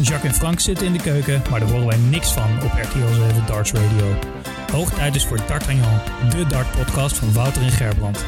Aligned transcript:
Jacques 0.00 0.32
en 0.32 0.34
Frank 0.34 0.60
zitten 0.60 0.86
in 0.86 0.92
de 0.92 1.02
keuken, 1.02 1.42
maar 1.50 1.60
daar 1.60 1.68
horen 1.68 1.86
wij 1.86 1.96
niks 1.96 2.32
van 2.32 2.62
op 2.62 2.72
RTL 2.72 3.14
7 3.14 3.46
Darts 3.46 3.72
Radio. 3.72 4.14
Hoog 4.72 4.90
tijd 4.90 5.14
is 5.14 5.26
voor 5.26 5.38
D'Artagnan, 5.46 6.00
de 6.30 6.46
dart-podcast 6.46 7.16
van 7.16 7.32
Wouter 7.32 7.62
en 7.62 7.70
Gerbrand. 7.70 8.24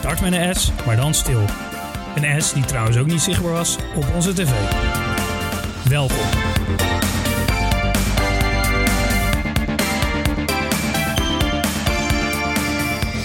Dart 0.00 0.20
met 0.20 0.32
een 0.32 0.54
S, 0.54 0.72
maar 0.86 0.96
dan 0.96 1.14
stil. 1.14 1.40
Een 2.14 2.42
S 2.42 2.52
die 2.52 2.64
trouwens 2.64 2.96
ook 2.96 3.06
niet 3.06 3.20
zichtbaar 3.20 3.52
was 3.52 3.76
op 3.94 4.04
onze 4.14 4.32
tv. 4.32 4.52
Welkom. 5.88 6.26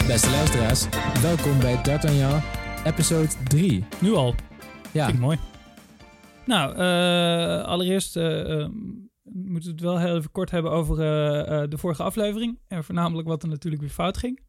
Beste 0.08 0.30
luisteraars, 0.30 0.85
welkom 1.21 1.59
bij 1.59 1.81
D'Artagnan, 1.83 2.41
episode 2.83 3.27
3. 3.47 3.85
Nu 3.99 4.13
al. 4.13 4.35
Ja, 4.91 5.03
Vind 5.05 5.16
ik 5.16 5.23
mooi. 5.23 5.38
Nou, 6.49 6.76
eh, 6.76 7.63
allereerst 7.63 8.16
eh, 8.16 8.62
eh, 8.62 8.70
moeten 9.23 9.70
we 9.70 9.76
het 9.76 9.81
wel 9.81 9.99
heel 9.99 10.16
even 10.16 10.31
kort 10.31 10.52
hebben 10.52 10.72
over 10.72 10.95
de 11.70 11.77
vorige 11.77 12.03
aflevering. 12.03 12.59
En 12.67 12.84
voornamelijk 12.84 13.27
wat 13.27 13.44
er 13.44 13.49
natuurlijk 13.49 13.81
weer 13.81 13.91
fout 13.91 14.17
ging. 14.17 14.39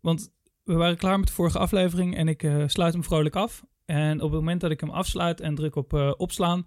Want 0.00 0.32
we 0.64 0.74
waren 0.74 0.96
klaar 0.96 1.18
met 1.18 1.28
de 1.28 1.34
vorige 1.34 1.58
aflevering 1.58 2.16
en 2.16 2.28
ik 2.28 2.50
sluit 2.66 2.92
hem 2.92 3.04
vrolijk 3.04 3.36
af. 3.36 3.64
En 3.84 4.20
op 4.20 4.30
het 4.30 4.40
moment 4.40 4.60
dat 4.60 4.70
ik 4.70 4.80
hem 4.80 4.90
afsluit 4.90 5.40
en 5.40 5.54
druk 5.54 5.76
op 5.76 6.14
opslaan, 6.16 6.66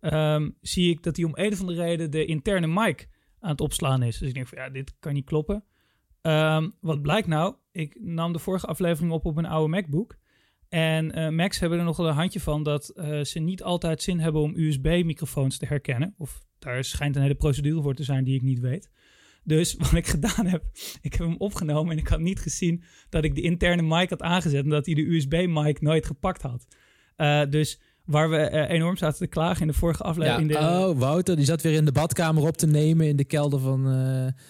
ehm, 0.00 0.50
zie 0.60 0.90
ik 0.90 1.02
dat 1.02 1.16
hij 1.16 1.24
om 1.24 1.32
een 1.34 1.52
of 1.52 1.60
andere 1.60 1.82
reden 1.82 2.10
de 2.10 2.24
interne 2.24 2.66
mic 2.66 3.08
aan 3.38 3.50
het 3.50 3.60
opslaan 3.60 4.02
is. 4.02 4.18
Dus 4.18 4.28
ik 4.28 4.34
denk 4.34 4.46
van 4.46 4.58
ja, 4.58 4.68
dit 4.68 4.94
kan 4.98 5.12
niet 5.12 5.24
kloppen. 5.24 5.64
Ehm, 6.20 6.68
wat 6.80 7.02
blijkt 7.02 7.28
nou? 7.28 7.54
Ik 7.72 7.96
nam 8.00 8.32
de 8.32 8.38
vorige 8.38 8.66
aflevering 8.66 9.12
op 9.12 9.24
op 9.24 9.36
een 9.36 9.46
oude 9.46 9.68
MacBook. 9.68 10.16
En 10.68 11.12
eh, 11.12 11.28
Macs 11.28 11.58
hebben 11.58 11.78
er 11.78 11.84
nog 11.84 11.96
wel 11.96 12.08
een 12.08 12.14
handje 12.14 12.40
van 12.40 12.62
dat 12.62 12.88
eh, 12.88 13.20
ze 13.20 13.38
niet 13.38 13.62
altijd 13.62 14.02
zin 14.02 14.20
hebben 14.20 14.42
om 14.42 14.56
USB-microfoons 14.56 15.58
te 15.58 15.66
herkennen. 15.66 16.14
Of 16.18 16.40
daar 16.58 16.84
schijnt 16.84 17.16
een 17.16 17.22
hele 17.22 17.34
procedure 17.34 17.82
voor 17.82 17.94
te 17.94 18.04
zijn 18.04 18.24
die 18.24 18.34
ik 18.34 18.42
niet 18.42 18.60
weet. 18.60 18.90
Dus 19.44 19.74
wat 19.78 19.92
ik 19.92 20.06
gedaan 20.06 20.46
heb, 20.46 20.64
ik 21.00 21.12
heb 21.14 21.26
hem 21.26 21.36
opgenomen 21.38 21.92
en 21.92 21.98
ik 21.98 22.08
had 22.08 22.20
niet 22.20 22.40
gezien 22.40 22.82
dat 23.08 23.24
ik 23.24 23.34
de 23.34 23.40
interne 23.40 23.82
mic 23.82 24.10
had 24.10 24.22
aangezet 24.22 24.64
en 24.64 24.70
dat 24.70 24.86
hij 24.86 24.94
de 24.94 25.14
USB-mic 25.14 25.80
nooit 25.80 26.06
gepakt 26.06 26.42
had. 26.42 26.66
Eh, 27.16 27.42
dus 27.50 27.80
waar 28.04 28.30
we 28.30 28.68
enorm 28.68 28.96
zaten 28.96 29.18
te 29.18 29.26
klagen 29.26 29.60
in 29.60 29.66
de 29.66 29.72
vorige 29.72 30.02
ja. 30.02 30.08
aflevering. 30.08 30.50
in 30.50 30.56
de, 30.56 30.62
oh 30.62 30.98
Wouter, 30.98 31.36
die 31.36 31.44
zat 31.44 31.62
weer 31.62 31.72
in 31.72 31.84
de 31.84 31.92
badkamer 31.92 32.46
op 32.46 32.56
te 32.56 32.66
nemen, 32.66 33.06
in 33.06 33.16
de 33.16 33.24
kelder 33.24 33.60
van, 33.60 33.90
eh, 33.90 34.42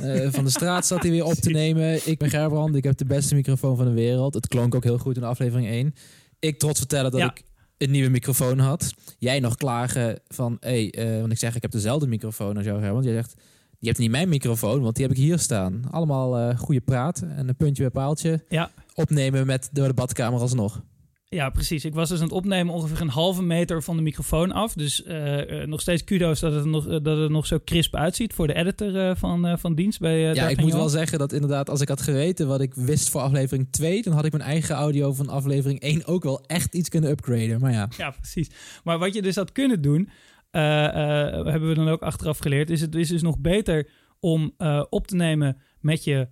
eh, 0.00 0.28
van 0.32 0.44
de 0.44 0.50
straat 0.50 0.86
zat 0.86 1.02
hij 1.02 1.10
weer 1.10 1.24
op 1.24 1.34
te 1.34 1.50
nemen. 1.50 2.08
Ik 2.08 2.18
ben 2.18 2.30
Gerbrand, 2.30 2.74
ik 2.74 2.84
heb 2.84 2.96
de 2.96 3.04
beste 3.04 3.34
microfoon 3.34 3.76
van 3.76 3.86
de 3.86 3.92
wereld. 3.92 4.34
Het 4.34 4.48
klonk 4.48 4.74
ook 4.74 4.84
heel 4.84 4.98
goed 4.98 5.16
in 5.16 5.22
aflevering 5.24 5.68
1. 5.68 5.94
Ik 6.38 6.58
trots 6.58 6.78
vertellen 6.78 7.10
dat 7.10 7.20
Ja. 7.20 7.30
ik 7.30 7.42
een 7.78 7.90
nieuwe 7.90 8.08
microfoon 8.10 8.58
had. 8.58 8.94
Jij 9.18 9.40
nog 9.40 9.54
klagen 9.54 10.18
van, 10.28 10.56
hé, 10.60 10.88
hey, 10.90 11.14
eh, 11.14 11.20
want 11.20 11.32
ik 11.32 11.38
zeg 11.38 11.56
ik 11.56 11.62
heb 11.62 11.70
dezelfde 11.70 12.06
microfoon 12.06 12.56
als 12.56 12.64
jou 12.64 12.80
Gerbrand. 12.80 13.04
Jij 13.04 13.14
zegt, 13.14 13.34
je 13.78 13.86
hebt 13.86 13.98
niet 13.98 14.10
mijn 14.10 14.28
microfoon, 14.28 14.82
want 14.82 14.94
die 14.96 15.06
heb 15.06 15.16
ik 15.16 15.20
hier 15.22 15.38
staan. 15.38 15.82
Allemaal 15.90 16.38
eh 16.38 16.58
goede 16.58 16.80
praat 16.80 17.20
en 17.20 17.48
een 17.48 17.56
puntje 17.56 17.82
bij 17.82 17.90
paaltje. 17.92 18.44
Ja. 18.48 18.70
Opnemen 18.94 19.46
met 19.46 19.68
door 19.72 19.86
de 19.88 19.94
badkamer 19.94 20.40
alsnog. 20.40 20.82
Ja, 21.30 21.50
precies. 21.50 21.84
Ik 21.84 21.94
was 21.94 22.08
dus 22.08 22.18
aan 22.18 22.24
het 22.24 22.32
opnemen 22.34 22.74
ongeveer 22.74 23.00
een 23.00 23.08
halve 23.08 23.42
meter 23.42 23.82
van 23.82 23.96
de 23.96 24.02
microfoon 24.02 24.52
af. 24.52 24.72
Dus 24.72 25.02
eh, 25.02 25.62
eh, 25.62 25.68
nog 25.68 25.80
steeds 25.80 26.04
kudo's 26.04 26.40
dat 26.40 26.52
het, 26.52 26.64
nog, 26.64 26.86
eh, 26.86 26.98
dat 27.02 27.18
het 27.18 27.30
nog 27.30 27.46
zo 27.46 27.58
crisp 27.64 27.94
uitziet 27.94 28.32
voor 28.32 28.46
de 28.46 28.54
editor 28.54 29.16
van, 29.16 29.46
eh, 29.46 29.56
van 29.56 29.74
dienst 29.74 30.00
bij 30.00 30.18
Ja, 30.18 30.48
ik 30.48 30.60
moet 30.60 30.72
wel 30.72 30.88
zeggen 30.88 31.18
dat 31.18 31.32
inderdaad, 31.32 31.70
als 31.70 31.80
ik 31.80 31.88
had 31.88 32.02
geweten 32.02 32.46
wat 32.46 32.60
ik 32.60 32.74
wist 32.74 33.10
voor 33.10 33.20
aflevering 33.20 33.68
2, 33.70 34.02
dan 34.02 34.12
had 34.12 34.24
ik 34.24 34.32
mijn 34.32 34.44
eigen 34.44 34.74
audio 34.74 35.12
van 35.12 35.28
aflevering 35.28 35.80
1 35.80 36.06
ook 36.06 36.22
wel 36.22 36.44
echt 36.46 36.74
iets 36.74 36.88
kunnen 36.88 37.10
upgraden. 37.10 37.60
Maar 37.60 37.72
ja, 37.72 37.88
Ja, 37.96 38.10
precies. 38.10 38.50
Maar 38.84 38.98
wat 38.98 39.14
je 39.14 39.22
dus 39.22 39.36
had 39.36 39.52
kunnen 39.52 39.82
doen, 39.82 40.08
hebben 40.50 41.68
we 41.68 41.74
dan 41.74 41.88
ook 41.88 42.02
achteraf 42.02 42.38
geleerd, 42.38 42.70
is 42.70 42.80
het 42.80 42.94
is 42.94 43.08
dus 43.08 43.22
nog 43.22 43.38
beter 43.38 43.88
om 44.20 44.54
op 44.88 45.06
te 45.06 45.16
nemen 45.16 45.56
met 45.80 46.04
je 46.04 46.28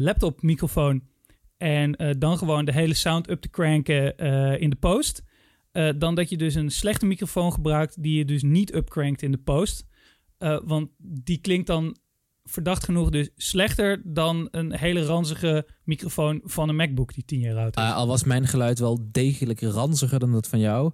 laptop 0.00 0.42
microfoon 0.42 1.02
en 1.62 1.96
eh, 1.96 2.14
dan 2.18 2.38
gewoon 2.38 2.64
de 2.64 2.72
hele 2.72 2.94
sound 2.94 3.30
up 3.30 3.40
te 3.40 3.50
cranken 3.50 4.16
eh, 4.18 4.60
in 4.60 4.70
de 4.70 4.76
post. 4.76 5.22
eh, 5.72 5.88
dan 5.96 6.14
dat 6.14 6.28
je 6.28 6.36
dus 6.36 6.54
een 6.54 6.70
slechte 6.70 7.06
microfoon 7.06 7.52
gebruikt 7.52 8.02
die 8.02 8.18
je 8.18 8.24
dus 8.24 8.42
niet 8.42 8.74
upcrankt 8.74 9.22
in 9.22 9.30
de 9.32 9.38
post. 9.38 9.90
Want 10.64 10.88
die 10.98 11.38
klinkt 11.38 11.66
dan 11.66 11.96
verdacht 12.44 12.84
genoeg 12.84 13.10
dus 13.10 13.30
slechter 13.36 14.00
dan 14.04 14.48
een 14.50 14.76
hele 14.76 15.04
ranzige 15.04 15.66
microfoon 15.84 16.40
van 16.44 16.68
een 16.68 16.76
MacBook 16.76 17.14
die 17.14 17.24
tien 17.24 17.40
jaar 17.40 17.56
oud 17.56 17.76
is. 17.76 17.82
eh, 17.82 17.96
al 17.96 18.06
was 18.06 18.24
mijn 18.24 18.46
geluid 18.46 18.78
wel 18.78 18.98
degelijk 19.10 19.60
ranziger 19.60 20.18
dan 20.18 20.32
dat 20.32 20.48
van 20.48 20.58
jou. 20.58 20.92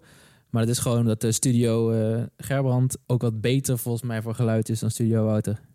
Maar 0.50 0.62
het 0.62 0.70
is 0.70 0.78
gewoon 0.78 1.04
dat 1.04 1.20
de 1.20 1.32
studio 1.32 1.92
Gerbrand 2.36 2.96
ook 3.06 3.22
wat 3.22 3.40
beter 3.40 3.78
volgens 3.78 4.04
mij 4.04 4.22
voor 4.22 4.34
geluid 4.34 4.68
is 4.68 4.80
dan 4.80 4.90
studio 4.90 5.24
Wouter. 5.24 5.67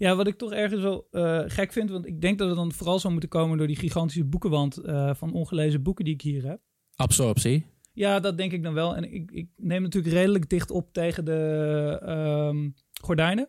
Ja, 0.00 0.16
wat 0.16 0.26
ik 0.26 0.38
toch 0.38 0.52
ergens 0.52 0.82
wel 0.82 1.08
eh, 1.10 1.42
gek 1.46 1.72
vind, 1.72 1.90
want 1.90 2.06
ik 2.06 2.20
denk 2.20 2.38
dat 2.38 2.48
het 2.48 2.56
dan 2.56 2.72
vooral 2.72 2.98
zou 2.98 3.12
moeten 3.12 3.30
komen 3.30 3.58
door 3.58 3.66
die 3.66 3.76
gigantische 3.76 4.24
boekenwand 4.24 4.76
eh, 4.76 5.14
van 5.14 5.32
ongelezen 5.32 5.82
boeken 5.82 6.04
die 6.04 6.14
ik 6.14 6.20
hier 6.20 6.46
heb. 6.46 6.60
Absorptie. 6.94 7.66
Ja, 7.92 8.20
dat 8.20 8.36
denk 8.36 8.52
ik 8.52 8.62
dan 8.62 8.74
wel. 8.74 8.96
En 8.96 9.12
ik, 9.12 9.30
ik 9.30 9.48
neem 9.56 9.82
natuurlijk 9.82 10.14
redelijk 10.14 10.48
dicht 10.48 10.70
op 10.70 10.92
tegen 10.92 11.24
de 11.24 11.98
ehm, 12.02 12.70
gordijnen. 13.02 13.48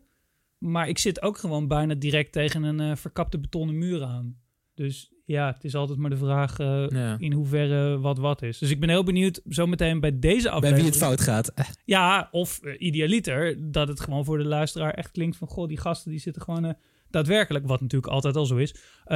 Maar 0.57 0.87
ik 0.87 0.97
zit 0.97 1.21
ook 1.21 1.37
gewoon 1.37 1.67
bijna 1.67 1.93
direct 1.93 2.31
tegen 2.31 2.63
een 2.63 2.79
eh, 2.79 2.95
verkapte 2.95 3.39
betonnen 3.39 3.77
muur 3.77 4.03
aan. 4.03 4.40
Dus 4.81 5.11
ja, 5.25 5.51
het 5.53 5.63
is 5.63 5.75
altijd 5.75 5.97
maar 5.99 6.09
de 6.09 6.17
vraag 6.17 6.59
eh, 6.59 6.87
Ja. 6.89 7.15
in 7.19 7.31
hoeverre 7.33 7.99
wat 7.99 8.17
wat 8.17 8.41
is. 8.41 8.57
Dus 8.57 8.69
ik 8.69 8.79
ben 8.79 8.89
heel 8.89 9.03
benieuwd 9.03 9.41
zometeen 9.45 9.99
bij 9.99 10.19
deze 10.19 10.41
Bij 10.43 10.51
aflevering. 10.51 10.81
wie 10.83 10.91
het 10.91 11.01
fout 11.03 11.21
gaat. 11.21 11.53
Ja, 11.85 12.27
of 12.31 12.59
eh, 12.63 12.73
idealiter, 12.77 13.71
dat 13.71 13.87
het 13.87 13.99
gewoon 13.99 14.25
voor 14.25 14.37
de 14.37 14.43
luisteraar 14.43 14.93
echt 14.93 15.11
klinkt 15.11 15.37
van... 15.37 15.47
goh, 15.47 15.67
die 15.67 15.77
gasten 15.77 16.11
die 16.11 16.19
zitten 16.19 16.41
gewoon 16.41 16.65
eh, 16.65 16.73
daadwerkelijk, 17.09 17.67
wat 17.67 17.81
natuurlijk 17.81 18.11
altijd 18.13 18.35
al 18.35 18.45
zo 18.45 18.55
is... 18.57 18.75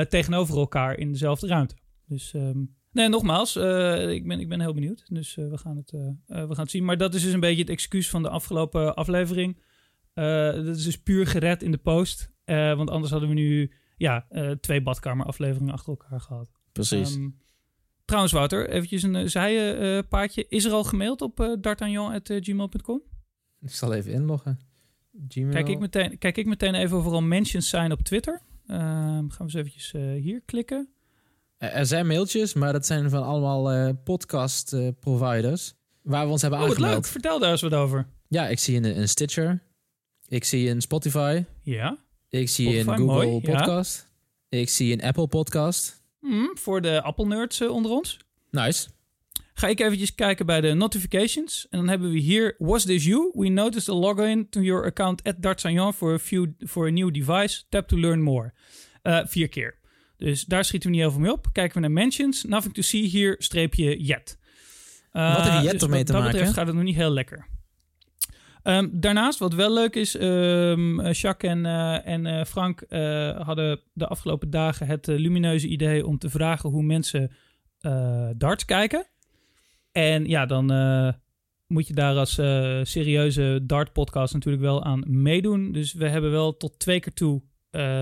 tegenover 0.10 0.58
elkaar 0.58 0.98
in 0.98 1.12
dezelfde 1.12 1.48
ruimte. 1.48 1.76
Dus 2.08 2.34
ehm, 2.34 2.64
nee, 2.92 3.10
nogmaals, 3.10 3.56
ik, 3.56 4.28
ben, 4.28 4.40
ik 4.40 4.50
ben 4.50 4.62
heel 4.62 4.74
benieuwd. 4.74 5.04
Dus 5.08 5.36
we, 5.36 5.58
gaan 5.58 5.78
het, 5.78 5.92
we 6.26 6.56
gaan 6.56 6.64
het 6.64 6.70
zien. 6.70 6.86
Maar 6.86 6.98
dat 6.98 7.14
is 7.14 7.24
dus 7.24 7.34
een 7.34 7.40
beetje 7.40 7.62
het 7.62 7.70
excuus 7.70 8.10
van 8.10 8.24
de 8.24 8.30
afgelopen 8.30 8.96
aflevering. 8.96 9.62
Dat 10.14 10.76
is 10.78 10.84
dus 10.84 11.02
puur 11.02 11.28
gered 11.28 11.64
in 11.64 11.72
de 11.72 11.78
post. 11.78 12.32
Want 12.46 12.90
anders 12.90 13.12
hadden 13.12 13.30
we 13.30 13.36
nu 13.36 13.72
ja, 13.98 14.26
eh, 14.30 14.52
twee 14.52 14.82
badkamerafleveringen 14.82 15.74
achter 15.74 15.90
elkaar 15.90 16.22
gehad. 16.22 16.50
Precies. 16.72 17.16
Ehm, 17.16 17.30
trouwens, 18.06 18.34
Wouter, 18.34 18.70
eventjes 18.70 19.04
een 19.04 19.16
uh, 19.16 19.28
zijpaadje. 19.28 20.46
Is 20.50 20.66
er 20.66 20.72
al 20.72 20.84
gemaild 20.84 21.22
op 21.22 21.40
uh, 21.40 21.54
d'artagnan.gmail.com? 21.62 23.02
ik 23.62 23.72
zal 23.72 23.94
even 23.94 24.12
inloggen. 24.12 24.60
Gmail. 25.28 25.52
Kijk 25.52 25.68
ik, 25.68 25.80
meteen, 25.80 26.18
kijk 26.18 26.38
ik 26.38 26.46
meteen 26.46 26.74
even 26.76 26.98
of 26.98 27.06
er 27.06 27.12
al 27.12 27.22
mentions 27.22 27.70
zijn 27.70 27.92
op 27.92 28.02
Twitter. 28.02 28.42
Ehm, 28.68 28.80
gaan 28.80 29.28
we 29.38 29.44
eens 29.44 29.54
eventjes 29.54 29.94
uh, 29.94 30.22
hier 30.22 30.42
klikken. 30.46 30.90
Er- 31.58 31.86
zijn 31.86 32.08
mailtjes, 32.08 32.54
maar 32.54 32.74
dat 32.74 32.86
zijn 32.86 33.10
van 33.10 33.24
allemaal 33.24 33.72
eh, 33.72 33.90
podcast 34.04 34.74
eh, 34.74 34.88
providers. 35.00 35.74
Waar 36.02 36.26
we 36.26 36.32
ons 36.32 36.42
hebben 36.42 36.60
Oh, 36.60 36.66
aangemeld. 36.66 36.94
leuk. 36.94 37.06
Vertel 37.06 37.40
daar 37.40 37.52
eens 37.52 37.62
wat 37.62 37.74
over. 37.74 38.08
Ja, 38.28 38.48
ik 38.48 38.60
zie 38.60 38.78
een, 38.78 38.98
een 39.00 39.10
Stitcher. 39.10 39.64
Ik 40.28 40.44
zie 40.44 40.70
een 40.70 40.82
Spotify. 40.82 41.44
Ja. 41.62 41.98
Ik 42.40 42.50
zie 42.50 42.68
Spotify, 42.68 42.90
een 42.90 42.98
Google 42.98 43.26
mooi, 43.26 43.40
ja. 43.42 43.58
Podcast. 43.58 44.08
Ik 44.50 44.70
zie 44.70 44.94
een 44.94 45.02
Apple 45.02 45.28
Podcast. 45.28 46.04
Hm, 46.20 46.46
voor 46.54 46.82
de 46.82 47.02
Apple-nerds 47.02 47.62
uh, 47.62 47.70
onder 47.72 47.92
ons. 47.92 48.18
Nice. 48.52 48.88
Ga 49.54 49.68
ik 49.68 49.80
eventjes 49.80 50.16
kijken 50.16 50.46
bij 50.46 50.62
de 50.62 50.74
notifications. 50.74 51.68
En 51.70 51.78
dan 51.78 51.88
hebben 51.88 52.12
we 52.12 52.20
hier... 52.20 52.56
Was 52.58 52.86
this 52.86 53.04
you? 53.06 53.32
We 53.34 53.48
noticed 53.50 53.90
a 53.90 53.94
login 53.94 54.50
to 54.50 54.62
your 54.62 54.86
account 54.86 55.24
at 55.24 55.42
D'Artagnan 55.42 55.94
for 55.94 56.14
a, 56.14 56.20
few, 56.20 56.48
for 56.60 56.88
a 56.88 56.90
new 56.90 57.14
device. 57.14 57.64
Tap 57.70 57.88
to 57.88 57.98
learn 58.00 58.22
more. 58.22 58.54
Uh, 59.04 59.20
vier 59.26 59.50
keer. 59.50 59.78
Dus 60.18 60.44
daar 60.44 60.66
schieten 60.66 60.90
we 60.90 60.96
niet 60.96 61.06
over 61.06 61.22
mee 61.22 61.32
op. 61.32 61.48
Kijken 61.52 61.74
we 61.74 61.80
naar 61.80 61.92
mentions. 61.92 62.44
Nothing 62.44 62.74
to 62.74 62.82
see 62.82 63.10
here, 63.10 63.36
streepje 63.38 64.04
yet. 64.04 64.38
Uh, 65.14 65.36
Wat 65.36 65.50
heeft 65.50 65.64
Jet 65.64 65.72
dus 65.72 65.82
ermee 65.82 65.98
wat 65.98 66.06
te 66.06 66.12
dat 66.12 66.22
maken? 66.22 66.38
betreft 66.38 66.54
gaat 66.54 66.68
het 66.68 66.76
nog 66.76 66.84
niet 66.84 66.96
heel 66.96 67.12
lekker. 67.12 67.48
Um, 68.68 68.90
daarnaast, 69.00 69.40
wat 69.40 69.54
wel 69.54 69.74
leuk 69.74 69.96
is, 69.96 70.20
um, 70.22 71.12
Jacques 71.12 71.52
en, 71.52 71.66
uh, 71.66 72.08
en 72.08 72.26
uh, 72.26 72.44
Frank 72.44 72.86
hadden 73.46 73.80
de 73.94 74.08
afgelopen 74.08 74.50
dagen 74.50 74.88
het 74.88 75.08
lumineuze 75.08 75.68
idee 75.68 76.06
om 76.06 76.18
te 76.18 76.30
vragen 76.30 76.70
hoe 76.70 76.84
mensen 76.84 77.32
darts 78.38 78.66
kijken. 78.66 79.08
En 79.92 80.26
ja, 80.26 80.46
dan 80.46 80.66
moet 81.68 81.88
je 81.88 81.94
daar 81.94 82.16
als 82.16 82.34
serieuze 82.90 83.60
dart-podcast 83.64 84.34
natuurlijk 84.34 84.64
wel 84.64 84.84
aan 84.84 85.04
meedoen. 85.08 85.72
Dus 85.72 85.94
we 85.94 86.10
hebben 86.10 86.32
wel 86.32 86.58
tot 86.58 86.80
twee 86.80 87.00
keer 87.00 87.14
toe 87.14 87.42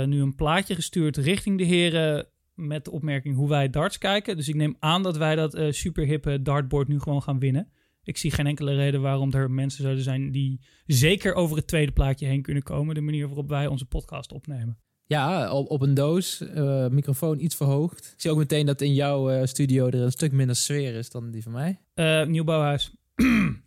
nu 0.05 0.21
een 0.21 0.35
plaatje 0.35 0.75
gestuurd 0.75 1.17
richting 1.17 1.57
de 1.57 1.63
heren 1.63 2.27
met 2.53 2.85
de 2.85 2.91
opmerking 2.91 3.35
hoe 3.35 3.49
wij 3.49 3.69
darts 3.69 3.97
kijken. 3.97 4.35
Dus 4.35 4.47
ik 4.47 4.55
neem 4.55 4.75
aan 4.79 5.03
dat 5.03 5.17
wij 5.17 5.35
dat 5.35 5.57
superhippe 5.69 6.41
dartboard 6.41 6.87
nu 6.87 6.99
gewoon 6.99 7.23
gaan 7.23 7.39
winnen. 7.39 7.71
Ik 8.03 8.17
zie 8.17 8.31
geen 8.31 8.47
enkele 8.47 8.75
reden 8.75 9.01
waarom 9.01 9.33
er 9.33 9.51
mensen 9.51 9.81
zouden 9.83 10.03
zijn 10.03 10.31
die 10.31 10.59
zeker 10.85 11.33
over 11.33 11.57
het 11.57 11.67
tweede 11.67 11.91
plaatje 11.91 12.25
heen 12.25 12.41
kunnen 12.41 12.63
komen. 12.63 12.95
De 12.95 13.01
manier 13.01 13.27
waarop 13.27 13.49
wij 13.49 13.67
onze 13.67 13.85
podcast 13.85 14.31
opnemen. 14.31 14.77
Ja, 15.05 15.51
op, 15.51 15.69
op 15.69 15.81
een 15.81 15.93
doos, 15.93 16.41
uh, 16.41 16.87
microfoon 16.87 17.39
iets 17.39 17.55
verhoogd. 17.55 18.11
Ik 18.13 18.21
zie 18.21 18.31
ook 18.31 18.37
meteen 18.37 18.65
dat 18.65 18.81
in 18.81 18.93
jouw 18.93 19.31
uh, 19.31 19.45
studio 19.45 19.87
er 19.87 20.01
een 20.01 20.11
stuk 20.11 20.31
minder 20.31 20.55
sfeer 20.55 20.95
is 20.95 21.09
dan 21.09 21.31
die 21.31 21.43
van 21.43 21.51
mij. 21.51 21.79
Uh, 21.95 22.25
nieuw 22.25 22.43
bouwhuis. 22.43 22.91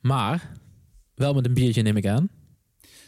Maar 0.00 0.52
wel 1.14 1.34
met 1.34 1.46
een 1.46 1.54
biertje 1.54 1.82
neem 1.82 1.96
ik 1.96 2.06
aan. 2.06 2.30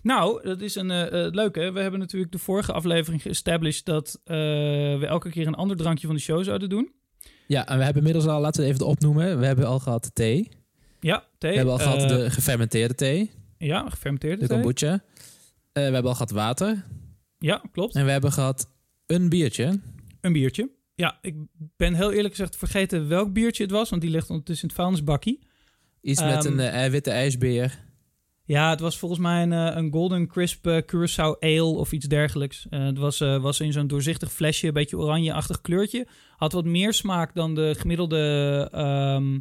Nou, 0.03 0.43
dat 0.43 0.61
is 0.61 0.75
een 0.75 0.91
eh, 0.91 1.27
eh, 1.27 1.33
leuke. 1.33 1.73
We 1.73 1.81
hebben 1.81 2.01
natuurlijk 2.01 2.33
de 2.33 2.39
vorige 2.39 2.73
aflevering 2.73 3.23
geestablished 3.23 3.85
dat 3.85 4.21
eh, 4.25 4.37
we 4.99 5.07
elke 5.07 5.31
keer 5.31 5.47
een 5.47 5.55
ander 5.55 5.77
drankje 5.77 6.07
van 6.07 6.17
de 6.17 6.23
show 6.23 6.45
zouden 6.45 6.69
doen. 6.69 6.93
Ja, 7.47 7.67
en 7.67 7.79
we 7.79 7.85
hebben 7.85 8.03
inmiddels 8.03 8.27
al, 8.33 8.41
laten 8.41 8.61
we 8.61 8.67
het 8.67 8.77
even 8.77 8.91
opnoemen. 8.91 9.39
We 9.39 9.47
hebben 9.47 9.67
al 9.67 9.79
gehad 9.79 10.11
thee. 10.15 10.49
Ja, 11.01 11.25
thee. 11.39 11.51
We 11.51 11.57
hebben 11.57 11.75
al 11.75 11.81
gehad 11.81 12.03
eh, 12.03 12.09
de 12.09 12.31
gefermenteerde 12.31 12.95
thee, 12.95 13.31
Ja, 13.59 13.89
gefermenteerde 13.89 14.41
de 14.41 14.47
thee. 14.47 14.57
kombucha. 14.57 14.93
Eh, 14.93 15.01
we 15.73 15.81
hebben 15.81 16.05
al 16.05 16.13
gehad 16.13 16.31
water. 16.31 16.85
Ja, 17.39 17.63
klopt. 17.73 17.95
En 17.95 18.05
we 18.05 18.11
hebben 18.11 18.33
gehad 18.33 18.69
een 19.07 19.29
biertje. 19.29 19.81
Een 20.21 20.33
biertje. 20.33 20.71
Ja, 20.95 21.19
ik 21.21 21.35
ben 21.77 21.95
heel 21.95 22.13
eerlijk 22.13 22.35
gezegd 22.35 22.57
vergeten 22.57 23.09
welk 23.09 23.33
biertje 23.33 23.63
het 23.63 23.73
was, 23.73 23.91
want 23.91 24.03
die 24.03 24.11
ligt 24.11 24.31
ondertussen 24.31 24.69
in 24.69 24.75
het 24.75 24.79
vuilnisbakkie. 24.83 25.47
Iets 26.01 26.21
met 26.23 26.45
Ehm, 26.45 26.59
een 26.59 26.61
eh, 26.71 26.91
witte 26.91 27.11
ijsbeer. 27.11 27.79
Ja, 28.47 28.71
het 28.71 28.81
was 28.81 28.99
volgens 28.99 29.21
mij 29.21 29.43
een, 29.43 29.53
eh, 29.53 29.77
een 29.77 29.93
Golden 29.93 30.27
Crisp 30.27 30.67
eh, 30.67 30.83
Curaçao 30.83 31.39
Ale 31.41 31.63
of 31.63 31.93
iets 31.93 32.07
dergelijks. 32.07 32.67
Eh, 32.71 32.85
het 32.85 32.99
was, 32.99 33.21
eh, 33.21 33.41
was 33.41 33.61
in 33.61 33.73
zo'n 33.73 33.87
doorzichtig 33.87 34.33
flesje, 34.33 34.67
een 34.67 34.73
beetje 34.73 34.99
oranje-achtig 34.99 35.61
kleurtje. 35.61 36.07
Had 36.37 36.53
wat 36.53 36.65
meer 36.65 36.93
smaak 36.93 37.35
dan 37.35 37.55
de 37.55 37.75
gemiddelde 37.79 38.69
ehm, 38.73 39.39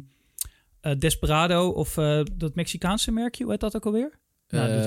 eh, 0.80 0.98
Desperado 0.98 1.68
of 1.68 1.96
eh, 1.96 2.20
dat 2.34 2.54
Mexicaanse 2.54 3.10
merkje, 3.12 3.42
hoe 3.42 3.52
heet 3.52 3.60
dat 3.60 3.76
ook 3.76 3.86
alweer? 3.86 4.18
Nou, 4.48 4.66
die 4.66 4.76
is 4.76 4.84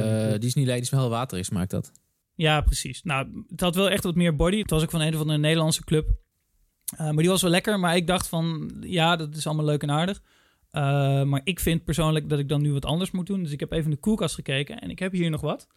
niet 0.54 0.66
goed. 0.66 0.74
die 0.74 0.82
is 0.82 0.90
wel 0.90 1.00
heel 1.00 1.10
waterig, 1.10 1.46
smaakt 1.46 1.72
dat. 1.72 1.92
Ja, 2.36 2.62
precies. 2.62 3.04
Nou, 3.04 3.46
het 3.50 3.62
had 3.62 3.76
wel 3.76 3.90
echt 3.90 4.04
wat 4.04 4.16
meer 4.16 4.36
body. 4.36 4.58
Het 4.58 4.70
was 4.70 4.84
ook 4.84 4.90
van 4.90 5.02
een 5.02 5.14
of 5.14 5.20
andere 5.20 5.40
Nederlandse 5.40 5.84
club. 5.84 6.10
Eh, 6.98 7.06
maar 7.06 7.18
die 7.18 7.30
was 7.30 7.42
wel 7.42 7.52
lekker. 7.52 7.80
Maar 7.80 7.96
ik 7.96 8.08
dacht 8.08 8.28
van, 8.28 8.72
ja, 8.82 9.16
dat 9.16 9.36
is 9.36 9.48
allemaal 9.48 9.66
leuk 9.66 9.82
en 9.82 9.92
aardig. 9.92 10.22
Eh, 10.78 11.24
maar 11.24 11.42
ik 11.44 11.60
vind 11.60 11.84
persoonlijk 11.84 12.30
dat 12.30 12.40
ik 12.40 12.50
dan 12.50 12.62
nu 12.62 12.74
wat 12.74 12.86
anders 12.86 13.12
moet 13.12 13.26
doen. 13.26 13.44
Dus 13.44 13.52
ik 13.52 13.60
heb 13.60 13.72
even 13.72 13.84
in 13.84 13.92
de 13.92 13.98
koelkast 13.98 14.36
gekeken 14.36 14.80
en 14.80 14.90
ik 14.90 15.00
heb 15.00 15.12
hier 15.12 15.30
nog 15.30 15.42
wat. 15.42 15.68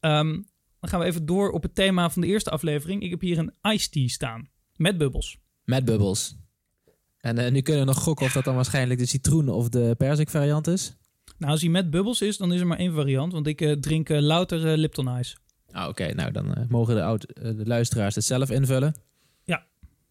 Ehm, 0.00 0.32
dan 0.80 0.90
gaan 0.90 1.00
we 1.00 1.06
even 1.06 1.26
door 1.26 1.50
op 1.50 1.62
het 1.62 1.74
thema 1.74 2.10
van 2.10 2.22
de 2.22 2.28
eerste 2.28 2.50
aflevering. 2.50 3.02
Ik 3.02 3.10
heb 3.10 3.20
hier 3.20 3.38
een 3.38 3.72
iced 3.72 3.92
tea 3.92 4.08
staan. 4.08 4.48
Met 4.76 4.98
bubbels. 4.98 5.38
Met 5.64 5.84
bubbels. 5.84 6.36
En 7.18 7.38
eh, 7.38 7.50
nu 7.50 7.60
kunnen 7.60 7.82
we 7.82 7.92
nog 7.92 8.02
gokken 8.02 8.26
of 8.26 8.32
dat 8.32 8.44
dan 8.44 8.54
waarschijnlijk 8.54 9.00
de 9.00 9.06
citroen 9.06 9.48
of 9.48 9.68
de 9.68 9.94
perzik 9.98 10.30
variant 10.30 10.66
is. 10.66 10.96
Nou, 11.38 11.52
als 11.52 11.60
die 11.60 11.70
met 11.70 11.90
bubbels 11.90 12.22
is, 12.22 12.36
dan 12.36 12.52
is 12.52 12.60
er 12.60 12.66
maar 12.66 12.78
één 12.78 12.94
variant. 12.94 13.32
Want 13.32 13.46
ik 13.46 13.60
eh, 13.60 13.72
drink 13.72 14.08
louter 14.08 14.76
Lipton 14.76 15.18
Ice. 15.18 15.36
Ah, 15.70 15.88
Oké, 15.88 16.14
nou 16.14 16.32
dan 16.32 16.66
mogen 16.68 16.94
de, 16.94 17.02
oud, 17.02 17.26
de 17.34 17.62
luisteraars 17.64 18.14
het 18.14 18.24
zelf 18.24 18.50
invullen. 18.50 18.94
Ja. 19.44 19.66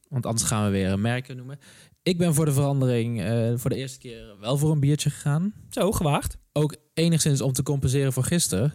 Want 0.09 0.25
anders 0.25 0.47
gaan 0.47 0.65
we 0.65 0.71
weer 0.71 0.91
een 0.91 1.01
merken 1.01 1.37
noemen. 1.37 1.59
Ik 2.07 2.17
ben 2.17 2.33
voor 2.33 2.45
de 2.45 2.53
verandering 2.53 3.21
eh, 3.21 3.51
voor 3.55 3.69
de 3.69 3.75
eerste 3.75 3.99
keer 3.99 4.35
wel 4.39 4.57
voor 4.57 4.71
een 4.71 4.79
biertje 4.79 5.09
gegaan. 5.09 5.53
Zo, 5.69 5.91
gewaagd. 5.91 6.37
Ook 6.51 6.75
enigszins 6.93 7.41
om 7.41 7.53
te 7.53 7.63
compenseren 7.63 8.13
voor 8.13 8.23
gisteren. 8.23 8.73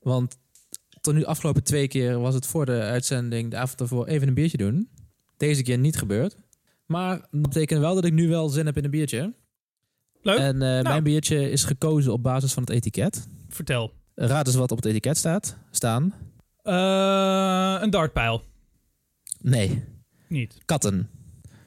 Want 0.00 0.36
tot 1.00 1.14
nu 1.14 1.24
afgelopen 1.24 1.64
twee 1.64 1.88
keer 1.88 2.18
was 2.18 2.34
het 2.34 2.46
voor 2.46 2.66
de 2.66 2.80
uitzending 2.80 3.50
de 3.50 3.56
avond 3.56 3.80
ervoor 3.80 4.06
even 4.06 4.28
een 4.28 4.34
biertje 4.34 4.56
doen. 4.56 4.88
Deze 5.36 5.62
keer 5.62 5.78
niet 5.78 5.96
gebeurd. 5.96 6.36
Maar 6.86 7.28
dat 7.30 7.42
betekent 7.42 7.80
wel 7.80 7.94
dat 7.94 8.04
ik 8.04 8.12
nu 8.12 8.28
wel 8.28 8.48
zin 8.48 8.66
heb 8.66 8.76
in 8.76 8.84
een 8.84 8.90
biertje. 8.90 9.34
Leuk. 10.22 10.38
En 10.38 10.62
eh, 10.62 10.82
mijn 10.82 11.02
biertje 11.02 11.50
is 11.50 11.64
gekozen 11.64 12.12
op 12.12 12.22
basis 12.22 12.52
van 12.52 12.62
het 12.62 12.72
etiket. 12.72 13.28
Vertel. 13.48 13.92
Raad 14.14 14.46
eens 14.46 14.56
wat 14.56 14.70
op 14.70 14.76
het 14.76 14.86
etiket 14.86 15.16
staat. 15.16 15.56
Staan. 15.70 16.14
Eh, 16.62 17.76
een 17.80 17.90
dartpijl. 17.90 18.42
Nee, 19.40 19.84
Niet. 20.28 20.58
katten. 20.64 21.08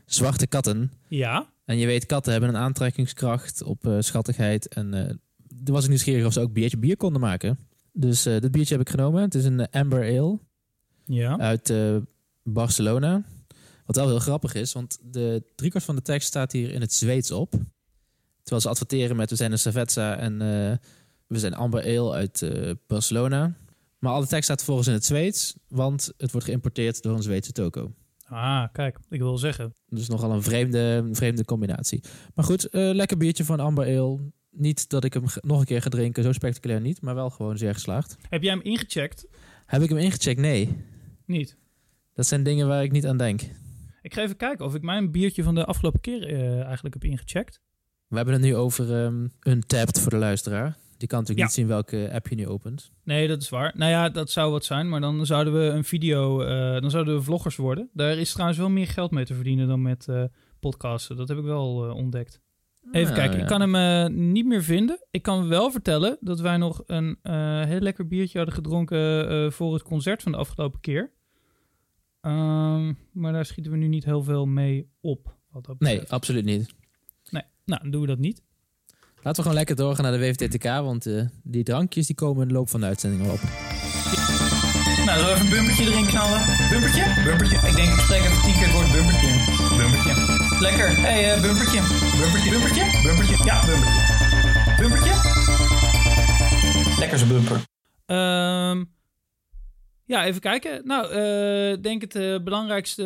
Zwarte 0.08 0.48
katten. 0.48 0.92
Ja. 1.08 1.50
En 1.66 1.78
je 1.78 1.86
weet, 1.86 2.06
katten 2.06 2.32
hebben 2.32 2.50
een 2.50 2.56
aantrekkingskracht 2.56 3.64
op 3.64 3.88
eh, 3.88 3.98
schattigheid. 4.00 4.68
En 4.68 4.94
eh 4.94 5.16
er 5.66 5.74
was 5.74 5.84
ik 5.84 5.90
nieuwsgierig 5.90 6.26
of 6.26 6.34
ze 6.34 6.40
ook 6.40 6.54
biertje 6.54 6.78
bier 6.78 6.98
konden 6.98 7.22
maken. 7.22 7.60
Dus 7.94 8.26
eh 8.26 8.40
dit 8.42 8.52
biertje 8.52 8.76
heb 8.78 8.88
ik 8.88 8.90
genomen. 8.90 9.22
Het 9.22 9.36
is 9.36 9.46
een 9.46 9.68
eh, 9.68 9.82
Amber 9.82 10.02
Ale 10.20 10.40
Ja. 11.06 11.38
uit 11.38 11.70
eh, 11.70 11.96
Barcelona. 12.44 13.24
Wat 13.86 13.96
wel 13.96 14.08
heel 14.08 14.20
grappig 14.20 14.54
is, 14.54 14.74
want 14.74 15.00
de 15.02 15.44
driekwart 15.56 15.86
van 15.86 15.96
de 15.96 16.02
tekst 16.02 16.28
staat 16.28 16.52
hier 16.52 16.72
in 16.72 16.82
het 16.82 16.94
Zweeds 16.94 17.32
op. 17.32 17.52
Terwijl 18.42 18.62
ze 18.62 18.70
adverteren 18.70 19.16
met 19.16 19.30
we 19.30 19.36
zijn 19.36 19.52
een 19.52 19.60
Cerveza 19.60 20.18
en 20.18 20.34
eh, 20.42 20.78
we 21.28 21.40
zijn 21.40 21.54
Amber 21.54 21.84
Ale 21.84 22.12
uit 22.14 22.42
eh, 22.42 22.72
Barcelona. 22.88 23.54
Maar 24.00 24.12
alle 24.12 24.28
tekst 24.28 24.44
staat 24.44 24.64
volgens 24.64 24.88
in 24.88 24.94
het 24.94 25.06
Zweeds, 25.06 25.56
want 25.68 26.12
het 26.18 26.32
wordt 26.32 26.48
geïmporteerd 26.48 27.02
door 27.02 27.16
een 27.16 27.24
Zweedse 27.24 27.52
toko. 27.52 27.92
Ah, 28.30 28.64
kijk. 28.72 28.98
Ik 29.10 29.20
wil 29.20 29.38
zeggen. 29.38 29.74
Dus 29.90 30.08
nogal 30.08 30.32
een 30.32 30.44
vreemde, 30.44 31.10
vreemde 31.12 31.46
combinatie. 31.46 32.04
Maar 32.36 32.46
goed, 32.46 32.66
eh, 32.66 32.90
lekker 32.94 33.18
biertje 33.18 33.46
van 33.46 33.60
Amber 33.60 33.86
Ale. 33.86 34.20
Niet 34.50 34.90
dat 34.90 35.04
ik 35.04 35.14
hem 35.14 35.24
nog 35.42 35.60
een 35.60 35.66
keer 35.66 35.82
ga 35.82 35.90
drinken, 35.90 36.24
zo 36.24 36.32
spectaculair 36.32 36.82
niet, 36.82 37.02
maar 37.02 37.16
wel 37.16 37.30
gewoon 37.30 37.58
zeer 37.58 37.74
geslaagd. 37.74 38.18
Heb 38.30 38.44
jij 38.44 38.52
hem 38.52 38.62
ingecheckt? 38.62 39.28
Heb 39.66 39.82
ik 39.82 39.90
hem 39.90 39.98
ingecheckt? 39.98 40.40
Nee. 40.40 40.78
Niet. 41.26 41.58
Dat 42.14 42.28
zijn 42.28 42.44
dingen 42.44 42.68
waar 42.68 42.84
ik 42.84 42.92
niet 42.92 43.06
aan 43.06 43.18
denk. 43.18 43.42
Ik 44.02 44.14
ga 44.14 44.22
even 44.22 44.36
kijken 44.36 44.66
of 44.66 44.76
ik 44.76 44.82
mijn 44.82 45.12
biertje 45.12 45.44
van 45.44 45.56
de 45.56 45.66
afgelopen 45.66 46.00
keer 46.00 46.28
eh, 46.28 46.62
eigenlijk 46.64 46.94
heb 46.94 47.04
ingecheckt. 47.04 47.60
We 48.08 48.16
hebben 48.16 48.34
het 48.34 48.44
nu 48.44 48.56
over 48.56 49.04
um, 49.04 49.32
Untapped 49.44 50.00
voor 50.00 50.12
de 50.12 50.18
luisteraar. 50.18 50.78
Die 50.98 51.08
kan 51.08 51.20
natuurlijk 51.20 51.38
Ja. 51.38 51.44
niet 51.46 51.54
zien 51.54 51.68
welke 51.68 52.10
app 52.14 52.28
je 52.28 52.36
nu 52.36 52.48
opent. 52.48 52.92
Nee, 53.04 53.28
dat 53.28 53.42
is 53.42 53.50
waar. 53.50 53.74
Nou 53.78 53.92
ja, 53.92 54.10
dat 54.10 54.30
zou 54.32 54.52
wat 54.52 54.66
zijn, 54.66 54.90
maar 54.90 55.02
dan 55.02 55.26
zouden 55.26 55.54
we 55.54 55.60
een 55.60 55.84
video, 55.84 56.42
eh, 56.42 56.82
dan 56.82 56.90
zouden 56.90 57.16
we 57.16 57.22
vloggers 57.22 57.56
worden. 57.56 57.90
Daar 57.94 58.18
is 58.18 58.32
trouwens 58.32 58.60
wel 58.60 58.70
meer 58.70 58.88
geld 58.88 59.12
mee 59.12 59.26
te 59.26 59.34
verdienen 59.34 59.68
dan 59.68 59.82
met 59.82 60.08
eh, 60.08 60.24
podcasten. 60.60 61.16
Dat 61.18 61.28
heb 61.28 61.38
ik 61.38 61.44
wel 61.44 61.86
eh, 61.90 61.96
ontdekt. 61.96 62.42
Even 62.92 63.10
Ah, 63.12 63.16
kijken, 63.18 63.36
ja. 63.36 63.42
ik 63.42 63.48
kan 63.48 63.62
hem 63.72 64.32
niet 64.32 64.46
meer 64.46 64.64
vinden. 64.64 65.06
Ik 65.12 65.22
kan 65.22 65.48
wel 65.48 65.72
vertellen 65.72 66.18
dat 66.20 66.40
wij 66.40 66.58
nog 66.58 66.84
een 66.86 67.18
heel 67.68 67.80
lekker 67.80 68.08
biertje 68.08 68.38
hadden 68.38 68.56
gedronken 68.56 69.52
voor 69.54 69.74
het 69.74 69.84
concert 69.84 70.22
van 70.24 70.32
de 70.32 70.38
afgelopen 70.38 70.80
keer. 70.80 71.12
Ehm, 72.22 72.94
maar 73.14 73.34
daar 73.34 73.46
schieten 73.46 73.72
we 73.72 73.78
nu 73.78 73.88
niet 73.88 74.06
heel 74.06 74.24
veel 74.24 74.46
mee 74.46 74.90
op. 75.02 75.36
Wat 75.52 75.66
dat 75.66 75.80
Nee, 75.80 76.02
absoluut 76.10 76.46
niet. 76.46 76.74
nee. 77.30 77.44
Nou, 77.66 77.82
dan 77.82 77.92
doen 77.92 78.02
we 78.02 78.08
dat 78.08 78.18
niet. 78.20 78.44
Laten 79.22 79.36
we 79.36 79.42
gewoon 79.42 79.54
lekker 79.54 79.76
doorgaan 79.76 80.04
naar 80.04 80.20
de 80.20 80.20
WVTTK, 80.20 80.64
want 80.64 81.06
eh, 81.06 81.22
die 81.44 81.64
drankjes 81.64 82.08
die 82.08 82.16
komen 82.16 82.42
in 82.42 82.48
de 82.48 82.54
loop 82.54 82.70
van 82.70 82.80
de 82.80 82.86
uitzending 82.86 83.22
op. 83.32 83.40
Nou, 85.06 85.20
zullen 85.20 85.26
we 85.26 85.32
even 85.34 85.46
een 85.46 85.50
bumpertje 85.52 85.84
erin 85.92 86.06
knallen? 86.06 86.42
Bumpertje? 86.70 87.04
Bumpertje. 87.26 87.56
Ik 87.68 87.76
denk, 87.76 87.90
ik 87.94 88.00
spreek 88.00 88.22
even 88.22 88.42
tien 88.44 88.54
keer 88.54 88.64
het 88.64 88.72
woord 88.72 88.92
bumpertje. 88.92 89.30
Bumpertje. 89.78 90.14
Lekker. 90.60 90.88
Hé, 90.90 91.02
hey, 91.02 91.34
eh, 91.34 91.42
bumpertje. 91.42 91.82
Bumpertje. 92.20 92.50
Bumpertje? 92.52 92.86
Bumpertje. 93.04 93.38
Ja, 93.46 93.66
bumpertje. 93.66 94.02
Bumpertje? 94.82 95.14
Lekker 97.00 97.18
zo'n 97.18 97.28
bumper. 97.28 97.62
Ehm, 98.06 98.84
ja, 100.06 100.26
even 100.26 100.42
kijken. 100.42 100.82
Nou, 100.86 101.12
eh, 101.12 101.72
ik 101.72 101.84
denk 101.84 102.02
het 102.02 102.16
eh, 102.16 102.40
belangrijkste 102.44 103.04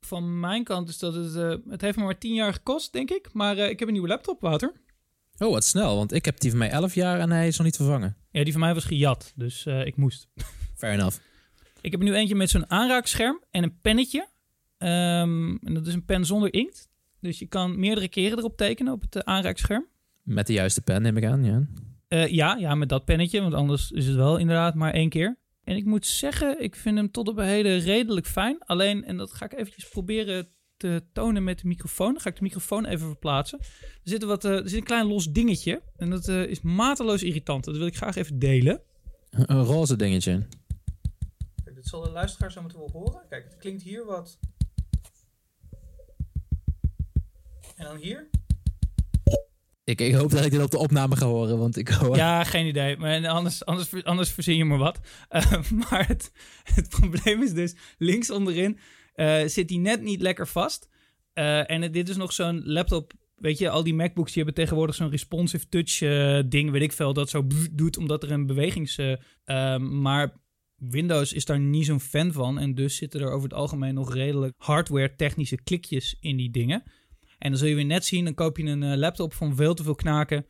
van 0.00 0.40
mijn 0.40 0.64
kant 0.64 0.88
is 0.88 0.98
dat 0.98 1.14
het... 1.14 1.34
eh, 1.36 1.54
het 1.68 1.80
heeft 1.80 1.96
me 1.96 2.04
maar 2.04 2.18
tien 2.18 2.34
jaar 2.34 2.52
gekost, 2.52 2.92
denk 2.92 3.10
ik. 3.10 3.28
Maar 3.32 3.56
eh, 3.56 3.68
ik 3.68 3.78
heb 3.78 3.88
een 3.88 3.94
nieuwe 3.94 4.08
laptop, 4.08 4.40
Wouter. 4.40 4.72
Oh, 5.42 5.50
wat 5.50 5.64
snel, 5.64 5.96
want 5.96 6.12
ik 6.12 6.24
heb 6.24 6.40
die 6.40 6.50
van 6.50 6.58
mij 6.58 6.70
11 6.70 6.94
jaar 6.94 7.20
en 7.20 7.30
hij 7.30 7.46
is 7.46 7.56
nog 7.56 7.66
niet 7.66 7.76
vervangen. 7.76 8.16
Ja, 8.30 8.44
die 8.44 8.52
van 8.52 8.60
mij 8.60 8.74
was 8.74 8.84
gejat, 8.84 9.32
dus 9.36 9.66
eh, 9.66 9.86
ik 9.86 9.96
moest. 9.96 10.28
Fair 10.78 10.92
enough. 10.92 11.18
Ik 11.80 11.90
heb 11.90 12.02
nu 12.02 12.14
eentje 12.14 12.34
met 12.34 12.50
zo'n 12.50 12.70
aanraakscherm 12.70 13.42
en 13.50 13.62
een 13.62 13.80
pennetje. 13.80 14.28
Ehm, 14.78 15.56
en 15.62 15.74
dat 15.74 15.86
is 15.86 15.94
een 15.94 16.04
pen 16.04 16.24
zonder 16.26 16.52
inkt. 16.52 16.88
Dus 17.20 17.38
je 17.38 17.46
kan 17.46 17.78
meerdere 17.78 18.08
keren 18.08 18.38
erop 18.38 18.56
tekenen 18.56 18.92
op 18.92 19.00
het 19.00 19.16
eh, 19.16 19.22
aanraakscherm. 19.34 19.86
Met 20.22 20.46
de 20.46 20.52
juiste 20.52 20.80
pen 20.80 21.02
neem 21.02 21.16
ik 21.16 21.24
aan, 21.24 21.44
ja. 21.44 21.66
Eh, 22.08 22.28
ja, 22.28 22.56
ja, 22.56 22.74
met 22.74 22.88
dat 22.88 23.04
pennetje, 23.04 23.40
want 23.40 23.54
anders 23.54 23.90
is 23.90 24.06
het 24.06 24.16
wel 24.16 24.36
inderdaad 24.36 24.74
maar 24.74 24.92
één 24.92 25.08
keer. 25.08 25.38
En 25.64 25.76
ik 25.76 25.84
moet 25.84 26.06
zeggen, 26.06 26.62
ik 26.62 26.76
vind 26.76 26.96
hem 26.96 27.10
tot 27.10 27.28
op 27.28 27.36
heden 27.36 27.78
redelijk 27.78 28.26
fijn. 28.26 28.58
Alleen, 28.58 29.04
en 29.04 29.16
dat 29.16 29.32
ga 29.32 29.44
ik 29.44 29.52
eventjes 29.52 29.88
proberen 29.88 30.48
te 30.82 31.02
tonen 31.12 31.44
met 31.44 31.58
de 31.60 31.66
microfoon. 31.66 32.12
Dan 32.12 32.20
ga 32.20 32.28
ik 32.28 32.36
de 32.36 32.42
microfoon 32.42 32.84
even 32.84 33.06
verplaatsen. 33.06 33.58
Er 33.60 33.66
zit, 34.02 34.22
wat, 34.24 34.44
eh, 34.44 34.50
er 34.50 34.68
zit 34.68 34.78
een 34.78 34.84
klein 34.84 35.06
los 35.06 35.32
dingetje. 35.32 35.82
En 35.96 36.10
dat 36.10 36.28
eh, 36.28 36.42
is 36.42 36.60
mateloos 36.60 37.22
irritant. 37.22 37.64
Dat 37.64 37.76
wil 37.76 37.86
ik 37.86 37.96
graag 37.96 38.16
even 38.16 38.38
delen. 38.38 38.80
Een, 39.30 39.64
roze 39.64 39.96
dingetje. 39.96 40.46
Kijk, 41.64 41.76
dit 41.76 41.86
zal 41.86 42.02
de 42.02 42.10
luisteraar 42.10 42.52
zo 42.52 42.60
moeten 42.60 42.78
wel 42.78 42.90
horen. 42.92 43.22
Kijk, 43.28 43.44
het 43.44 43.56
klinkt 43.56 43.82
hier 43.82 44.04
wat. 44.04 44.38
En 47.76 47.84
dan 47.84 47.96
hier? 47.96 48.28
Ik, 49.84 50.00
ik 50.00 50.14
hoop 50.14 50.30
dat 50.30 50.44
ik 50.44 50.50
dit 50.50 50.62
op 50.62 50.70
de 50.70 50.78
opname 50.78 51.16
ga 51.16 51.26
horen, 51.26 51.58
want 51.58 51.76
ik 51.76 51.88
hoor... 51.88 52.16
Ja, 52.16 52.44
geen 52.44 52.66
idee. 52.66 52.96
Maar 52.96 53.28
anders, 53.28 53.64
anders, 53.64 54.04
anders 54.04 54.30
verzin 54.30 54.56
je 54.56 54.64
maar 54.64 54.78
wat. 54.78 55.00
Eh, 55.28 55.52
maar 55.90 56.06
het, 56.06 56.32
het 56.62 56.88
probleem 56.88 57.42
is 57.42 57.52
dus, 57.52 57.74
links 57.98 58.30
onderin 58.30 58.78
eh, 59.14 59.46
zit 59.46 59.68
die 59.68 59.78
net 59.78 60.02
niet 60.02 60.20
lekker 60.20 60.48
vast. 60.48 60.88
Eh, 61.32 61.70
en 61.70 61.92
dit 61.92 62.08
is 62.08 62.16
nog 62.16 62.32
zo'n 62.32 62.62
laptop... 62.64 63.12
Weet 63.36 63.58
je, 63.58 63.70
al 63.70 63.82
die 63.82 63.94
MacBooks 63.94 64.32
die 64.32 64.42
hebben 64.42 64.62
tegenwoordig 64.62 64.94
zo'n 64.94 65.10
responsive 65.10 65.68
touch 65.68 66.00
eh, 66.00 66.40
ding, 66.46 66.70
weet 66.70 66.82
ik 66.82 66.92
veel, 66.92 67.12
dat 67.12 67.30
zo 67.30 67.46
doet 67.72 67.96
omdat 67.96 68.22
er 68.22 68.30
een 68.30 68.46
bewegings... 68.46 68.98
eh, 68.98 69.12
eh, 69.44 69.80
maar 69.80 70.40
Windows 70.76 71.32
is 71.32 71.44
daar 71.44 71.60
niet 71.60 71.86
zo'n 71.86 72.00
fan 72.00 72.32
van. 72.32 72.58
En 72.58 72.74
dus 72.74 72.96
zitten 72.96 73.20
er 73.20 73.30
over 73.30 73.48
het 73.48 73.58
algemeen 73.58 73.94
nog 73.94 74.14
redelijk 74.14 74.54
hardware-technische 74.56 75.62
klikjes 75.62 76.16
in 76.20 76.36
die 76.36 76.50
dingen. 76.50 76.82
En 77.38 77.50
dan 77.50 77.58
zul 77.58 77.68
je 77.68 77.74
weer 77.74 77.84
net 77.84 78.04
zien, 78.04 78.24
dan 78.24 78.34
koop 78.34 78.56
je 78.56 78.64
een 78.64 78.98
laptop 78.98 79.34
van 79.34 79.56
veel 79.56 79.74
te 79.74 79.82
veel 79.82 79.94
knaken. 79.94 80.46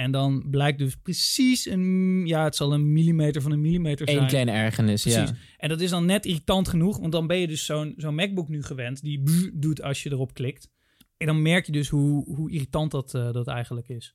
En 0.00 0.10
dan 0.10 0.44
blijkt 0.50 0.78
dus 0.78 0.96
precies 0.96 1.66
een, 1.66 2.22
ja, 2.26 2.44
het 2.44 2.56
zal 2.56 2.72
een 2.72 2.92
millimeter 2.92 3.42
van 3.42 3.52
een 3.52 3.60
millimeter 3.60 4.08
zijn. 4.08 4.22
Eén 4.22 4.28
kleine 4.28 4.50
ergernis, 4.50 5.02
ja. 5.02 5.22
Precies. 5.22 5.38
En 5.56 5.68
dat 5.68 5.80
is 5.80 5.90
dan 5.90 6.06
net 6.06 6.26
irritant 6.26 6.68
genoeg, 6.68 6.98
want 6.98 7.12
dan 7.12 7.26
ben 7.26 7.36
je 7.36 7.46
dus 7.46 7.64
zo'n 7.64 7.94
zo'n 7.96 8.14
MacBook 8.14 8.48
nu 8.48 8.62
gewend 8.62 9.02
die 9.02 9.22
doet 9.54 9.82
als 9.82 10.02
je 10.02 10.10
erop 10.10 10.34
klikt. 10.34 10.68
En 11.16 11.26
dan 11.26 11.42
merk 11.42 11.66
je 11.66 11.72
dus 11.72 11.88
hoe, 11.88 12.34
hoe 12.34 12.50
irritant 12.50 12.90
dat, 12.90 13.14
eh, 13.14 13.32
dat 13.32 13.46
eigenlijk 13.46 13.88
is. 13.88 14.14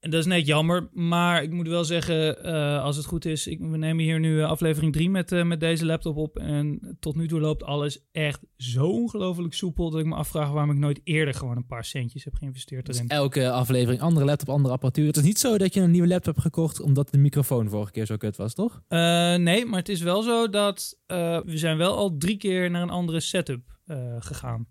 En 0.00 0.10
dat 0.10 0.20
is 0.20 0.26
net 0.26 0.46
jammer, 0.46 0.88
maar 0.92 1.42
ik 1.42 1.52
moet 1.52 1.68
wel 1.68 1.84
zeggen, 1.84 2.44
eh, 2.44 2.82
als 2.82 2.96
het 2.96 3.04
goed 3.06 3.24
is, 3.24 3.46
ik, 3.46 3.60
we 3.60 3.76
nemen 3.76 4.04
hier 4.04 4.20
nu 4.20 4.40
eh, 4.40 4.48
aflevering 4.48 4.92
3 4.92 5.10
met, 5.10 5.32
eh, 5.32 5.44
met 5.44 5.60
deze 5.60 5.86
laptop 5.86 6.16
op. 6.16 6.38
En 6.38 6.96
tot 7.00 7.16
nu 7.16 7.28
toe 7.28 7.40
loopt 7.40 7.62
alles 7.62 7.98
echt 8.12 8.40
zo 8.56 8.86
ongelooflijk 8.86 9.54
soepel 9.54 9.90
dat 9.90 10.00
ik 10.00 10.06
me 10.06 10.14
afvraag 10.14 10.50
waarom 10.50 10.70
ik 10.70 10.78
nooit 10.78 11.00
eerder 11.04 11.34
gewoon 11.34 11.56
een 11.56 11.66
paar 11.66 11.84
centjes 11.84 12.24
heb 12.24 12.34
geïnvesteerd 12.34 12.86
Dus 12.86 12.96
erin. 12.96 13.08
elke 13.08 13.50
aflevering 13.50 14.00
andere 14.00 14.26
laptop, 14.26 14.48
andere 14.48 14.74
apparatuur. 14.74 15.06
Het 15.06 15.16
is 15.16 15.22
niet 15.22 15.38
zo 15.38 15.58
dat 15.58 15.74
je 15.74 15.80
een 15.80 15.90
nieuwe 15.90 16.08
laptop 16.08 16.34
hebt 16.34 16.46
gekocht 16.46 16.80
omdat 16.80 17.10
de 17.10 17.18
microfoon 17.18 17.68
vorige 17.68 17.92
keer 17.92 18.06
zo 18.06 18.16
kut 18.16 18.36
was, 18.36 18.54
toch? 18.54 18.82
Nee, 18.88 19.64
maar 19.64 19.78
het 19.78 19.88
is 19.88 20.00
wel 20.00 20.22
zo 20.22 20.48
dat 20.48 20.98
we 21.44 21.52
zijn 21.54 21.76
wel 21.76 21.96
al 21.96 22.16
drie 22.16 22.36
keer 22.36 22.70
naar 22.70 22.82
een 22.82 22.90
andere 22.90 23.20
setup 23.20 23.78
gegaan. 24.18 24.66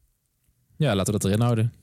Ja, 0.77 0.95
laten 0.95 1.13
we 1.13 1.19
dat 1.19 1.29
erin 1.29 1.41
houden. 1.43 1.73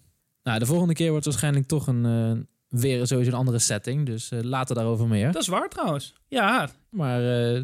Nou, 0.42 0.58
de 0.58 0.66
volgende 0.66 0.94
keer 0.94 1.10
wordt 1.10 1.24
waarschijnlijk 1.24 1.66
toch 1.66 1.86
een, 1.86 2.46
weer 2.72 3.06
sowieso 3.06 3.30
een 3.30 3.36
andere 3.36 3.58
setting. 3.58 4.06
Dus 4.06 4.30
eh, 4.30 4.40
later 4.40 4.74
daarover 4.74 5.08
meer. 5.08 5.32
Dat 5.32 5.42
is 5.42 5.48
waar 5.48 5.68
trouwens. 5.68 6.14
Ja, 6.28 6.70
Maar 6.90 7.44
eh, 7.54 7.62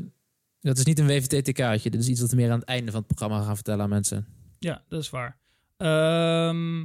dat 0.60 0.78
is 0.78 0.84
niet 0.84 0.98
een 0.98 1.06
WVT-TK'tje. 1.06 1.90
Dit 1.90 2.00
is 2.00 2.08
iets 2.08 2.20
wat 2.20 2.30
we 2.30 2.36
meer 2.36 2.50
aan 2.50 2.58
het 2.58 2.68
einde 2.68 2.90
van 2.90 3.00
het 3.06 3.14
programma 3.14 3.44
gaan 3.44 3.54
vertellen 3.54 3.82
aan 3.82 3.88
mensen. 3.88 4.26
Ja, 4.58 4.82
dat 4.88 5.02
is 5.02 5.10
waar. 5.10 5.38
Ehm, 5.76 6.84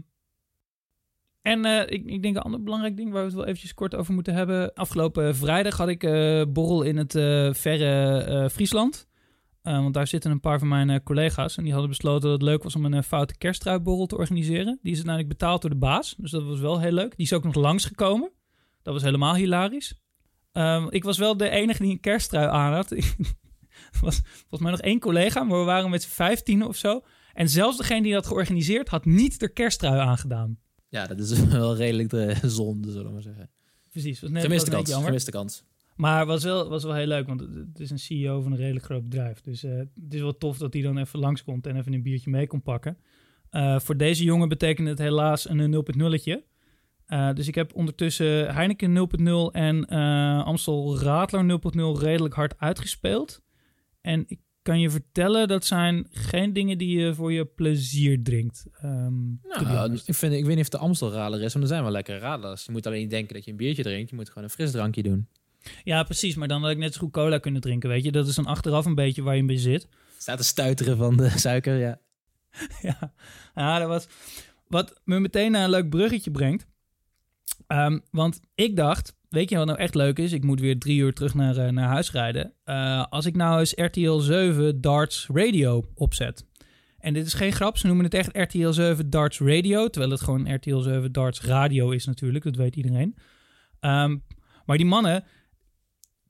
en 1.42 1.66
eh, 1.66 1.80
ik, 1.80 2.06
ik 2.06 2.22
denk 2.22 2.36
een 2.36 2.42
ander 2.42 2.64
belangrijk 2.64 2.98
ding 2.98 3.12
waar 3.12 3.22
we 3.22 3.28
het 3.28 3.36
wel 3.36 3.46
eventjes 3.46 3.74
kort 3.74 3.96
over 3.96 4.14
moeten 4.14 4.34
hebben. 4.34 4.74
Afgelopen 4.74 5.36
vrijdag 5.36 5.78
had 5.78 5.88
ik 5.88 6.04
eh, 6.04 6.44
borrel 6.50 6.82
in 6.82 6.98
het 6.98 7.12
verre 7.58 8.50
Friesland. 8.50 9.08
Eh, 9.64 9.78
want 9.78 9.94
daar 9.94 10.08
zitten 10.08 10.32
een 10.32 10.40
paar 10.40 10.60
van 10.60 10.68
mijn 10.68 10.90
eh, 10.90 11.00
collega's. 11.04 11.58
En 11.58 11.64
die 11.64 11.72
hadden 11.72 11.90
besloten 11.90 12.22
dat 12.22 12.32
het 12.32 12.42
leuk 12.42 12.64
was 12.64 12.76
om 12.76 12.86
een 12.86 12.94
uh, 12.94 13.02
foute 13.02 13.38
kerstruitborrel 13.38 14.06
te 14.06 14.18
organiseren. 14.18 14.80
Die 14.82 14.92
is 14.92 14.98
uiteindelijk 14.98 15.40
betaald 15.40 15.62
door 15.62 15.70
de 15.70 15.78
baas. 15.78 16.16
Dus 16.18 16.32
dat 16.32 16.44
was 16.44 16.60
wel 16.60 16.80
heel 16.80 16.92
leuk. 16.92 17.16
Die 17.16 17.26
is 17.26 17.34
ook 17.34 17.44
nog 17.44 17.56
langsgekomen. 17.56 18.32
Dat 18.82 18.94
was 18.94 19.04
helemaal 19.04 19.36
hilarisch. 19.36 20.02
Ehm, 20.52 20.88
ik 20.90 21.04
was 21.04 21.18
wel 21.18 21.38
de 21.38 21.50
enige 21.50 21.82
die 21.82 21.92
een 21.92 22.00
kersttrui 22.00 22.48
aan 22.48 22.74
had. 22.74 22.92
Er 23.92 24.00
was 24.02 24.22
volgens 24.24 24.62
mij 24.62 24.72
nog 24.72 24.80
één 24.80 25.00
collega, 25.00 25.44
maar 25.44 25.60
we 25.60 25.66
waren 25.66 25.90
met 25.90 26.04
z'n 26.04 26.10
vijftien 26.10 26.66
of 26.66 26.76
zo. 26.76 27.02
En 27.34 27.50
zelfs 27.50 27.78
degene 27.78 28.02
die 28.02 28.14
dat 28.14 28.28
georganiseerd 28.28 28.90
had, 28.90 29.06
niet 29.06 29.40
de 29.40 29.50
kersttrui 29.50 30.00
aangedaan. 30.00 30.60
Ja, 30.90 31.06
dat 31.08 31.20
is 31.20 31.40
wel 31.46 31.76
redelijk 31.76 32.10
de 32.10 32.36
zonde, 32.50 32.92
zullen 32.92 33.08
we 33.08 33.14
maar 33.14 33.22
zeggen. 33.22 33.50
Precies. 33.92 34.20
Was 34.20 34.30
net, 34.30 34.42
Gemiste 34.44 34.72
was 34.72 34.90
kans, 34.90 35.06
gemiste 35.06 35.32
kans. 35.32 35.64
Maar 35.96 36.26
was 36.26 36.44
wel, 36.44 36.70
was 36.70 36.84
wel 36.84 36.94
heel 36.94 37.08
leuk, 37.08 37.28
want 37.28 37.40
het- 37.40 37.80
is 37.80 37.90
een 37.90 38.00
CEO 38.00 38.42
van 38.42 38.52
een 38.52 38.58
redelijk 38.58 38.86
groot 38.86 39.04
bedrijf. 39.04 39.42
Dus 39.42 39.64
eh, 39.64 39.78
het 39.78 40.14
is 40.14 40.22
wel 40.22 40.38
tof 40.38 40.58
dat 40.58 40.74
hij 40.74 40.82
dan 40.82 40.98
even 40.98 41.20
langskomt 41.20 41.68
en 41.68 41.76
even 41.78 41.94
een 41.94 42.02
biertje 42.02 42.30
mee 42.30 42.48
kon 42.48 42.62
pakken. 42.62 42.98
Eh, 43.50 43.80
voor 43.80 43.98
deze 43.98 44.24
jongen 44.24 44.50
betekent 44.50 44.88
het 44.88 44.98
helaas 45.00 45.50
een 45.50 45.70
0.0'tje. 45.72 46.44
Eh, 47.06 47.34
dus 47.34 47.48
ik 47.48 47.56
heb 47.56 47.76
ondertussen 47.76 48.54
Heineken 48.54 48.94
0.0 48.94 49.52
en 49.52 49.86
Amstel 50.46 51.00
Radler 51.00 51.44
0.0 51.46 52.00
redelijk 52.00 52.34
hard 52.34 52.54
uitgespeeld. 52.60 53.42
En 54.02 54.24
ik 54.28 54.40
kan 54.62 54.80
je 54.80 54.90
vertellen, 54.90 55.48
dat 55.48 55.66
zijn 55.66 56.08
geen 56.10 56.54
dingen 56.54 56.78
die 56.78 57.00
je 57.00 57.14
voor 57.14 57.32
je 57.34 57.46
plezier 57.46 58.24
drinkt. 58.24 58.66
Ehm, 58.72 59.14
Nou, 59.44 59.94
ik, 60.06 60.16
vind, 60.16 60.34
ik 60.34 60.46
weet 60.46 60.56
niet 60.56 60.64
of 60.64 60.70
de 60.70 60.78
Amstelrader 60.78 61.42
is, 61.42 61.54
maar 61.54 61.62
er 61.64 61.68
zijn 61.70 61.84
wel 61.84 61.92
lekkere 61.92 62.18
radlers. 62.18 62.66
Je 62.66 62.72
moet 62.72 62.88
alleen 62.88 63.02
niet 63.02 63.10
denken 63.10 63.34
dat 63.34 63.46
je 63.46 63.52
een 63.52 63.58
biertje 63.58 63.84
drinkt. 63.84 64.10
Je 64.10 64.16
moet 64.16 64.28
gewoon 64.28 64.44
een 64.44 64.50
frisdrankje 64.50 65.04
doen. 65.04 65.28
Ja, 65.84 66.04
precies. 66.04 66.36
Maar 66.36 66.48
dan 66.48 66.62
had 66.62 66.72
ik 66.72 66.78
net 66.78 66.94
zo 66.94 67.00
goed 67.00 67.12
cola 67.12 67.38
kunnen 67.38 67.62
drinken, 67.62 67.90
weet 67.90 68.04
je. 68.04 68.12
Dat 68.12 68.28
is 68.28 68.36
dan 68.36 68.46
achteraf 68.46 68.86
een 68.86 68.96
beetje 68.96 69.22
waar 69.22 69.36
je 69.36 69.46
bij 69.46 69.58
zit. 69.58 69.88
Staat 70.18 70.38
te 70.38 70.44
stuiteren 70.44 70.98
van 70.98 71.18
de 71.18 71.30
suiker, 71.30 71.78
ja. 71.78 72.00
ja. 72.82 73.14
ja, 73.56 73.80
dat 73.80 73.88
was 73.88 74.08
wat 74.74 75.02
me 75.04 75.20
meteen 75.20 75.52
naar 75.52 75.64
een 75.64 75.70
leuk 75.70 75.90
bruggetje 75.90 76.32
brengt. 76.32 76.66
Ehm, 77.68 78.00
want 78.12 78.40
ik 78.56 78.76
dacht, 78.76 79.16
weet 79.30 79.50
je 79.50 79.58
wat 79.58 79.66
nou 79.66 79.80
echt 79.80 79.96
leuk 79.96 80.20
is? 80.20 80.32
Ik 80.32 80.44
moet 80.44 80.60
weer 80.60 80.80
drie 80.80 81.00
uur 81.00 81.14
terug 81.14 81.34
naar, 81.34 81.58
eh, 81.58 81.72
naar 81.72 81.88
huis 81.88 82.12
rijden. 82.12 82.54
Eh, 82.64 83.06
als 83.10 83.26
ik 83.26 83.36
nou 83.36 83.60
eens 83.60 83.74
RTL 83.76 84.18
7 84.18 84.82
Darts 84.82 85.28
Radio 85.34 85.86
opzet. 85.96 86.46
En 86.98 87.14
dit 87.14 87.26
is 87.26 87.34
geen 87.34 87.52
grap, 87.52 87.78
ze 87.78 87.88
noemen 87.88 88.06
het 88.06 88.14
echt 88.14 88.38
RTL 88.38 88.72
7 88.72 89.10
Darts 89.10 89.40
Radio. 89.40 89.90
Terwijl 89.90 90.12
het 90.12 90.22
gewoon 90.22 90.54
RTL 90.54 90.78
7 90.78 91.12
Darts 91.12 91.42
Radio 91.42 91.90
is 91.90 92.06
natuurlijk, 92.06 92.44
dat 92.44 92.56
weet 92.56 92.76
iedereen. 92.76 93.16
Ehm, 93.80 94.18
maar 94.66 94.78
die 94.78 94.86
mannen, 94.86 95.24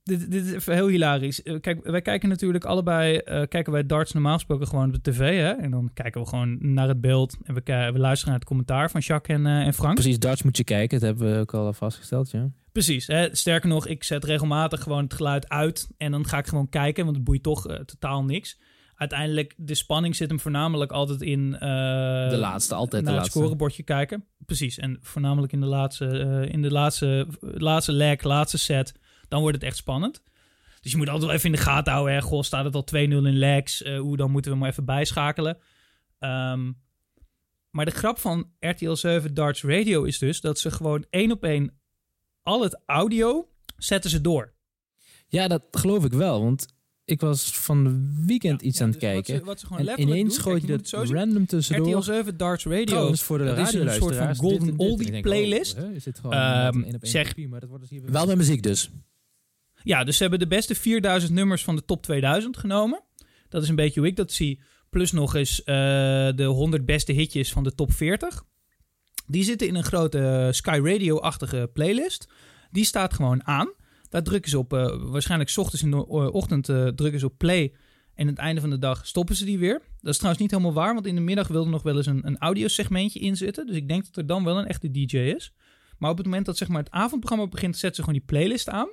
dit, 0.03 0.31
dit 0.31 0.45
is 0.45 0.51
even 0.51 0.73
heel 0.73 0.87
hilarisch. 0.87 1.43
Eh, 1.43 1.59
Kijk, 1.59 1.83
wij 1.83 2.01
kijken 2.01 2.29
natuurlijk 2.29 2.65
allebei, 2.65 3.17
eh, 3.17 3.41
kijken 3.47 3.71
wij 3.71 3.85
darts 3.85 4.13
normaal 4.13 4.33
gesproken 4.33 4.67
gewoon 4.67 4.85
op 4.85 5.03
de 5.03 5.11
tv, 5.11 5.39
hè? 5.39 5.51
En 5.51 5.71
dan 5.71 5.89
kijken 5.93 6.21
we 6.21 6.27
gewoon 6.27 6.57
naar 6.73 6.87
het 6.87 7.01
beeld 7.01 7.37
en 7.43 7.53
we, 7.53 7.61
we 7.65 7.99
luisteren 7.99 8.29
naar 8.29 8.39
het 8.39 8.47
commentaar 8.47 8.91
van 8.91 9.01
Jacques 9.01 9.37
en, 9.37 9.45
eh, 9.45 9.65
en 9.65 9.73
Frank. 9.73 9.95
Precies, 9.95 10.19
darts 10.19 10.43
moet 10.43 10.57
je 10.57 10.63
kijken. 10.63 10.99
Dat 10.99 11.09
hebben 11.09 11.33
we 11.33 11.39
ook 11.39 11.53
al 11.53 11.73
vastgesteld, 11.73 12.31
ja. 12.31 12.49
Precies. 12.71 13.07
Hè? 13.07 13.35
Sterker 13.35 13.69
nog, 13.69 13.87
ik 13.87 14.03
zet 14.03 14.23
regelmatig 14.23 14.81
gewoon 14.83 15.03
het 15.03 15.13
geluid 15.13 15.49
uit 15.49 15.87
en 15.97 16.11
dan 16.11 16.27
ga 16.27 16.37
ik 16.37 16.47
gewoon 16.47 16.69
kijken, 16.69 17.03
want 17.03 17.15
het 17.15 17.25
boeit 17.25 17.43
toch 17.43 17.61
totaal 17.85 18.23
niks. 18.23 18.59
Uiteindelijk, 18.95 19.53
de 19.57 19.75
spanning 19.75 20.15
zit 20.15 20.29
hem 20.29 20.39
voornamelijk 20.39 20.91
altijd 20.91 21.21
in... 21.21 21.51
De 21.51 22.35
laatste, 22.37 22.75
altijd 22.75 23.05
de 23.05 23.11
naar 23.11 23.19
het 23.19 23.31
scorebordje 23.31 23.83
kijken. 23.83 24.25
Precies. 24.45 24.77
En 24.77 24.97
voornamelijk 25.01 25.53
in 25.53 25.59
de 25.59 25.65
laatste, 25.65 26.05
in 26.51 26.61
de 26.61 26.71
laatste, 26.71 27.27
laatste 27.39 27.91
leg, 27.91 28.23
laatste 28.23 28.57
set. 28.57 28.93
Dan 29.33 29.41
wordt 29.41 29.57
het 29.57 29.65
echt 29.65 29.77
spannend. 29.77 30.21
Dus 30.81 30.91
je 30.91 30.97
moet 30.97 31.07
altijd 31.09 31.25
wel 31.25 31.35
even 31.35 31.49
in 31.49 31.55
de 31.55 31.61
gaten 31.61 31.93
houden. 31.93 32.13
Hè. 32.15 32.21
Goh, 32.21 32.41
staat 32.43 32.65
het 32.65 32.75
al 32.75 32.83
2-0 32.83 32.97
in 32.97 33.37
legs? 33.37 33.81
Eh, 33.81 33.99
hoe 33.99 34.17
dan 34.17 34.31
moeten 34.31 34.51
we 34.51 34.57
hem 34.57 34.67
even 34.67 34.85
bijschakelen. 34.85 35.57
Ehm, 36.19 36.71
maar 37.69 37.85
de 37.85 37.91
grap 37.91 38.19
van 38.19 38.49
RTL 38.59 38.93
7 38.93 39.33
Darts 39.33 39.63
Radio 39.63 40.03
is 40.03 40.17
dus 40.17 40.41
dat 40.41 40.59
ze 40.59 40.71
gewoon 40.71 41.05
één 41.09 41.31
op 41.31 41.43
één 41.43 41.71
al 42.43 42.61
het 42.63 42.79
audio 42.85 43.47
zetten 43.77 44.09
ze 44.09 44.21
door. 44.21 44.53
Ja, 45.27 45.47
dat 45.47 45.63
geloof 45.71 46.05
ik 46.05 46.11
wel, 46.13 46.43
want 46.43 46.65
ik 47.05 47.21
was 47.21 47.57
van 47.57 47.83
de 47.83 48.23
weekend 48.25 48.61
iets 48.61 48.81
aan 48.81 48.89
het 48.89 48.99
dus 48.99 49.09
wat 49.09 49.13
kijken. 49.13 49.37
ze- 49.39 49.45
wat 49.45 49.59
ze 49.59 49.65
gewoon 49.65 49.87
en 49.87 49.99
ineens 49.99 50.41
kijk, 50.41 50.61
je 50.61 50.67
dat 50.67 50.87
zo 50.87 51.03
random 51.09 51.45
tussendoor. 51.45 51.87
RTL 51.97 52.01
7 52.01 52.37
Darts 52.37 52.63
Radio. 52.65 52.83
Trouwens, 52.85 53.21
voor 53.23 53.37
de 53.37 53.43
dat 53.43 53.57
is 53.57 53.73
een 53.73 53.89
soort 53.89 54.15
van 54.15 54.35
golden 54.35 54.77
oldie 54.77 55.13
oh, 55.15 55.21
playlist. 55.21 55.77
Ehm, 56.29 56.83
zeg- 57.01 57.37
maar 57.37 57.59
dat 57.59 57.69
wordt 57.69 57.89
dus 57.89 57.99
hier 57.99 58.11
Wel 58.11 58.25
met 58.25 58.37
muziek 58.37 58.63
dus. 58.63 58.89
Ja, 59.83 60.03
dus 60.03 60.15
ze 60.15 60.21
hebben 60.21 60.39
de 60.39 60.47
beste 60.47 60.75
4000 60.75 61.33
nummers 61.33 61.63
van 61.63 61.75
de 61.75 61.85
top 61.85 62.03
2000 62.03 62.57
genomen. 62.57 63.03
Dat 63.49 63.63
is 63.63 63.69
een 63.69 63.75
beetje 63.75 63.99
hoe 63.99 64.09
ik 64.09 64.15
dat 64.15 64.31
zie. 64.31 64.61
Plus 64.89 65.11
nog 65.11 65.35
eens 65.35 65.63
eh, 65.63 65.75
de 66.35 66.43
100 66.43 66.85
beste 66.85 67.11
hitjes 67.11 67.51
van 67.51 67.63
de 67.63 67.75
top 67.75 67.91
40. 67.91 68.43
Die 69.27 69.43
zitten 69.43 69.67
in 69.67 69.75
een 69.75 69.83
grote 69.83 70.19
eh, 70.19 70.51
Sky 70.51 70.79
Radio-achtige 70.83 71.69
playlist. 71.73 72.27
Die 72.71 72.85
staat 72.85 73.13
gewoon 73.13 73.47
aan. 73.47 73.73
Daar 74.09 74.23
drukken 74.23 74.51
ze 74.51 74.57
op, 74.57 74.73
eh, 74.73 74.95
waarschijnlijk 74.99 75.49
's 75.49 75.57
ochtends 75.57 75.83
in 75.83 75.91
de 75.91 76.07
ochtend 76.31 76.65
drukken 76.65 77.19
ze 77.19 77.25
op 77.25 77.37
play. 77.37 77.73
En 78.15 78.27
aan 78.27 78.27
het 78.27 78.37
einde 78.37 78.61
van 78.61 78.69
de 78.69 78.79
dag 78.79 79.07
stoppen 79.07 79.35
ze 79.35 79.45
die 79.45 79.59
weer. 79.59 79.81
Dat 80.01 80.11
is 80.11 80.17
trouwens 80.17 80.41
niet 80.41 80.51
helemaal 80.51 80.73
waar, 80.73 80.93
want 80.93 81.05
in 81.05 81.15
de 81.15 81.21
middag 81.21 81.47
wilde 81.47 81.69
nog 81.69 81.83
wel 81.83 81.97
eens 81.97 82.05
een, 82.05 82.27
een 82.27 82.37
audiosegmentje 82.37 83.19
inzitten. 83.19 83.65
Dus 83.65 83.75
ik 83.75 83.87
denk 83.87 84.05
dat 84.05 84.15
er 84.15 84.25
dan 84.25 84.43
wel 84.43 84.57
een 84.57 84.67
echte 84.67 84.91
DJ 84.91 85.17
is. 85.17 85.53
Maar 85.97 86.11
op 86.11 86.17
het 86.17 86.25
moment 86.25 86.45
dat 86.45 86.57
zeg 86.57 86.67
maar, 86.67 86.83
het 86.83 86.91
avondprogramma 86.91 87.47
begint, 87.47 87.77
zetten 87.77 87.95
ze 87.95 88.09
gewoon 88.09 88.19
die 88.19 88.37
playlist 88.37 88.69
aan. 88.69 88.89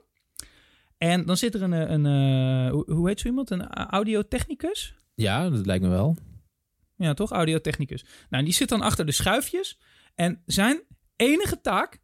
En 1.01 1.27
dan 1.27 1.37
zit 1.37 1.55
er 1.55 1.63
een, 1.63 1.73
eh, 1.73 1.91
een, 1.91 2.07
eh, 2.07 2.71
hoe- 2.73 2.93
hoe 2.93 3.09
heet 3.09 3.21
zo 3.21 3.27
iemand? 3.29 3.51
Een 3.51 3.67
audiotechnicus? 3.73 4.95
Ja, 5.15 5.51
dat 5.51 5.67
lijkt 5.67 5.85
me 5.85 5.91
wel. 5.91 6.17
Ja, 6.97 7.15
toch? 7.15 7.31
Audiotechnicus. 7.31 8.05
Nou, 8.31 8.45
die 8.45 8.53
zit 8.53 8.69
dan 8.69 8.81
achter 8.81 9.07
de 9.07 9.13
schuifjes. 9.13 9.79
En 10.15 10.43
zijn 10.47 10.83
enige 11.17 11.61
taak 11.61 11.99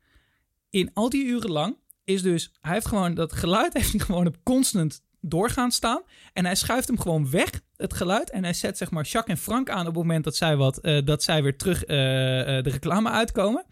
in 0.70 0.90
al 0.94 1.08
die 1.10 1.24
uren 1.26 1.50
lang 1.50 1.76
is 2.04 2.22
dus... 2.22 2.52
Hij 2.60 2.72
heeft 2.72 2.86
gewoon 2.86 3.14
dat 3.14 3.32
geluid 3.32 3.72
heeft 3.72 3.90
hij 3.92 4.00
gewoon 4.00 4.26
op 4.26 4.36
constant 4.42 5.02
doorgaan 5.20 5.70
staan. 5.70 6.02
En 6.32 6.44
hij 6.44 6.54
schuift 6.54 6.88
hem 6.88 6.98
gewoon 7.00 7.30
weg, 7.30 7.50
het 7.76 7.94
geluid. 7.94 8.30
En 8.30 8.42
hij 8.44 8.52
zet 8.54 8.76
zeg 8.78 8.90
maar 8.90 9.04
Jacques 9.04 9.36
en 9.36 9.42
Frank 9.42 9.70
aan 9.70 9.80
op 9.80 9.86
het 9.86 9.94
moment 9.94 10.24
dat 10.24 10.36
zij, 10.36 10.56
wat, 10.56 10.78
eh, 10.78 11.04
dat 11.04 11.22
zij 11.22 11.42
weer 11.42 11.56
terug 11.56 11.84
de 11.84 12.60
reclame 12.70 13.10
uitkomen. 13.10 13.64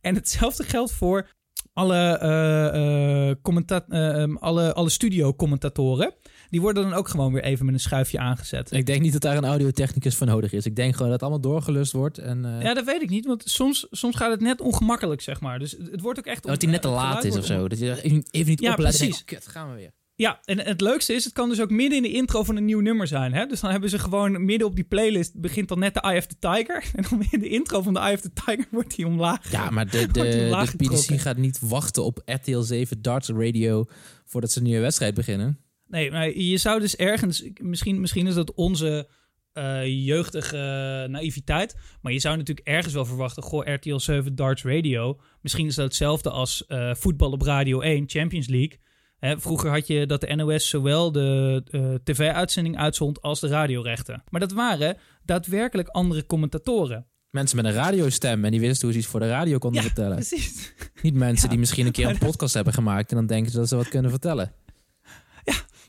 En 0.00 0.14
hetzelfde 0.14 0.64
geldt 0.64 0.92
voor 0.92 1.28
alle, 1.72 3.38
commenta- 3.42 3.84
ehm, 3.88 4.36
alle, 4.36 4.72
alle 4.72 4.90
studio-commentatoren. 4.90 6.14
Die 6.50 6.60
worden 6.60 6.82
dan 6.82 6.92
ook 6.92 7.08
gewoon 7.08 7.32
weer 7.32 7.42
even 7.42 7.64
met 7.64 7.74
een 7.74 7.80
schuifje 7.80 8.18
aangezet. 8.18 8.72
Ik 8.72 8.86
denk 8.86 9.00
niet 9.02 9.12
dat 9.12 9.22
daar 9.22 9.36
een 9.36 9.44
audiotechnicus 9.44 10.16
voor 10.16 10.26
nodig 10.26 10.52
is. 10.52 10.66
Ik 10.66 10.76
denk 10.76 10.92
gewoon 10.92 11.10
dat 11.10 11.20
het 11.20 11.30
allemaal 11.30 11.50
doorgelust 11.52 11.92
wordt. 11.92 12.18
En, 12.18 12.58
Ja, 12.60 12.74
dat 12.74 12.84
weet 12.84 13.02
ik 13.02 13.10
niet, 13.10 13.26
want 13.26 13.42
soms, 13.46 13.86
soms 13.90 14.16
gaat 14.16 14.30
het 14.30 14.40
net 14.40 14.60
ongemakkelijk, 14.60 15.20
zeg 15.20 15.40
maar. 15.40 15.58
Dus 15.58 15.76
het, 15.90 16.00
wordt 16.00 16.18
ook 16.18 16.26
echt... 16.26 16.42
dat 16.42 16.62
hij 16.62 16.70
net 16.70 16.82
te 16.82 16.88
laat 16.88 17.24
is 17.24 17.36
of 17.36 17.44
zo. 17.44 17.68
Dat 17.68 17.78
je 17.78 18.00
even 18.30 18.48
niet 18.50 18.60
Ja, 18.60 18.70
oplet 18.72 18.88
precies. 18.88 19.00
denkt, 19.16 19.20
oh, 19.20 19.26
kut, 19.26 19.48
gaan 19.48 19.68
we 19.70 19.74
weer. 19.74 19.90
Ja, 20.20 20.40
en 20.44 20.58
het 20.58 20.80
leukste 20.80 21.14
is, 21.14 21.24
het 21.24 21.32
kan 21.32 21.48
dus 21.48 21.60
ook 21.60 21.70
midden 21.70 21.96
in 21.96 22.02
de 22.02 22.12
intro 22.12 22.42
van 22.42 22.56
een 22.56 22.64
nieuw 22.64 22.80
nummer 22.80 23.06
zijn. 23.06 23.32
Hè? 23.32 23.46
Dus 23.46 23.60
dan 23.60 23.70
hebben 23.70 23.90
ze 23.90 23.98
gewoon 23.98 24.44
midden 24.44 24.66
op 24.66 24.74
die 24.74 24.84
playlist, 24.84 25.40
begint 25.40 25.68
dan 25.68 25.78
net 25.78 25.94
de 25.94 26.00
Eye 26.00 26.18
of 26.18 26.26
the 26.26 26.38
Tiger. 26.38 26.84
En 26.94 27.04
dan 27.10 27.26
in 27.30 27.40
de 27.40 27.48
intro 27.48 27.82
van 27.82 27.92
de 27.92 27.98
Eye 27.98 28.14
of 28.14 28.20
the 28.20 28.32
Tiger 28.32 28.66
wordt 28.76 28.96
die 28.96 29.06
omlaag. 29.06 29.50
Ja, 29.50 29.70
maar 29.70 29.90
de, 29.90 30.06
de, 30.12 30.22
de 30.22 30.76
PDC 30.76 31.20
gaat 31.20 31.36
niet 31.36 31.58
wachten 31.60 32.04
op 32.04 32.22
RTL 32.24 32.60
7 32.60 33.02
Darts 33.02 33.28
Radio 33.28 33.84
voordat 34.24 34.52
ze 34.52 34.58
een 34.58 34.64
nieuwe 34.64 34.80
wedstrijd 34.80 35.14
beginnen. 35.14 35.58
Nee, 35.86 36.10
maar 36.10 36.38
je 36.38 36.56
zou 36.56 36.80
dus 36.80 36.96
ergens, 36.96 37.50
misschien, 37.60 38.00
misschien 38.00 38.26
is 38.26 38.34
dat 38.34 38.54
onze 38.54 39.08
eh, 39.52 40.04
jeugdige 40.06 41.06
naïviteit. 41.10 41.76
Maar 42.00 42.12
je 42.12 42.20
zou 42.20 42.36
natuurlijk 42.36 42.66
ergens 42.66 42.94
wel 42.94 43.04
verwachten, 43.04 43.42
goh, 43.42 43.66
RTL 43.66 43.98
7 43.98 44.34
Darts 44.34 44.62
Radio. 44.62 45.20
Misschien 45.40 45.66
is 45.66 45.74
dat 45.74 45.84
hetzelfde 45.84 46.30
als 46.30 46.66
eh, 46.66 46.94
voetbal 46.94 47.30
op 47.30 47.42
Radio 47.42 47.80
1, 47.80 48.04
Champions 48.06 48.48
League. 48.48 48.78
Hè, 49.20 49.40
vroeger 49.40 49.70
had 49.70 49.86
je 49.86 50.06
dat 50.06 50.20
de 50.20 50.34
NOS 50.34 50.68
zowel 50.68 51.12
de 51.12 51.62
eh, 51.70 51.94
tv-uitzending 52.04 52.76
uitzond 52.78 53.22
als 53.22 53.40
de 53.40 53.48
radiorechten. 53.48 54.22
Maar 54.30 54.40
dat 54.40 54.52
waren 54.52 54.96
daadwerkelijk 55.24 55.88
andere 55.88 56.26
commentatoren. 56.26 57.06
Mensen 57.30 57.56
met 57.56 57.64
een 57.64 57.72
radiostem 57.72 58.44
en 58.44 58.50
die 58.50 58.60
wisten 58.60 58.82
hoe 58.84 58.92
ze 58.92 58.98
iets 58.98 59.08
voor 59.08 59.20
de 59.20 59.28
radio 59.28 59.58
konden 59.58 59.80
Ja, 59.82 59.86
vertellen. 59.86 60.14
Precies. 60.16 60.74
Niet 61.02 61.14
mensen 61.14 61.44
Ja, 61.44 61.50
die 61.50 61.58
misschien 61.58 61.86
een 61.86 61.92
keer 61.92 62.04
een 62.06 62.10
maar 62.20 62.24
podcast 62.28 62.54
hebben 62.54 62.72
gemaakt 62.72 63.10
en 63.10 63.16
dan 63.16 63.26
denken 63.26 63.52
ze 63.52 63.58
dat 63.58 63.68
ze 63.68 63.76
wat 63.76 63.88
kunnen 63.88 64.10
vertellen. 64.10 64.52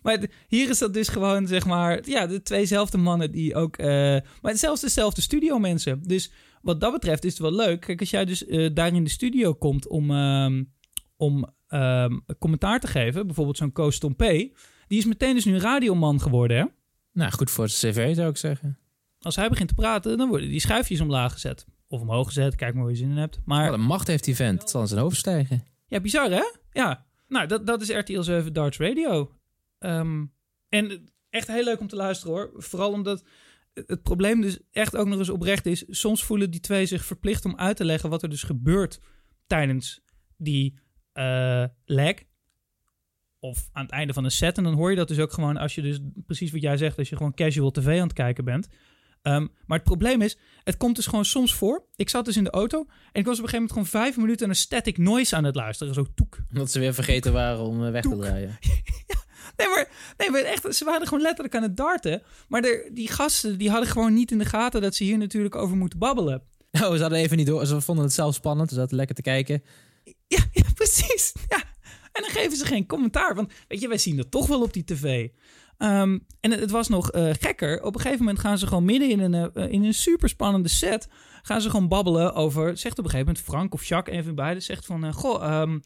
Maar 0.01 0.19
d- 0.19 0.27
hier 0.47 0.69
is 0.69 0.77
dat 0.77 0.93
dus 0.93 1.07
gewoon, 1.07 1.47
zeg 1.47 1.65
maar, 1.65 1.99
ja, 2.09 2.27
de 2.27 2.41
tweezelfde 2.41 2.97
mannen 2.97 3.31
die 3.31 3.55
ook, 3.55 3.77
eh, 3.77 3.87
maar 4.41 4.57
zelfs 4.57 4.81
dezelfde 4.81 5.21
studio 5.21 5.59
mensen. 5.59 6.01
Dus 6.03 6.31
wat 6.61 6.81
dat 6.81 6.91
betreft 6.91 7.23
is 7.25 7.31
het 7.31 7.41
wel 7.41 7.53
leuk. 7.53 7.79
Kijk, 7.81 7.99
als 7.99 8.09
jij 8.09 8.25
dus 8.25 8.45
eh, 8.45 8.69
daar 8.73 8.93
in 8.95 9.03
de 9.03 9.09
studio 9.09 9.53
komt 9.53 9.87
om, 9.87 10.11
ehm, 10.11 10.63
om 11.17 11.53
ehm, 11.71 12.19
commentaar 12.39 12.79
te 12.79 12.87
geven, 12.87 13.25
bijvoorbeeld 13.25 13.57
zo'n 13.57 13.71
Koos 13.71 13.99
Tompé, 13.99 14.51
die 14.87 14.97
is 14.97 15.05
meteen 15.05 15.35
dus 15.35 15.45
nu 15.45 15.57
radioman 15.57 16.21
geworden, 16.21 16.57
hè? 16.57 16.65
Nou, 17.13 17.31
goed 17.31 17.51
voor 17.51 17.63
het 17.63 17.73
cv 17.73 18.15
zou 18.15 18.29
ik 18.29 18.37
zeggen. 18.37 18.77
Als 19.19 19.35
hij 19.35 19.49
begint 19.49 19.67
te 19.67 19.75
praten, 19.75 20.17
dan 20.17 20.29
worden 20.29 20.49
die 20.49 20.59
schuifjes 20.59 21.01
omlaag 21.01 21.31
gezet. 21.31 21.65
Of 21.87 22.01
omhoog 22.01 22.27
gezet, 22.27 22.55
kijk 22.55 22.73
maar 22.73 22.81
hoe 22.83 22.91
je 22.91 22.97
zin 22.97 23.09
in 23.09 23.17
hebt. 23.17 23.39
Maar 23.45 23.69
Wat 23.69 23.79
een 23.79 23.85
macht 23.85 24.07
heeft 24.07 24.23
die 24.23 24.35
vent. 24.35 24.61
Het 24.61 24.69
zal 24.69 24.81
in 24.81 24.87
zijn 24.87 25.01
hoofd 25.01 25.17
stijgen. 25.17 25.63
Ja, 25.87 25.99
bizar 25.99 26.29
hè? 26.29 26.43
Ja. 26.71 27.05
Nou, 27.27 27.47
dat, 27.47 27.67
dat 27.67 27.81
is 27.81 27.89
RTL 27.89 28.21
7 28.21 28.53
Darts 28.53 28.77
Radio. 28.77 29.31
Ehm, 29.79 30.25
en 30.69 31.09
echt 31.29 31.47
heel 31.47 31.63
leuk 31.63 31.79
om 31.79 31.87
te 31.87 31.95
luisteren 31.95 32.33
hoor. 32.33 32.51
Vooral 32.55 32.91
omdat 32.91 33.23
het 33.73 34.03
probleem 34.03 34.41
dus 34.41 34.59
echt 34.71 34.95
ook 34.95 35.07
nog 35.07 35.19
eens 35.19 35.29
oprecht 35.29 35.65
is. 35.65 35.83
Soms 35.87 36.23
voelen 36.23 36.51
die 36.51 36.59
twee 36.59 36.85
zich 36.85 37.05
verplicht 37.05 37.45
om 37.45 37.55
uit 37.55 37.77
te 37.77 37.85
leggen 37.85 38.09
wat 38.09 38.23
er 38.23 38.29
dus 38.29 38.43
gebeurt 38.43 38.99
tijdens 39.47 40.01
die 40.37 40.79
eh 41.13 41.65
lag. 41.85 42.13
Of 43.39 43.69
aan 43.71 43.83
het 43.83 43.91
einde 43.91 44.13
van 44.13 44.23
een 44.23 44.31
set. 44.31 44.57
En 44.57 44.63
dan 44.63 44.73
hoor 44.73 44.89
je 44.89 44.95
dat 44.95 45.07
dus 45.07 45.19
ook 45.19 45.31
gewoon 45.33 45.57
als 45.57 45.75
je 45.75 45.81
dus 45.81 45.99
precies 46.25 46.51
wat 46.51 46.61
jij 46.61 46.77
zegt. 46.77 46.97
Als 46.97 47.09
je 47.09 47.15
gewoon 47.15 47.33
casual 47.33 47.71
tv 47.71 47.99
aan 47.99 48.07
het 48.07 48.13
kijken 48.13 48.45
bent. 48.45 48.67
Ehm, 49.21 49.47
maar 49.65 49.77
het 49.77 49.87
probleem 49.87 50.21
is, 50.21 50.37
het 50.63 50.77
komt 50.77 50.95
dus 50.95 51.05
gewoon 51.05 51.25
soms 51.25 51.53
voor. 51.53 51.85
Ik 51.95 52.09
zat 52.09 52.25
dus 52.25 52.37
in 52.37 52.43
de 52.43 52.49
auto 52.49 52.85
en 53.11 53.19
ik 53.19 53.25
was 53.25 53.37
op 53.37 53.43
een 53.43 53.49
gegeven 53.49 53.51
moment 53.53 53.71
gewoon 53.71 54.03
vijf 54.03 54.17
minuten 54.17 54.49
een 54.49 54.55
static 54.55 54.97
noise 54.97 55.35
aan 55.35 55.43
het 55.43 55.55
luisteren. 55.55 55.93
Zo 55.93 56.05
toek. 56.15 56.37
Omdat 56.49 56.71
ze 56.71 56.79
weer 56.79 56.93
vergeten 56.93 57.33
waren 57.33 57.65
om 57.65 57.85
eh, 57.85 57.91
weg 57.91 58.03
te 58.03 58.17
draaien. 58.17 58.57
Nee, 59.55 59.67
maar, 59.67 59.89
nee, 60.17 60.29
maar 60.29 60.41
echt, 60.41 60.75
ze 60.75 60.85
waren 60.85 61.07
gewoon 61.07 61.23
letterlijk 61.23 61.55
aan 61.55 61.61
het 61.61 61.77
darten. 61.77 62.21
Maar 62.47 62.61
die 62.93 63.07
gasten 63.07 63.57
die 63.57 63.69
hadden 63.69 63.89
gewoon 63.89 64.13
niet 64.13 64.31
in 64.31 64.37
de 64.37 64.45
gaten 64.45 64.81
dat 64.81 64.95
ze 64.95 65.03
hier 65.03 65.17
natuurlijk 65.17 65.55
over 65.55 65.77
moeten 65.77 65.99
babbelen. 65.99 66.43
Nou, 66.71 66.95
ze 66.95 67.01
hadden 67.01 67.19
even 67.19 67.37
niet 67.37 67.47
door. 67.47 67.65
Ze 67.65 67.81
vonden 67.81 68.05
het 68.05 68.13
zelf 68.13 68.35
spannend. 68.35 68.69
Ze 68.69 68.75
zaten 68.75 68.95
lekker 68.95 69.15
te 69.15 69.21
kijken. 69.21 69.63
Ja, 70.53 70.63
precies. 70.73 71.33
Ja. 71.47 71.63
En 72.11 72.21
dan 72.21 72.31
geven 72.31 72.57
ze 72.57 72.65
geen 72.65 72.85
commentaar. 72.85 73.35
Want 73.35 73.53
weet 73.67 73.81
je, 73.81 73.87
wij 73.87 73.97
zien 73.97 74.17
dat 74.17 74.31
toch 74.31 74.47
wel 74.47 74.61
op 74.61 74.73
die 74.73 74.83
tv. 74.83 75.27
Ehm, 75.77 76.19
en 76.39 76.51
het, 76.51 76.71
was 76.71 76.87
nog 76.87 77.11
eh, 77.11 77.29
gekker. 77.39 77.83
Op 77.83 77.95
een 77.95 78.01
gegeven 78.01 78.23
moment 78.25 78.39
gaan 78.39 78.57
ze 78.57 78.67
gewoon 78.67 78.85
midden 78.85 79.09
in 79.09 79.19
een, 79.19 79.51
eh, 79.53 79.71
in 79.71 79.83
een 79.83 79.93
super 79.93 80.29
spannende 80.29 80.69
set. 80.69 81.07
gaan 81.41 81.61
ze 81.61 81.69
gewoon 81.69 81.87
babbelen 81.87 82.33
over. 82.33 82.77
Zegt 82.77 82.99
op 82.99 83.03
een 83.05 83.09
gegeven 83.09 83.33
moment 83.33 83.45
Frank 83.45 83.73
of 83.73 83.83
Jacques, 83.83 84.17
even 84.17 84.35
beide, 84.35 84.59
zegt 84.59 84.85
van. 84.85 85.03
eh, 85.03 85.13
goh, 85.13 85.43
ehm, 85.43 85.79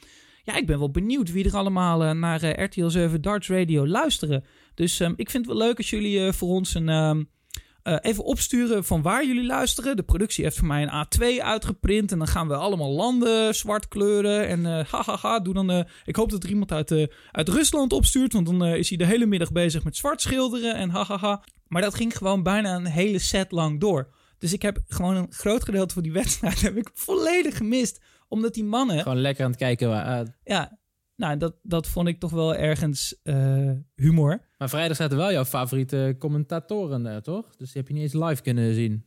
ja, 0.44 0.56
ik 0.56 0.66
ben 0.66 0.80
wel 0.80 0.92
benieuwd 0.92 1.32
wie 1.32 1.46
er 1.46 1.56
allemaal 1.56 2.14
naar 2.14 2.62
RTL 2.64 2.88
7 2.88 3.22
Darts 3.22 3.50
Radio 3.50 3.88
luisteren. 3.88 4.44
Dus 4.74 5.00
ehm, 5.00 5.14
ik 5.16 5.30
vind 5.30 5.46
het 5.46 5.58
wel 5.58 5.68
leuk 5.68 5.78
als 5.78 5.90
jullie 5.90 6.32
voor 6.34 6.50
ons 6.50 6.74
een. 6.74 7.28
Eh, 7.86 7.96
even 8.02 8.24
opsturen 8.24 8.84
van 8.84 9.02
waar 9.02 9.26
jullie 9.26 9.46
luisteren. 9.46 9.96
De 9.96 10.04
productie 10.04 10.44
heeft 10.44 10.58
voor 10.58 10.68
mij 10.68 10.82
een 10.84 11.06
A2 11.06 11.42
uitgeprint. 11.44 12.12
En 12.12 12.18
dan 12.18 12.28
gaan 12.28 12.48
we 12.48 12.56
allemaal 12.56 12.92
landen 12.92 13.56
zwart 13.56 13.88
kleuren. 13.88 14.48
En 14.48 14.66
eh 14.66 14.86
hahaha, 14.86 15.40
doe 15.40 15.54
dan... 15.54 15.70
eh, 15.70 15.84
ik 16.06 16.16
hoop 16.16 16.30
dat 16.30 16.44
er 16.44 16.50
iemand 16.50 16.72
uit, 16.72 17.10
uit 17.32 17.50
Rusland 17.50 17.94
opstuurt. 17.94 18.34
Want 18.34 18.46
dan 18.46 18.66
is 18.66 18.90
hij 18.90 18.98
de 18.98 19.06
hele 19.06 19.26
middag 19.26 19.52
bezig 19.52 19.84
met 19.84 19.96
zwart 19.96 20.22
schilderen. 20.22 20.76
En 20.76 20.90
hahaha. 20.90 21.44
Maar 21.68 21.82
dat 21.82 21.96
ging 21.96 22.18
gewoon 22.18 22.44
bijna 22.44 22.76
een 22.76 22.86
hele 22.86 23.20
set 23.20 23.52
lang 23.52 23.80
door. 23.80 24.14
Dus 24.38 24.54
ik 24.54 24.62
heb 24.62 24.80
gewoon 24.88 25.16
een 25.16 25.32
groot 25.32 25.64
gedeelte 25.64 25.94
van 25.94 26.04
die 26.04 26.12
wedstrijd 26.12 26.62
heb 26.68 26.78
ik 26.78 26.90
volledig 26.94 27.58
gemist. 27.58 28.02
Omdat 28.28 28.54
die 28.54 28.66
mannen... 28.66 29.02
Gewoon 29.02 29.22
lekker 29.22 29.44
aan 29.44 29.50
het 29.52 29.60
kijken. 29.60 29.90
Waar, 29.90 30.20
ah, 30.20 30.28
Ja, 30.44 30.80
nou, 31.16 31.38
dat, 31.38 31.56
dat 31.64 31.88
vond 31.88 32.08
ik 32.08 32.20
toch 32.20 32.32
wel 32.32 32.56
ergens 32.56 33.16
humor. 33.96 34.42
Maar 34.66 34.74
vrijdag 34.74 34.98
zaten 34.98 35.18
wel 35.18 35.32
jouw 35.32 35.46
favoriete 35.46 36.16
commentatoren 36.20 37.04
daar, 37.04 37.22
toch? 37.22 37.46
Dus 37.58 37.72
die 37.72 37.82
heb 37.82 37.88
je 37.88 37.94
niet 37.94 38.04
eens 38.04 38.24
live 38.24 38.42
kunnen 38.42 38.74
zien. 38.74 39.06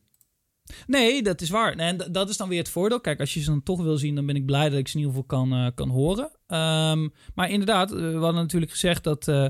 Nee, 0.87 1.23
dat 1.23 1.41
is 1.41 1.51
waar. 1.51 1.77
En 1.77 1.97
dat 2.11 2.29
is 2.29 2.37
dan 2.37 2.49
weer 2.49 2.59
het 2.59 2.69
voordeel. 2.69 3.01
Kijk, 3.01 3.21
als 3.21 3.35
je 3.35 3.41
ze 3.41 3.51
dan 3.51 3.63
toch 3.63 3.83
wil 3.83 3.97
zien, 3.97 4.15
dan 4.15 4.27
ben 4.27 4.37
ik 4.37 4.47
blij 4.47 4.69
dat 4.69 4.79
ik 4.79 4.89
ze 4.89 4.99
in 4.99 5.01
ieder 5.01 5.15
geval 5.17 5.39
kan, 5.39 5.53
eh, 5.53 5.67
kan 5.75 5.89
horen. 5.89 6.31
Ehm, 6.47 7.09
maar 7.35 7.51
inderdaad, 7.51 7.93
eh, 7.93 7.99
we 7.99 8.13
hadden 8.13 8.43
natuurlijk 8.43 8.71
gezegd 8.73 9.05
dat 9.05 9.29
eh, 9.29 9.47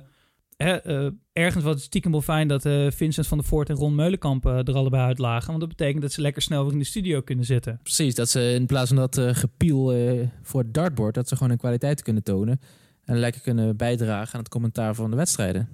hè, 0.57 0.77
eh, 0.77 1.11
ergens 1.33 1.65
was 1.65 1.75
het 1.75 1.83
stiekem 1.83 2.11
wel 2.11 2.21
fijn 2.23 2.49
dat 2.49 2.65
eh, 2.65 2.91
Vincent 2.91 3.27
van 3.27 3.39
der 3.39 3.47
Voort 3.47 3.69
en 3.69 3.77
Ron 3.77 3.95
Meulenkamp 3.95 4.47
eh, 4.47 4.69
er 4.69 4.75
allebei 4.75 5.03
uit 5.03 5.19
lagen. 5.19 5.47
Want 5.47 5.61
dat 5.61 5.69
betekent 5.69 6.03
dat 6.03 6.13
ze 6.13 6.21
lekker 6.21 6.43
snel 6.43 6.63
weer 6.63 6.73
in 6.73 6.79
de 6.79 6.85
studio 6.85 7.21
kunnen 7.21 7.45
zitten. 7.45 7.81
Precies, 7.83 8.15
dat 8.15 8.29
ze 8.29 8.53
in 8.53 8.67
plaats 8.67 8.89
van 8.89 8.97
dat 8.97 9.19
eh, 9.19 9.35
gepiel 9.35 9.93
eh, 9.93 10.29
voor 10.43 10.63
het 10.63 10.75
dartboard... 10.75 11.15
dat 11.15 11.29
ze 11.29 11.35
gewoon 11.35 11.49
hun 11.49 11.59
kwaliteit 11.59 12.03
kunnen 12.03 12.23
tonen... 12.23 12.61
en 13.05 13.19
lekker 13.19 13.41
kunnen 13.41 13.77
bijdragen 13.77 14.35
aan 14.35 14.41
het 14.41 14.49
commentaar 14.49 14.95
van 14.95 15.11
de 15.11 15.17
wedstrijden. 15.17 15.69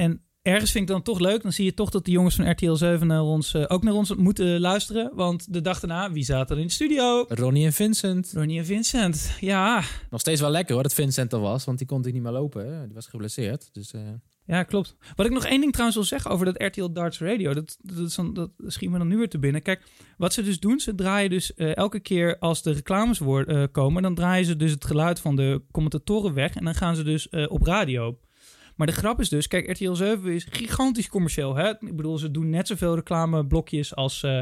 En 0.00 0.22
ergens 0.42 0.70
vind 0.70 0.84
ik 0.84 0.90
dan 0.90 1.02
toch 1.02 1.18
leuk. 1.18 1.42
Dan 1.42 1.52
zie 1.52 1.64
je 1.64 1.74
toch 1.74 1.90
dat 1.90 2.04
de 2.04 2.10
jongens 2.10 2.34
van 2.34 2.50
RTL 2.50 2.72
7 2.72 3.06
naar 3.06 3.22
ons, 3.22 3.54
eh, 3.54 3.64
ook 3.68 3.82
naar 3.82 3.94
ons 3.94 4.14
moeten 4.14 4.60
luisteren. 4.60 5.10
Want 5.14 5.52
de 5.52 5.60
dag 5.60 5.80
daarna, 5.80 6.12
wie 6.12 6.24
zaten 6.24 6.54
er 6.54 6.60
in 6.60 6.66
de 6.66 6.72
studio? 6.72 7.24
Ronnie 7.28 7.64
en 7.64 7.72
Vincent. 7.72 8.32
Ronnie 8.34 8.58
en 8.58 8.64
Vincent. 8.64 9.36
Ja, 9.40 9.82
Nog 10.10 10.20
steeds 10.20 10.40
wel 10.40 10.50
lekker 10.50 10.74
hoor, 10.74 10.82
dat 10.82 10.94
Vincent 10.94 11.32
er 11.32 11.40
was. 11.40 11.64
Want 11.64 11.78
die 11.78 11.86
kon 11.86 11.96
natuurlijk 11.96 12.24
niet 12.24 12.32
meer 12.32 12.42
lopen. 12.42 12.74
Hè? 12.74 12.84
Die 12.84 12.94
was 12.94 13.06
geblesseerd. 13.06 13.68
Dus 13.72 13.92
eh, 13.92 14.00
Ja, 14.46 14.62
klopt. 14.62 14.96
Wat 15.16 15.26
ik 15.26 15.32
nog 15.32 15.44
één 15.44 15.60
ding 15.60 15.72
trouwens 15.72 15.98
wil 15.98 16.06
zeggen 16.06 16.30
over 16.30 16.46
dat 16.46 16.62
RTL 16.62 16.92
Darts 16.92 17.20
Radio, 17.20 17.54
dat, 17.54 17.76
dat, 17.80 18.06
is 18.06 18.14
dan, 18.14 18.34
dat 18.34 18.50
schiet 18.66 18.90
me 18.90 18.98
dan 18.98 19.08
nu 19.08 19.16
weer 19.16 19.28
te 19.28 19.38
binnen. 19.38 19.62
Kijk, 19.62 19.82
wat 20.16 20.32
ze 20.32 20.42
dus 20.42 20.60
doen, 20.60 20.80
ze 20.80 20.94
draaien 20.94 21.30
dus 21.30 21.54
eh, 21.54 21.76
elke 21.76 22.00
keer 22.00 22.38
als 22.38 22.62
de 22.62 22.72
reclames 22.72 23.20
komen, 23.72 24.02
dan 24.02 24.14
draaien 24.14 24.46
ze 24.46 24.56
dus 24.56 24.70
het 24.70 24.84
geluid 24.84 25.20
van 25.20 25.36
de 25.36 25.62
commentatoren 25.70 26.34
weg 26.34 26.54
en 26.54 26.64
dan 26.64 26.74
gaan 26.74 26.96
ze 26.96 27.02
dus 27.02 27.28
op 27.28 27.62
radio. 27.62 28.18
Maar 28.80 28.88
de 28.88 28.94
grap 28.94 29.20
is 29.20 29.28
dus, 29.28 29.46
kijk, 29.46 29.70
RTL 29.70 29.92
7 29.92 30.32
is 30.32 30.46
gigantisch 30.50 31.08
commercieel. 31.08 31.54
Hè? 31.56 31.68
Ik 31.70 31.96
bedoel, 31.96 32.18
ze 32.18 32.30
doen 32.30 32.50
net 32.50 32.66
zoveel 32.66 32.94
reclameblokjes 32.94 33.94
als, 33.94 34.22
eh, 34.22 34.38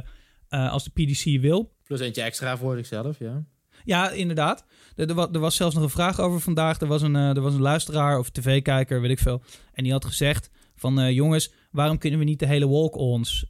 eh, 0.48 0.72
als 0.72 0.84
de 0.84 0.90
PDC 0.90 1.40
wil. 1.40 1.72
plus 1.84 2.00
eentje 2.00 2.22
extra 2.22 2.56
voor 2.56 2.76
zichzelf, 2.76 3.18
ja. 3.18 3.44
Ja, 3.84 4.10
inderdaad. 4.10 4.64
Er, 4.96 5.08
er, 5.08 5.14
wa- 5.14 5.28
er 5.32 5.38
was 5.40 5.56
zelfs 5.56 5.74
nog 5.74 5.84
een 5.84 5.90
vraag 5.90 6.20
over 6.20 6.40
vandaag. 6.40 6.80
Er 6.80 6.86
was 6.86 7.02
een, 7.02 7.16
eh, 7.16 7.36
er 7.36 7.40
was 7.40 7.54
een 7.54 7.60
luisteraar 7.60 8.18
of 8.18 8.30
tv-kijker, 8.30 9.00
weet 9.00 9.10
ik 9.10 9.18
veel. 9.18 9.42
En 9.72 9.82
die 9.82 9.92
had 9.92 10.04
gezegd 10.04 10.50
van... 10.74 11.14
jongens, 11.14 11.52
waarom 11.70 11.98
kunnen 11.98 12.18
we 12.18 12.24
niet 12.24 12.38
de 12.38 12.46
hele 12.46 12.68
walk-ons 12.68 13.46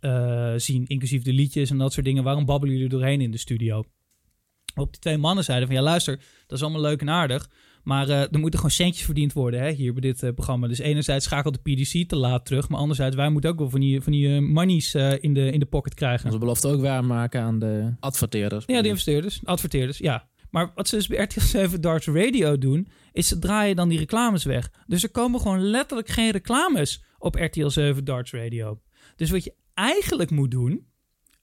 zien? 0.57 0.87
Inclusief 0.87 1.23
de 1.23 1.33
liedjes 1.33 1.71
en 1.71 1.79
dat 1.79 1.93
soort 1.93 2.07
dingen. 2.07 2.23
Waarom 2.25 2.45
babbelen 2.45 2.75
jullie 2.75 2.91
doorheen 2.91 3.21
in 3.21 3.31
de 3.31 3.39
studio? 3.39 3.85
Op 4.75 4.91
die 4.93 5.01
twee 5.01 5.19
mannen 5.19 5.45
zeiden 5.45 5.67
van... 5.69 5.77
Ja, 5.77 5.83
luister, 5.83 6.17
dat 6.47 6.59
is 6.59 6.63
allemaal 6.65 6.81
leuk 6.81 7.01
en 7.01 7.11
aardig. 7.11 7.49
Maar 7.89 8.09
eh, 8.09 8.21
er 8.21 8.39
moeten 8.39 8.59
gewoon 8.61 8.75
centjes 8.75 9.05
verdiend 9.05 9.33
worden 9.33 9.61
hè, 9.61 9.71
hier 9.71 9.93
bij 9.93 10.01
dit 10.01 10.23
eh, 10.23 10.33
programma. 10.35 10.67
Dus 10.69 10.79
enerzijds 10.79 11.25
schakelt 11.25 11.59
de 11.63 11.73
PDC 11.73 12.09
te 12.09 12.17
laat 12.17 12.47
terug. 12.47 12.69
Maar 12.69 12.81
anderzijds, 12.81 13.17
wij 13.17 13.31
moeten 13.31 13.51
ook 13.51 13.59
wel 13.59 13.71
van 13.71 13.81
die, 13.81 14.01
van 14.01 14.13
die 14.13 14.35
eh, 14.35 14.41
monies 14.41 14.95
in, 14.95 15.35
de, 15.35 15.51
in 15.51 15.59
de 15.59 15.67
pocket 15.67 15.95
krijgen. 15.95 16.27
Onze 16.27 16.39
belofte 16.39 16.69
ook 16.69 16.81
waarmaken 16.81 17.41
aan 17.41 17.59
de 17.59 17.95
adverteerders. 18.01 18.65
Ja, 18.67 18.81
die 18.81 18.91
investeerders, 18.91 19.41
adverteerders, 19.45 19.99
ja. 19.99 20.29
Maar 20.51 20.73
wat 20.75 20.89
ze 20.89 20.97
dus 20.97 21.07
bij 21.07 21.23
RTL 21.23 21.41
7 21.41 21.81
Darts 21.81 22.07
Radio 22.07 22.59
doen, 22.59 22.89
is 23.13 23.29
ze 23.29 23.39
draaien 23.39 23.77
dan 23.77 23.89
die 23.89 23.99
reclames 23.99 24.45
weg. 24.45 24.71
Dus 24.87 25.03
er 25.03 25.11
komen 25.11 25.41
gewoon 25.41 25.61
letterlijk 25.61 26.09
geen 26.09 26.31
reclames 26.31 27.03
op 27.19 27.35
RTL 27.35 27.69
7 27.69 28.05
Darts 28.05 28.33
Radio. 28.33 28.81
Dus 29.17 29.31
wat 29.31 29.45
je 29.45 29.55
eigenlijk 29.75 30.31
moet 30.31 30.51
doen, 30.51 30.87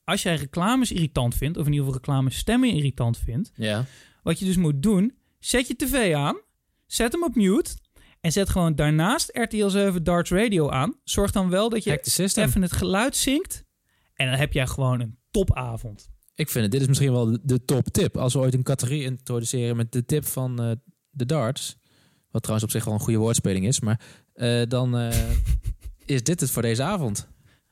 als 0.03 0.23
jij 0.23 0.35
reclames 0.35 0.91
irritant 0.91 1.35
vindt, 1.35 1.57
of 1.57 1.65
in 1.65 1.71
ieder 1.71 1.85
geval 1.85 2.01
reclames 2.01 2.37
stemmen 2.37 2.69
irritant 2.69 3.17
vindt, 3.17 3.51
Ja. 3.55 3.85
wat 4.23 4.39
je 4.39 4.45
dus 4.45 4.57
moet 4.57 4.83
doen, 4.83 5.13
zet 5.45 5.67
je 5.67 5.75
tv 5.75 6.13
aan, 6.13 6.37
zet 6.85 7.11
hem 7.11 7.23
op 7.23 7.35
mute 7.35 7.71
en 8.21 8.31
zet 8.31 8.49
gewoon 8.49 8.75
daarnaast 8.75 9.29
RTL 9.33 9.67
7 9.67 10.03
Darts 10.03 10.31
Radio 10.31 10.69
aan. 10.69 10.95
Zorg 11.03 11.31
dan 11.31 11.49
wel 11.49 11.69
dat 11.69 11.83
je 11.83 11.99
even 12.35 12.61
het 12.61 12.71
geluid 12.71 13.15
zinkt 13.15 13.63
en 14.13 14.27
dan 14.29 14.37
heb 14.37 14.53
jij 14.53 14.67
gewoon 14.67 14.99
een 14.99 15.17
topavond. 15.31 16.09
Ik 16.35 16.49
vind 16.49 16.63
het, 16.63 16.71
dit 16.71 16.81
is 16.81 16.87
misschien 16.87 17.11
wel 17.11 17.25
de, 17.25 17.39
de 17.43 17.65
top 17.65 17.87
tip. 17.87 18.17
Als 18.17 18.33
we 18.33 18.39
ooit 18.39 18.53
een 18.53 18.63
categorie 18.63 19.03
introduceren 19.03 19.75
met 19.75 19.91
de 19.91 20.05
tip 20.05 20.25
van 20.25 20.61
eh, 20.61 20.71
de 21.09 21.25
darts. 21.25 21.77
Wat 22.31 22.41
trouwens 22.41 22.67
op 22.67 22.75
zich 22.75 22.85
wel 22.85 22.93
een 22.93 23.05
goede 23.05 23.19
woordspeling 23.19 23.65
is. 23.65 23.79
Maar 23.79 24.01
eh, 24.33 24.61
dan 24.67 24.97
eh, 24.97 25.19
is 26.05 26.23
dit 26.23 26.39
het 26.39 26.51
voor 26.51 26.61
deze 26.61 26.83
avond. 26.83 27.27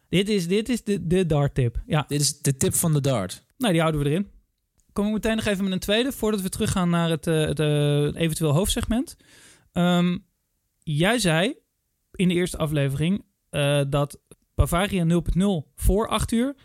Dit 0.09 0.29
is, 0.29 0.47
dit 0.47 0.69
is 0.69 0.83
de, 0.83 1.07
de 1.07 1.25
dart 1.25 1.55
tip. 1.55 1.81
Ja, 1.85 2.05
Dit 2.07 2.21
is 2.21 2.41
de 2.41 2.57
tip 2.57 2.73
van 2.73 2.93
de 2.93 3.01
dart. 3.01 3.43
nou 3.57 3.71
die 3.71 3.81
houden 3.81 4.03
we 4.03 4.09
erin. 4.09 4.27
Kom 4.93 5.05
ik 5.05 5.11
meteen 5.11 5.35
nog 5.35 5.45
even 5.45 5.63
met 5.63 5.73
een 5.73 5.79
tweede, 5.79 6.11
voordat 6.11 6.41
we 6.41 6.49
teruggaan 6.49 6.89
naar 6.89 7.09
het, 7.09 7.27
eh, 7.27 7.45
het 7.45 7.59
eh, 7.59 8.15
eventueel 8.15 8.51
hoofdsegment. 8.51 9.17
Ehm, 9.71 10.17
jij 10.79 11.19
zei 11.19 11.55
in 12.11 12.27
de 12.27 12.33
eerste 12.33 12.57
aflevering 12.57 13.25
eh, 13.49 13.81
dat 13.89 14.19
Bavaria 14.55 15.03
0.0 15.03 15.71
voor 15.75 16.07
8 16.07 16.31
uur 16.31 16.55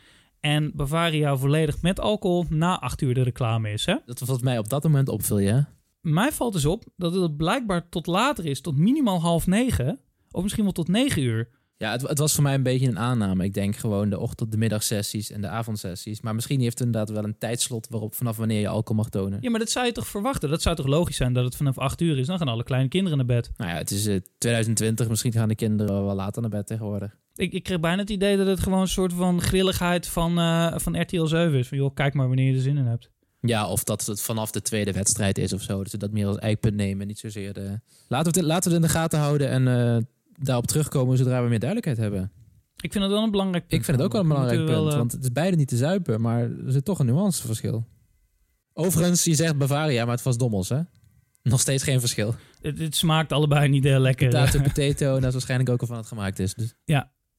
en 0.41 0.73
Bavaria 0.75 1.37
volledig 1.37 1.83
met 1.83 2.01
alcohol 2.01 2.45
na 2.49 2.81
8 2.81 3.03
uur 3.03 3.14
de 3.14 3.23
reclame 3.23 3.73
is. 3.73 3.87
Hè? 3.87 3.97
Dat 4.05 4.19
wat 4.19 4.43
mij 4.43 4.59
op 4.59 4.69
dat 4.69 4.83
moment 4.83 5.09
opviel, 5.09 5.38
ja. 5.38 5.69
Mij 6.01 6.33
valt 6.33 6.53
dus 6.53 6.64
op 6.64 6.85
dat 6.97 7.14
het 7.14 7.37
blijkbaar 7.37 7.88
tot 7.88 8.07
later 8.07 8.47
is, 8.47 8.61
tot 8.61 8.77
minimaal 8.77 9.21
half 9.21 9.47
negen, 9.47 10.01
of 10.31 10.43
misschien 10.43 10.64
wel 10.64 10.73
tot 10.73 10.88
9 10.88 11.23
uur. 11.23 11.49
Ja, 11.79 11.91
het, 11.91 12.03
het 12.03 12.19
was 12.19 12.35
voor 12.35 12.43
mij 12.43 12.55
een 12.55 12.62
beetje 12.62 12.88
een 12.88 12.99
aanname. 12.99 13.45
Ik 13.45 13.55
denk 13.55 13.77
gewoon 13.77 14.11
de 14.11 14.19
ochtend, 14.19 14.51
de 14.51 14.57
middagsessies 14.57 15.31
en 15.31 15.41
de 15.41 15.49
avondsessies. 15.49 16.21
Maar 16.21 16.35
misschien 16.35 16.61
heeft 16.61 16.79
het 16.79 16.87
inderdaad 16.87 17.14
wel 17.14 17.25
een 17.25 17.38
tijdslot 17.38 17.88
waarop 17.91 18.14
vanaf 18.14 18.37
wanneer 18.37 18.61
je 18.61 18.69
alcohol 18.69 19.03
mag 19.03 19.09
tonen. 19.09 19.38
Ja, 19.41 19.51
maar 19.51 19.59
dat 19.59 19.71
zou 19.71 19.87
je 19.87 19.93
toch 19.93 20.07
verwachten? 20.07 20.49
Dat 20.51 20.62
zou 20.62 20.77
toch 20.77 20.87
logisch 20.87 21.17
zijn 21.17 21.33
dat 21.33 21.45
het 21.45 21.57
vanaf 21.57 21.79
8 21.79 22.01
uur 22.01 22.19
is? 22.19 22.27
Dan 22.27 22.38
gaan 22.38 22.49
alle 22.49 22.62
kleine 22.62 22.88
kinderen 22.88 23.19
naar 23.19 23.27
bed. 23.27 23.51
Nou 23.57 23.71
ja, 23.71 23.77
het 23.77 23.91
is 23.91 24.07
eh, 24.07 24.21
2020. 24.38 25.09
Misschien 25.09 25.33
gaan 25.33 25.49
de 25.49 25.55
kinderen 25.55 26.05
wel 26.05 26.14
later 26.14 26.41
naar 26.43 26.51
bed 26.51 26.67
tegenwoordig. 26.67 27.17
Ik, 27.35 27.53
ik 27.53 27.62
kreeg 27.62 27.81
bijna 27.81 28.01
het 28.01 28.11
idee 28.11 28.37
dat 28.37 28.47
het 28.47 28.61
gewoon 28.61 28.81
een 28.81 28.88
soort 28.88 29.12
van 29.12 29.41
grilligheid 29.41 30.07
van, 30.07 30.38
eh, 30.38 30.79
van 30.79 31.01
RTL 31.01 31.25
7 31.25 31.59
is. 31.59 31.69
Van 31.69 31.79
joh, 31.79 31.95
kijk 31.95 32.14
maar 32.14 32.27
wanneer 32.27 32.51
je 32.51 32.55
er 32.55 32.62
zin 32.62 32.77
in 32.77 32.87
hebt. 32.87 33.11
Ja, 33.41 33.69
of 33.69 33.85
dat 33.85 34.07
het 34.07 34.23
vanaf 34.23 34.51
de 34.51 34.62
tweede 34.62 34.93
wedstrijd 34.93 35.38
is 35.38 35.53
of 35.53 35.62
zo. 35.62 35.79
Dat 35.79 35.91
ze 35.91 35.99
dat 35.99 36.11
meer 36.11 36.27
als 36.27 36.38
eikpunt 36.38 36.75
nemen. 36.75 37.07
Niet 37.07 37.19
zozeer 37.19 37.53
de... 37.53 37.81
Laten 38.09 38.33
we 38.33 38.38
het, 38.38 38.49
laten 38.49 38.71
we 38.71 38.77
het 38.77 38.85
in 38.85 38.91
de 38.91 38.99
gaten 38.99 39.19
houden 39.19 39.49
en 39.49 39.69
eh, 39.69 40.03
daarop 40.38 40.66
terugkomen 40.66 41.16
zodra 41.16 41.42
we 41.42 41.48
meer 41.48 41.59
duidelijkheid 41.59 41.98
hebben. 41.98 42.33
Ik 42.81 42.92
vind 42.92 43.05
het 43.05 43.12
wel 43.12 43.22
een 43.22 43.31
belangrijk 43.31 43.66
punt. 43.66 43.81
Ik 43.81 43.85
vind 43.85 43.96
het 43.96 44.07
ook 44.07 44.12
wel 44.12 44.22
een 44.22 44.29
belangrijk 44.29 44.59
punt, 44.59 44.70
wel, 44.70 44.90
eh, 44.90 44.96
want 44.96 45.12
het 45.12 45.22
is 45.22 45.33
beide 45.33 45.57
niet 45.57 45.68
te 45.68 45.77
zuipen, 45.77 46.20
maar 46.20 46.40
er 46.40 46.72
zit 46.72 46.85
toch 46.85 46.98
een 46.98 47.07
nuanceverschil. 47.07 47.87
Overigens, 48.72 49.24
je 49.24 49.35
zegt 49.35 49.59
Bavaria, 49.59 50.05
maar 50.05 50.14
het 50.14 50.24
was 50.24 50.37
Dommels, 50.37 50.68
hè? 50.68 50.81
Nog 51.42 51.61
steeds 51.61 51.83
geen 51.83 52.01
verschil. 52.01 52.35
het, 52.61 52.79
het 52.79 52.96
smaakt 52.96 53.33
allebei 53.33 53.68
niet 53.68 53.85
heel 53.85 53.98
lekker. 53.98 54.29
Potato, 54.29 54.61
potato, 54.72 55.07
en 55.07 55.20
dat 55.20 55.24
is 55.24 55.33
waarschijnlijk 55.33 55.70
ook 55.70 55.81
al 55.81 55.87
van 55.87 55.96
het 55.96 56.07
gemaakt 56.07 56.38
is. 56.38 56.55
Dus. 56.55 56.74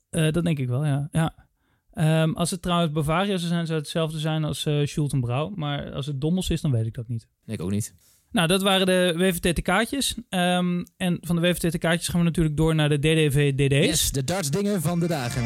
Eh, 0.09 0.31
dat 0.31 0.43
denk 0.43 0.59
ik 0.59 0.67
wel, 0.67 0.85
ja. 0.85 1.07
ja. 1.11 1.47
Ehm, 1.91 2.33
als 2.33 2.51
het 2.51 2.61
trouwens 2.61 2.91
Bavaria 2.93 3.37
zou 3.37 3.49
zijn, 3.49 3.65
zou 3.65 3.77
het 3.77 3.87
hetzelfde 3.87 4.19
zijn 4.19 4.43
als 4.43 4.65
uh, 4.65 4.85
Schultenbrouw. 4.85 5.49
Maar 5.55 5.91
als 5.91 6.05
het 6.05 6.21
Dommels 6.21 6.49
is, 6.49 6.61
dan 6.61 6.71
weet 6.71 6.85
ik 6.85 6.93
dat 6.93 7.07
niet. 7.07 7.27
Nee, 7.45 7.55
ik 7.55 7.61
ook 7.61 7.71
niet. 7.71 7.93
Nou, 8.31 8.47
dat 8.47 8.61
waren 8.61 8.85
de 8.85 9.13
WVTT-kaartjes. 9.17 10.15
Ehm, 10.29 10.83
en 10.97 11.17
van 11.21 11.35
de 11.35 11.41
WVTT-kaartjes 11.41 12.07
gaan 12.07 12.19
we 12.19 12.25
natuurlijk 12.25 12.57
door 12.57 12.75
naar 12.75 12.89
de 12.89 12.99
DDV-DD's. 12.99 13.85
Yes, 13.87 14.11
de 14.11 14.23
dartsdingen 14.23 14.81
van 14.81 14.99
de 14.99 15.07
dagen. 15.07 15.43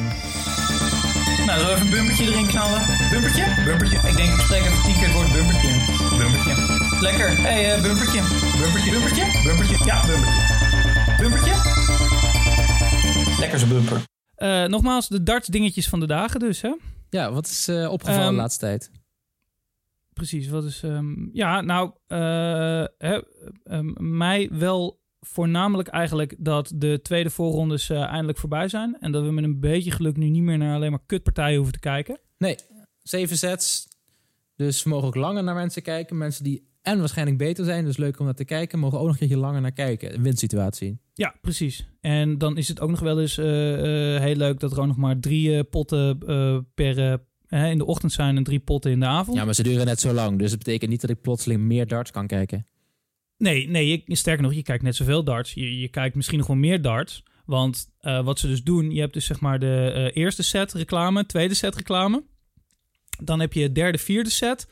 Nou, 1.46 1.60
zullen 1.60 1.66
we 1.66 1.72
even 1.72 1.86
een 1.86 1.92
bumpertje 1.92 2.26
erin 2.26 2.48
knallen? 2.48 2.82
Bumpertje? 3.12 3.46
Bumpertje. 3.66 3.98
Ik 3.98 4.16
denk, 4.16 4.34
ik 4.34 4.40
spreek 4.40 4.62
even 4.62 4.84
tien 4.84 4.94
keer 4.94 5.08
het 5.08 5.14
woord 5.14 5.32
bumpertje. 5.32 5.70
Bumpertje. 6.18 6.56
Lekker. 7.02 7.30
Hé, 7.30 7.42
hey, 7.42 7.76
uh, 7.78 7.82
bumpertje. 7.82 8.22
Bumpertje. 8.62 8.92
Bumpertje? 8.92 9.26
Bumpertje. 9.44 9.86
Ja, 9.86 10.06
bumpertje. 10.06 10.42
Bumpertje? 11.18 11.54
Lekker 13.40 13.60
zo'n 13.60 13.70
bumper. 13.70 14.02
Uh, 14.38 14.66
nogmaals, 14.66 15.08
de 15.08 15.24
darts 15.24 15.48
dingetjes 15.48 15.90
van 15.90 16.00
de 16.00 16.08
dagen 16.08 16.40
dus, 16.40 16.62
hè? 16.62 16.72
Ja, 17.10 17.32
wat 17.32 17.48
is 17.48 17.70
uh, 17.70 17.92
opgevallen 17.92 18.28
Um, 18.28 18.36
de 18.36 18.42
laatste 18.42 18.60
tijd? 18.66 18.92
Precies, 20.14 20.50
wat 20.50 20.64
is... 20.64 20.82
Um, 20.84 21.30
ja, 21.34 21.62
nou, 21.62 21.92
uh, 22.08 22.86
hè, 22.98 23.20
um, 23.64 23.94
mij 24.18 24.50
wel 24.52 25.02
voornamelijk 25.20 25.88
eigenlijk 25.88 26.36
dat 26.38 26.72
de 26.76 27.00
tweede 27.02 27.30
voorrondes 27.30 27.90
uh, 27.90 28.02
eindelijk 28.02 28.38
voorbij 28.38 28.68
zijn. 28.68 28.98
En 29.00 29.12
dat 29.12 29.24
we 29.24 29.32
met 29.32 29.44
een 29.44 29.60
beetje 29.60 29.92
geluk 29.92 30.18
nu 30.18 30.30
niet 30.30 30.44
meer 30.44 30.58
naar 30.58 30.76
alleen 30.76 30.92
maar 30.92 31.06
kutpartijen 31.06 31.56
hoeven 31.56 31.74
te 31.74 31.80
kijken. 31.80 32.20
Nee, 32.38 32.56
zeven 33.02 33.38
sets. 33.38 33.88
Dus 34.56 34.84
we 34.84 34.90
mogen 34.90 35.08
ook 35.08 35.16
langer 35.16 35.44
naar 35.44 35.56
mensen 35.56 35.82
kijken. 35.82 36.18
Mensen 36.18 36.44
die 36.44 36.72
en 36.82 37.00
waarschijnlijk 37.00 37.38
beter 37.38 37.66
zijn, 37.66 37.86
dus 37.86 37.98
leuk 37.98 38.20
om 38.20 38.26
naar 38.26 38.34
te 38.34 38.46
kijken, 38.46 38.80
mogen 38.80 38.98
ook 38.98 39.04
nog 39.04 39.14
een 39.14 39.20
keertje 39.20 39.38
langer 39.38 39.62
naar 39.62 39.72
kijken. 39.72 40.14
Een 40.14 40.24
winsituatie. 40.24 41.00
Ja, 41.14 41.36
precies. 41.42 41.88
En 42.02 42.38
dan 42.38 42.58
is 42.58 42.68
het 42.68 42.80
ook 42.80 42.90
nog 42.90 43.00
wel 43.00 43.20
eens 43.22 43.38
uh, 43.38 43.46
uh, 43.46 44.20
heel 44.20 44.36
leuk 44.36 44.60
dat 44.60 44.72
er 44.72 44.80
ook 44.80 44.88
nog 44.88 44.98
maar 44.98 45.20
drie 45.20 45.64
potten 45.64 46.18
per 46.74 47.22
in 47.54 47.78
de 47.78 47.86
ochtend 47.86 48.12
zijn 48.12 48.38
en 48.38 48.44
drie 48.44 48.60
potten 48.60 48.92
in 48.92 49.00
de 49.00 49.06
avond. 49.06 49.38
Ja, 49.38 49.46
maar 49.46 49.54
ze 49.54 49.64
duren 49.64 49.86
net 49.86 50.00
zo 50.00 50.14
lang. 50.14 50.40
Dus 50.40 50.50
het 50.50 50.60
betekent 50.60 50.92
niet 50.92 51.02
dat 51.02 51.10
ik 51.10 51.22
plotseling 51.22 51.62
meer 51.62 51.88
darts 51.88 52.12
kan 52.12 52.28
kijken. 52.28 52.68
Nee, 53.38 53.70
nee 53.70 54.04
je, 54.06 54.16
sterker 54.16 54.44
nog, 54.44 54.54
je 54.54 54.64
kijkt 54.64 54.84
net 54.84 54.96
zoveel 54.96 55.24
darts. 55.24 55.54
Je, 55.54 55.80
je 55.80 55.88
kijkt 55.88 56.16
misschien 56.16 56.38
nog 56.38 56.48
wel 56.48 56.56
meer 56.56 56.82
darts. 56.82 57.24
Want 57.46 57.90
uh, 58.02 58.24
wat 58.24 58.40
ze 58.40 58.48
dus 58.48 58.64
doen, 58.64 58.92
je 58.92 59.00
hebt 59.00 59.14
dus 59.14 59.26
zeg 59.26 59.40
maar 59.40 59.60
de 59.60 59.94
uh, 59.96 60.24
eerste 60.24 60.44
set 60.44 60.74
reclame, 60.74 61.26
tweede 61.26 61.54
set 61.54 61.76
reclame. 61.76 62.24
Dan 63.24 63.40
heb 63.40 63.54
je 63.54 63.72
derde, 63.72 63.98
vierde 63.98 64.30
set 64.30 64.68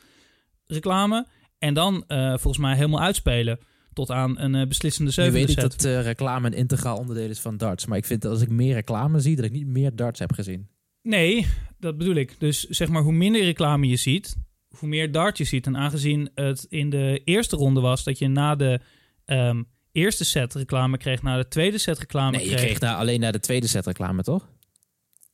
reclame. 0.66 1.26
En 1.58 1.74
dan 1.74 2.04
uh, 2.08 2.28
volgens 2.28 2.58
mij 2.58 2.74
helemaal 2.74 3.00
uitspelen 3.00 3.58
tot 3.92 4.10
aan 4.10 4.38
een 4.38 4.68
beslissende 4.68 5.10
zevende 5.10 5.38
set. 5.38 5.50
Ik 5.50 5.56
weet 5.56 5.82
dat 5.82 6.04
reclame 6.04 6.46
een 6.46 6.54
integraal 6.54 6.96
onderdeel 6.96 7.28
is 7.28 7.40
van 7.40 7.56
darts. 7.56 7.86
Maar 7.86 7.98
ik 7.98 8.04
vind 8.04 8.22
dat 8.22 8.32
als 8.32 8.40
ik 8.40 8.48
meer 8.48 8.74
reclame 8.74 9.20
zie, 9.20 9.36
dat 9.36 9.44
ik 9.44 9.52
niet 9.52 9.66
meer 9.66 9.96
darts 9.96 10.18
heb 10.18 10.32
gezien. 10.32 10.68
Nee, 11.02 11.46
dat 11.78 11.98
bedoel 11.98 12.14
ik. 12.14 12.40
Dus 12.40 12.64
zeg 12.64 12.88
maar, 12.88 13.02
hoe 13.02 13.12
minder 13.12 13.42
reclame 13.42 13.88
je 13.88 13.96
ziet, 13.96 14.36
hoe 14.78 14.88
meer 14.88 15.12
dart 15.12 15.38
je 15.38 15.44
ziet. 15.44 15.66
En 15.66 15.76
aangezien 15.76 16.30
het 16.34 16.66
in 16.68 16.90
de 16.90 17.20
eerste 17.24 17.56
ronde 17.56 17.80
was 17.80 18.04
dat 18.04 18.18
je 18.18 18.28
na 18.28 18.54
de 18.54 18.80
um, 19.26 19.66
eerste 19.92 20.24
set 20.24 20.54
reclame 20.54 20.96
kreeg, 20.96 21.22
na 21.22 21.36
de 21.36 21.48
tweede 21.48 21.78
set 21.78 21.98
reclame 21.98 22.36
nee, 22.36 22.46
kreeg. 22.46 22.60
je 22.60 22.66
kreeg 22.66 22.80
na, 22.80 22.96
alleen 22.96 23.20
na 23.20 23.30
de 23.30 23.40
tweede 23.40 23.66
set 23.66 23.86
reclame, 23.86 24.22
toch? 24.22 24.48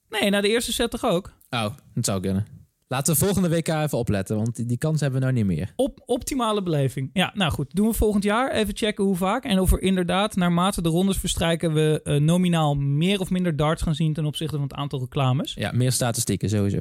Nee, 0.08 0.30
na 0.30 0.40
de 0.40 0.48
eerste 0.48 0.72
set 0.72 0.90
toch 0.90 1.04
ook? 1.04 1.32
Oh, 1.50 1.76
dat 1.94 2.04
zou 2.04 2.20
kunnen. 2.20 2.46
Laten 2.90 3.12
we 3.14 3.24
volgende 3.24 3.48
WK 3.48 3.68
even 3.68 3.98
opletten, 3.98 4.36
want 4.36 4.68
die, 4.68 4.78
kans 4.78 5.00
hebben 5.00 5.18
we 5.20 5.24
nou 5.26 5.38
niet 5.38 5.46
meer. 5.46 5.72
Op 5.76 6.02
optimale 6.06 6.62
beleving. 6.62 7.10
Ja, 7.12 7.30
nou 7.34 7.52
goed. 7.52 7.74
Doen 7.74 7.88
we 7.88 7.94
volgend 7.94 8.24
jaar. 8.24 8.52
Even 8.52 8.76
checken 8.76 9.04
hoe 9.04 9.16
vaak. 9.16 9.44
En 9.44 9.58
of 9.58 9.72
er 9.72 9.82
inderdaad, 9.82 10.36
naarmate 10.36 10.82
de 10.82 10.88
rondes 10.88 11.18
verstrijken, 11.18 11.72
we 11.72 12.00
uh, 12.04 12.20
nominaal 12.20 12.74
meer 12.74 13.20
of 13.20 13.30
minder 13.30 13.56
darts 13.56 13.82
gaan 13.82 13.94
zien 13.94 14.12
ten 14.12 14.24
opzichte 14.24 14.54
van 14.54 14.64
het 14.64 14.74
aantal 14.74 14.98
reclames. 14.98 15.54
Ja, 15.54 15.72
meer 15.72 15.92
statistieken 15.92 16.48
sowieso. 16.48 16.80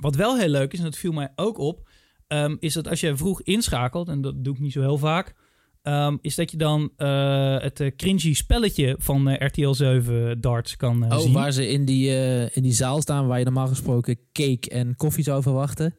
Wat 0.00 0.14
wel 0.14 0.38
heel 0.38 0.48
leuk 0.48 0.72
is, 0.72 0.78
en 0.78 0.84
dat 0.84 0.96
viel 0.96 1.12
mij 1.12 1.32
ook 1.34 1.58
op, 1.58 1.88
um, 2.28 2.56
is 2.60 2.74
dat 2.74 2.88
als 2.88 3.00
je 3.00 3.16
vroeg 3.16 3.42
inschakelt, 3.42 4.08
en 4.08 4.20
dat 4.20 4.44
doe 4.44 4.54
ik 4.54 4.60
niet 4.60 4.72
zo 4.72 4.80
heel 4.80 4.98
vaak, 4.98 5.34
um, 5.82 6.18
is 6.20 6.34
dat 6.34 6.50
je 6.50 6.56
dan 6.56 6.90
uh, 6.96 7.58
het 7.58 7.80
uh, 7.80 7.90
cringy 7.96 8.34
spelletje 8.34 8.96
van 8.98 9.28
uh, 9.28 9.34
RTL 9.38 9.72
7 9.72 10.40
darts 10.40 10.76
kan 10.76 11.12
oh, 11.12 11.18
zien. 11.18 11.32
waar 11.32 11.52
ze 11.52 11.68
in 11.68 11.84
die, 11.84 12.10
in 12.50 12.62
die 12.62 12.72
zaal 12.72 13.00
staan 13.00 13.26
waar 13.26 13.38
je 13.38 13.44
normaal 13.44 13.68
gesproken 13.68 14.18
cake 14.32 14.68
en 14.70 14.96
koffie 14.96 15.24
zou 15.24 15.42
verwachten. 15.42 15.94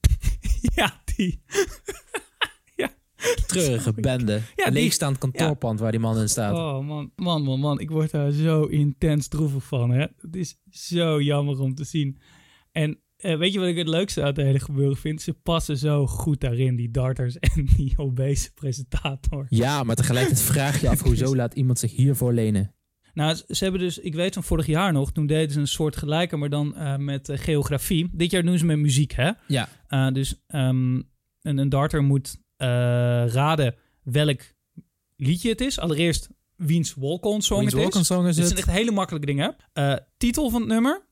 ja, 0.74 1.00
die. 1.16 1.42
ja. 2.76 2.90
Treurige 3.46 3.92
bende. 3.92 4.40
Ja, 4.56 4.70
Leegstaand 4.70 5.18
kantoorpand 5.18 5.76
ja. 5.76 5.82
waar 5.82 5.92
die 5.92 6.00
man 6.00 6.18
in 6.18 6.28
staat. 6.28 6.54
Oh 6.54 6.86
man, 6.86 7.12
man, 7.16 7.42
man, 7.42 7.60
man. 7.60 7.80
Ik 7.80 7.90
word 7.90 8.10
daar 8.10 8.30
zo 8.30 8.62
intens 8.62 9.28
droevig 9.28 9.64
van. 9.64 9.90
Hè? 9.90 10.06
Het 10.16 10.36
is 10.36 10.60
zo 10.70 11.22
jammer 11.22 11.60
om 11.60 11.74
te 11.74 11.84
zien. 11.84 12.18
En 12.72 13.00
uh, 13.22 13.36
weet 13.36 13.52
je 13.52 13.58
wat 13.58 13.68
ik 13.68 13.76
het 13.76 13.88
leukste 13.88 14.22
uit 14.22 14.36
het 14.36 14.46
hele 14.46 14.60
gebeuren 14.60 14.96
vind? 14.96 15.22
Ze 15.22 15.32
passen 15.32 15.76
zo 15.76 16.06
goed 16.06 16.40
daarin, 16.40 16.76
die 16.76 16.90
darters 16.90 17.38
en 17.54 17.68
die 17.76 17.92
obese 17.96 18.52
presentator. 18.52 19.46
Ja, 19.48 19.82
maar 19.82 19.96
tegelijkertijd 19.96 20.46
vraag 20.46 20.80
je 20.80 20.88
af, 20.88 21.02
hoezo 21.02 21.36
laat 21.36 21.54
iemand 21.54 21.78
zich 21.78 21.96
hiervoor 21.96 22.32
lenen? 22.32 22.74
Nou, 23.14 23.36
ze 23.48 23.64
hebben 23.64 23.80
dus, 23.80 23.98
ik 23.98 24.14
weet 24.14 24.34
van 24.34 24.42
vorig 24.42 24.66
jaar 24.66 24.92
nog, 24.92 25.12
toen 25.12 25.26
deden 25.26 25.52
ze 25.52 25.60
een 25.60 25.68
soort 25.68 25.96
gelijke, 25.96 26.36
maar 26.36 26.48
dan 26.48 26.74
uh, 26.76 26.96
met 26.96 27.28
uh, 27.28 27.38
geografie. 27.38 28.08
Dit 28.12 28.30
jaar 28.30 28.42
doen 28.42 28.58
ze 28.58 28.64
met 28.64 28.78
muziek, 28.78 29.12
hè? 29.12 29.30
Ja. 29.46 29.68
Dus 30.10 30.42
um, 30.48 31.08
een, 31.42 31.58
een, 31.58 31.68
darter 31.68 32.02
moet 32.02 32.36
raden 32.56 33.74
welk 34.02 34.40
liedje 35.16 35.48
het 35.48 35.60
is. 35.60 35.78
Allereerst 35.78 36.28
wiens 36.56 36.94
walk-on 36.94 37.42
song 37.42 37.58
wiens 37.60 37.72
het 37.72 37.94
is. 37.94 38.06
Song 38.06 38.26
is 38.26 38.36
Dit 38.36 38.46
zijn 38.46 38.58
echt 38.58 38.70
hele 38.70 38.90
makkelijke 38.90 39.26
dingen. 39.26 39.56
titel 40.16 40.50
van 40.50 40.60
het 40.60 40.70
nummer. 40.70 41.08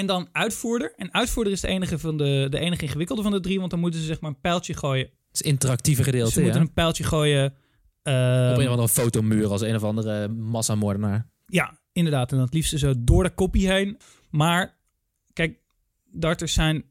En 0.00 0.06
dan 0.06 0.28
uitvoerder. 0.32 0.92
En 0.96 1.14
uitvoerder 1.14 1.52
is 1.52 1.60
de 1.60 1.68
enige, 1.68 1.98
van 1.98 2.16
de, 2.16 2.46
de 2.50 2.58
enige 2.58 2.82
ingewikkelde 2.82 3.22
van 3.22 3.32
de 3.32 3.40
drie, 3.40 3.58
want 3.58 3.70
dan 3.70 3.80
moeten 3.80 4.00
ze 4.00 4.06
zeg 4.06 4.20
maar 4.20 4.30
een 4.30 4.40
pijltje 4.40 4.74
gooien. 4.74 5.04
Het 5.04 5.40
is 5.40 5.42
interactieve 5.42 6.02
gedeelte, 6.02 6.32
Ze 6.32 6.42
moeten 6.42 6.60
een 6.60 6.72
pijltje 6.72 7.04
gooien. 7.04 7.46
Op 7.46 7.52
een 8.04 8.56
of 8.56 8.66
andere 8.66 8.88
fotomuur 8.88 9.48
als 9.48 9.60
een 9.60 9.74
of 9.74 9.84
andere 9.84 10.28
massamoordenaar. 10.28 11.28
Ja, 11.46 11.78
inderdaad. 11.92 12.32
En 12.32 12.38
dat 12.38 12.54
liefst 12.54 12.78
zo 12.78 12.94
door 12.98 13.22
de 13.22 13.34
kopie 13.34 13.70
heen. 13.70 13.98
Maar 14.30 14.78
kijk, 15.32 15.58
darters 16.12 16.52
zijn 16.52 16.84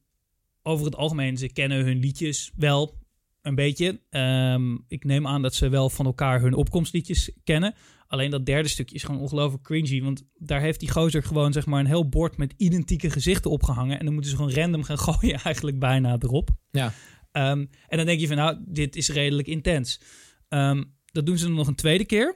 over 0.63 0.85
het 0.85 0.95
algemeen, 0.95 1.37
ze 1.37 1.51
kennen 1.51 1.85
hun 1.85 1.99
liedjes 1.99 2.51
wel 2.55 2.97
een 3.41 3.55
beetje. 3.55 3.99
Um, 4.09 4.85
ik 4.87 5.03
neem 5.03 5.27
aan 5.27 5.41
dat 5.41 5.55
ze 5.55 5.69
wel 5.69 5.89
van 5.89 6.05
elkaar 6.05 6.41
hun 6.41 6.53
opkomstliedjes 6.53 7.31
kennen. 7.43 7.73
Alleen 8.09 8.29
dat 8.29 8.45
derde 8.45 8.69
stukje 8.69 8.95
is 8.95 9.03
gewoon 9.03 9.21
ongelooflijk 9.21 9.63
cringy. 9.63 10.01
Want 10.01 10.23
daar 10.37 10.61
heeft 10.61 10.79
die 10.79 10.91
gozer 10.91 11.23
gewoon 11.23 11.53
zeg 11.53 11.65
maar 11.65 11.79
een 11.79 11.85
heel 11.85 12.09
bord 12.09 12.37
met 12.37 12.53
identieke 12.57 13.09
gezichten 13.09 13.51
opgehangen. 13.51 13.99
En 13.99 14.05
dan 14.05 14.13
moeten 14.13 14.31
ze 14.31 14.37
gewoon 14.37 14.53
random 14.53 14.83
gaan 14.83 14.99
gooien 15.09 15.39
eigenlijk 15.43 15.79
bijna 15.79 16.15
erop. 16.19 16.49
Ja. 16.71 16.93
Um, 17.31 17.69
en 17.87 17.97
dan 17.97 18.05
denk 18.05 18.19
je 18.19 18.27
van 18.27 18.35
nou, 18.35 18.57
dit 18.65 18.95
is 18.95 19.09
redelijk 19.09 19.47
intens. 19.47 20.01
Um, 20.49 20.95
dat 21.05 21.25
doen 21.25 21.37
ze 21.37 21.45
dan 21.45 21.53
nog 21.53 21.67
een 21.67 21.75
tweede 21.75 22.05
keer. 22.05 22.35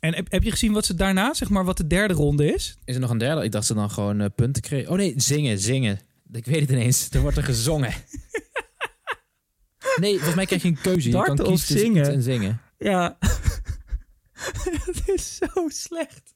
En 0.00 0.14
heb, 0.14 0.30
heb 0.30 0.42
je 0.42 0.50
gezien 0.50 0.72
wat 0.72 0.84
ze 0.84 0.94
daarna, 0.94 1.34
zeg 1.34 1.48
maar, 1.48 1.64
wat 1.64 1.76
de 1.76 1.86
derde 1.86 2.14
ronde 2.14 2.54
is? 2.54 2.78
Is 2.84 2.94
er 2.94 3.00
nog 3.00 3.10
een 3.10 3.18
derde? 3.18 3.44
Ik 3.44 3.52
dacht 3.52 3.66
ze 3.66 3.74
dan 3.74 3.90
gewoon 3.90 4.20
uh, 4.20 4.26
punten 4.34 4.62
kregen. 4.62 4.90
Oh 4.90 4.96
nee, 4.96 5.14
zingen, 5.16 5.58
zingen. 5.58 6.00
Ik 6.32 6.44
weet 6.44 6.60
het 6.60 6.70
ineens. 6.70 7.08
Er 7.10 7.20
wordt 7.20 7.36
er 7.36 7.42
gezongen. 7.42 7.92
nee, 10.00 10.12
volgens 10.12 10.34
mij 10.34 10.46
krijg 10.46 10.62
je 10.62 10.68
een 10.68 10.80
keuze. 10.80 11.06
Je 11.08 11.14
Darten 11.14 11.36
kan 11.36 11.46
kiezen 11.46 11.78
zingen? 11.78 12.12
en 12.12 12.22
zingen. 12.22 12.60
Ja. 12.78 13.18
Het 14.86 15.02
is 15.08 15.36
zo 15.36 15.68
slecht. 15.68 16.34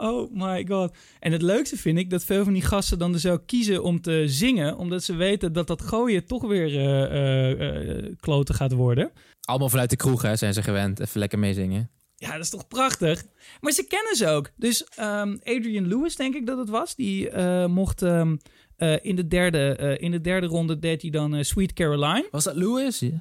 Oh 0.00 0.30
my 0.32 0.66
god. 0.68 0.96
En 1.18 1.32
het 1.32 1.42
leukste 1.42 1.76
vind 1.76 1.98
ik 1.98 2.10
dat 2.10 2.24
veel 2.24 2.44
van 2.44 2.52
die 2.52 2.62
gasten 2.62 2.98
dan 2.98 3.12
dus 3.12 3.26
ook 3.26 3.46
kiezen 3.46 3.82
om 3.82 4.00
te 4.00 4.24
zingen, 4.26 4.76
omdat 4.76 5.02
ze 5.02 5.14
weten 5.14 5.52
dat 5.52 5.66
dat 5.66 5.82
gooien 5.82 6.26
toch 6.26 6.42
weer 6.42 6.76
eh 6.76 7.10
eh, 7.10 7.98
eh, 7.98 8.16
kloten 8.20 8.54
gaat 8.54 8.72
worden. 8.72 9.10
Allemaal 9.40 9.68
vanuit 9.68 9.90
de 9.90 9.96
kroeg 9.96 10.22
hè, 10.22 10.36
zijn 10.36 10.52
ze 10.52 10.62
gewend. 10.62 11.00
Even 11.00 11.18
lekker 11.20 11.38
meezingen. 11.38 11.90
Ja, 12.16 12.32
dat 12.32 12.40
is 12.40 12.50
toch 12.50 12.68
prachtig. 12.68 13.24
Maar 13.60 13.72
ze 13.72 13.86
kennen 13.86 14.16
ze 14.16 14.28
ook. 14.28 14.50
Dus 14.56 14.84
ehm, 14.84 15.36
Adrian 15.42 15.88
Lewis, 15.88 16.16
denk 16.16 16.34
ik 16.34 16.46
dat 16.46 16.58
het 16.58 16.68
was, 16.68 16.94
die 16.94 17.30
eh, 17.30 17.66
mocht 17.66 18.02
ehm, 18.02 18.36
eh, 18.76 18.96
in, 19.02 19.16
de 19.16 19.26
derde, 19.26 19.96
in 20.00 20.10
de 20.10 20.20
derde 20.20 20.46
ronde 20.46 20.78
deed 20.78 21.02
hij 21.02 21.10
dan 21.10 21.44
Sweet 21.44 21.72
Caroline. 21.72 22.28
Was 22.30 22.44
dat 22.44 22.56
Louis? 22.56 23.02
Ik 23.02 23.12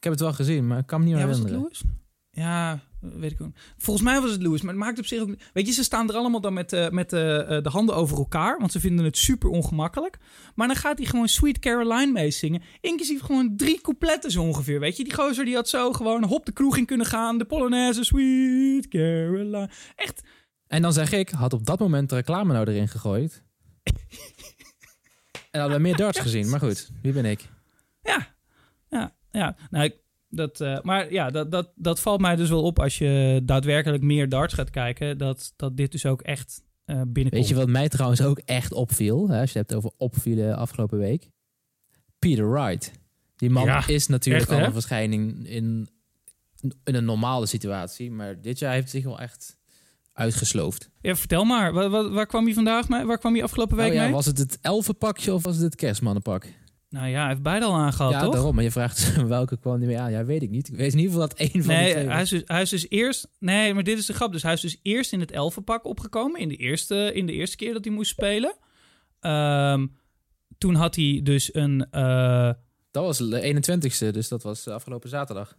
heb 0.00 0.12
het 0.12 0.20
wel 0.20 0.32
gezien, 0.32 0.66
maar 0.66 0.78
ik 0.78 0.86
kan 0.86 0.98
me 0.98 1.04
niet 1.04 1.14
meer 1.14 1.22
Ja, 1.22 1.28
was 1.28 1.38
het 1.38 1.48
herinneren. 1.48 1.78
Lewis? 1.82 1.96
Ja, 2.30 2.80
weet 3.02 3.32
ik 3.32 3.40
ook. 3.40 3.52
Volgens 3.76 4.06
mij 4.06 4.20
was 4.20 4.30
het 4.30 4.42
Lewis, 4.42 4.62
maar 4.62 4.74
het 4.74 4.82
maakt 4.82 4.98
op 4.98 5.06
zich 5.06 5.20
ook... 5.20 5.34
Weet 5.52 5.66
je, 5.66 5.72
ze 5.72 5.82
staan 5.82 6.08
er 6.08 6.14
allemaal 6.14 6.40
dan 6.40 6.52
met, 6.52 6.72
eh, 6.72 6.90
met 6.90 7.12
eh, 7.12 7.56
eh, 7.56 7.62
de 7.62 7.68
handen 7.68 7.94
over 7.94 8.18
elkaar, 8.18 8.58
want 8.58 8.72
ze 8.72 8.80
vinden 8.80 9.04
het 9.04 9.16
super 9.16 9.48
ongemakkelijk. 9.48 10.18
Maar 10.54 10.66
dan 10.66 10.76
gaat 10.76 10.98
hij 10.98 11.06
gewoon 11.06 11.28
Sweet 11.28 11.58
Caroline 11.58 12.12
meezingen, 12.12 12.62
inclusief 12.80 13.20
gewoon 13.20 13.56
drie 13.56 13.80
coupletten 13.80 14.30
zo 14.30 14.42
ongeveer, 14.42 14.80
weet 14.80 14.96
je. 14.96 15.04
Die 15.04 15.14
gozer 15.14 15.44
die 15.44 15.54
had 15.54 15.68
zo 15.68 15.92
gewoon 15.92 16.24
hop 16.24 16.46
de 16.46 16.52
kroeg 16.52 16.76
in 16.76 16.86
kunnen 16.86 17.06
gaan, 17.06 17.38
de 17.38 17.44
Polonaise, 17.44 18.04
Sweet 18.04 18.88
Caroline. 18.88 19.70
Echt, 19.96 20.22
En 20.66 20.82
dan 20.82 20.92
zeg 20.92 21.12
ik, 21.12 21.28
had 21.28 21.52
op 21.52 21.66
dat 21.66 21.78
moment 21.78 22.08
de 22.08 22.14
reclame 22.14 22.52
nou 22.52 22.70
erin 22.70 22.88
gegooid. 22.88 23.42
en 25.50 25.60
hadden 25.60 25.76
we 25.76 25.82
meer 25.82 25.96
darts 25.96 26.18
gezien. 26.18 26.50
Maar 26.50 26.60
goed, 26.60 26.90
wie 27.02 27.12
ben 27.12 27.24
ik? 27.24 27.48
ja, 28.02 28.34
ja, 28.88 29.14
ja. 29.30 29.56
Nou, 29.70 29.84
ik, 29.84 30.01
dat, 30.34 30.60
eh, 30.60 30.80
maar 30.80 31.12
ja, 31.12 31.30
dat, 31.30 31.50
dat, 31.50 31.72
dat 31.74 32.00
valt 32.00 32.20
mij 32.20 32.36
dus 32.36 32.48
wel 32.48 32.62
op 32.62 32.78
als 32.78 32.98
je 32.98 33.40
daadwerkelijk 33.44 34.02
meer 34.02 34.28
darts 34.28 34.54
gaat 34.54 34.70
kijken, 34.70 35.18
dat, 35.18 35.52
dat 35.56 35.76
dit 35.76 35.92
dus 35.92 36.06
ook 36.06 36.22
echt 36.22 36.62
eh 36.84 36.94
binnenkomt. 36.94 37.32
Weet 37.32 37.48
je 37.48 37.54
wat 37.54 37.68
mij 37.68 37.88
trouwens 37.88 38.22
ook 38.22 38.38
echt 38.38 38.72
opviel? 38.72 39.28
Hè, 39.28 39.40
als 39.40 39.52
je 39.52 39.58
het 39.58 39.70
hebt 39.70 39.84
over 39.84 39.96
opvielen 39.96 40.56
afgelopen 40.56 40.98
week. 40.98 41.28
Peter 42.18 42.50
Wright. 42.50 42.92
Die 43.36 43.50
man 43.50 43.64
Ja, 43.64 43.86
is 43.86 44.06
natuurlijk 44.06 44.44
echt, 44.44 44.52
al 44.52 44.58
hè? 44.60 44.66
een 44.66 44.72
verschijning 44.72 45.46
in, 45.48 45.88
in 46.84 46.94
een 46.94 47.04
normale 47.04 47.46
situatie. 47.46 48.10
Maar 48.10 48.40
dit 48.40 48.58
jaar 48.58 48.72
heeft 48.72 48.92
hij 48.92 49.00
zich 49.00 49.10
wel 49.10 49.20
echt 49.20 49.58
uitgesloofd. 50.12 50.90
Ja, 51.00 51.16
vertel 51.16 51.44
maar. 51.44 51.72
Waar, 51.72 51.90
waar, 51.90 52.10
waar 52.10 52.26
kwam 52.26 52.48
je 52.48 52.54
vandaag 52.54 52.88
mee? 52.88 53.04
Waar 53.04 53.18
kwam 53.18 53.36
je 53.36 53.42
afgelopen 53.42 53.76
week 53.76 53.88
Oh 53.88 53.94
ja, 53.94 54.02
mee? 54.02 54.12
was 54.12 54.26
het 54.26 54.38
het 54.38 54.58
elfenpakje 54.60 55.34
of 55.34 55.42
was 55.42 55.54
het 55.54 55.64
het 55.64 55.74
kerstmannenpak? 55.74 56.46
Nou 56.92 57.06
ja, 57.08 57.18
hij 57.20 57.28
heeft 57.28 57.42
beide 57.42 57.64
al 57.66 57.74
aangehad, 57.74 58.12
ja, 58.12 58.20
toch? 58.20 58.32
daarom. 58.34 58.54
Maar 58.54 58.64
je 58.64 58.70
vraagt 58.70 59.16
welke 59.26 59.58
kwam 59.58 59.78
niet 59.78 59.86
mee 59.88 59.98
aan. 59.98 60.10
Ja, 60.10 60.24
weet 60.24 60.42
ik 60.42 60.50
niet. 60.50 60.68
Ik 60.68 60.76
weet 60.76 60.92
in 60.92 60.98
ieder 60.98 61.12
geval 61.12 61.28
dat 61.28 61.38
één 61.38 61.64
van 61.64 61.74
Nee, 61.74 61.86
de 61.86 61.92
twee... 62.00 62.08
hij 62.12 62.22
is, 62.22 62.28
dus, 62.28 62.42
hij 62.46 62.62
is 62.62 62.70
dus 62.70 62.86
eerst... 62.90 63.28
Nee, 63.38 63.74
maar 63.74 63.82
dit 63.82 63.98
is 63.98 64.06
de 64.06 64.12
grap. 64.12 64.32
Dus 64.32 64.42
hij 64.42 64.52
is 64.52 64.60
dus 64.60 64.78
eerst 64.82 65.12
in 65.12 65.20
het 65.20 65.30
elfenpak 65.30 65.84
opgekomen. 65.86 66.40
In 66.40 66.48
de 66.48 66.56
eerste, 66.56 67.10
in 67.14 67.26
de 67.26 67.32
eerste 67.32 67.56
keer 67.56 67.72
dat 67.72 67.84
hij 67.84 67.94
moest 67.94 68.10
spelen. 68.10 68.56
Ehm, 69.20 69.86
toen 70.58 70.74
had 70.74 70.96
hij 70.96 71.20
dus 71.22 71.54
een... 71.54 71.86
eh, 71.90 72.50
Dat 72.90 73.04
was 73.04 73.18
de 73.18 73.40
21ste, 73.54 74.10
dus 74.12 74.28
dat 74.28 74.42
was 74.42 74.66
eh, 74.66 74.74
afgelopen 74.74 75.08
zaterdag. 75.08 75.56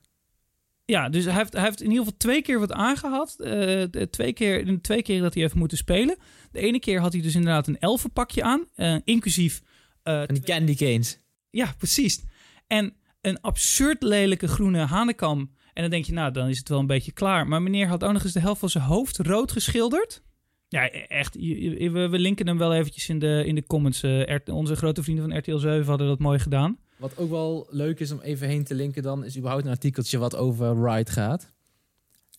ja, 0.86 1.10
dus 1.10 1.24
hij 1.26 1.34
heeft, 1.34 1.54
hij 1.54 1.64
heeft 1.64 1.82
in 1.82 1.88
ieder 1.90 2.04
geval 2.04 2.18
twee 2.18 2.42
keer 2.42 2.60
wat 2.60 2.72
aangehad. 2.72 3.36
Eh, 3.40 3.82
twee 4.10 4.34
keer, 4.34 4.82
twee 4.82 5.02
keer 5.02 5.22
dat 5.22 5.34
hij 5.34 5.44
heeft 5.44 5.56
moeten 5.56 5.78
spelen. 5.78 6.18
De 6.52 6.60
ene 6.60 6.80
keer 6.80 7.00
had 7.00 7.14
hij 7.14 7.22
dus 7.22 7.36
inderdaad 7.36 7.68
een 7.68 7.80
elfenpakje 7.80 8.44
aan. 8.44 8.66
inclusief... 9.04 9.62
En 10.04 10.28
die 10.28 10.44
candy 10.44 10.76
canes. 10.76 11.20
Ja, 11.54 11.74
precies. 11.78 12.24
En 12.68 12.94
een 13.22 13.42
absurd 13.42 14.04
lelijke 14.04 14.48
groene 14.48 14.80
hanekam. 14.80 15.52
En 15.74 15.82
dan 15.82 15.92
denk 15.92 16.06
je, 16.06 16.14
nou, 16.14 16.32
dan 16.32 16.48
is 16.48 16.58
het 16.58 16.70
wel 16.70 16.80
een 16.80 16.88
beetje 16.88 17.12
klaar. 17.12 17.48
Maar 17.48 17.62
meneer 17.62 17.88
had 17.88 18.04
ook 18.04 18.14
nog 18.14 18.24
eens 18.24 18.34
de 18.34 18.40
helft 18.40 18.60
van 18.60 18.70
zijn 18.70 18.84
hoofd 18.84 19.18
rood 19.18 19.52
geschilderd. 19.52 20.22
Ja, 20.68 20.84
e- 20.94 21.06
echt. 21.08 21.36
We, 21.36 22.08
we 22.12 22.20
linken 22.20 22.48
hem 22.48 22.58
wel 22.58 22.74
eventjes 22.74 23.10
in 23.10 23.20
de, 23.20 23.44
in 23.46 23.56
de 23.56 23.66
comments. 23.66 24.04
Eh, 24.04 24.38
onze 24.46 24.76
grote 24.76 25.04
vrienden 25.04 25.30
van 25.30 25.38
RTL 25.38 25.58
7 25.58 25.86
hadden 25.86 26.08
dat 26.08 26.20
mooi 26.20 26.40
gedaan. 26.40 26.78
Wat 26.98 27.18
ook 27.18 27.30
wel 27.30 27.68
leuk 27.70 28.00
is 28.00 28.12
om 28.12 28.20
even 28.20 28.48
heen 28.48 28.64
te 28.64 28.76
linken 28.76 29.04
dan... 29.04 29.24
is 29.26 29.38
überhaupt 29.38 29.66
een 29.66 29.72
artikeltje 29.72 30.18
wat 30.18 30.36
over 30.36 30.90
Ride 30.90 31.12
gaat. 31.12 31.54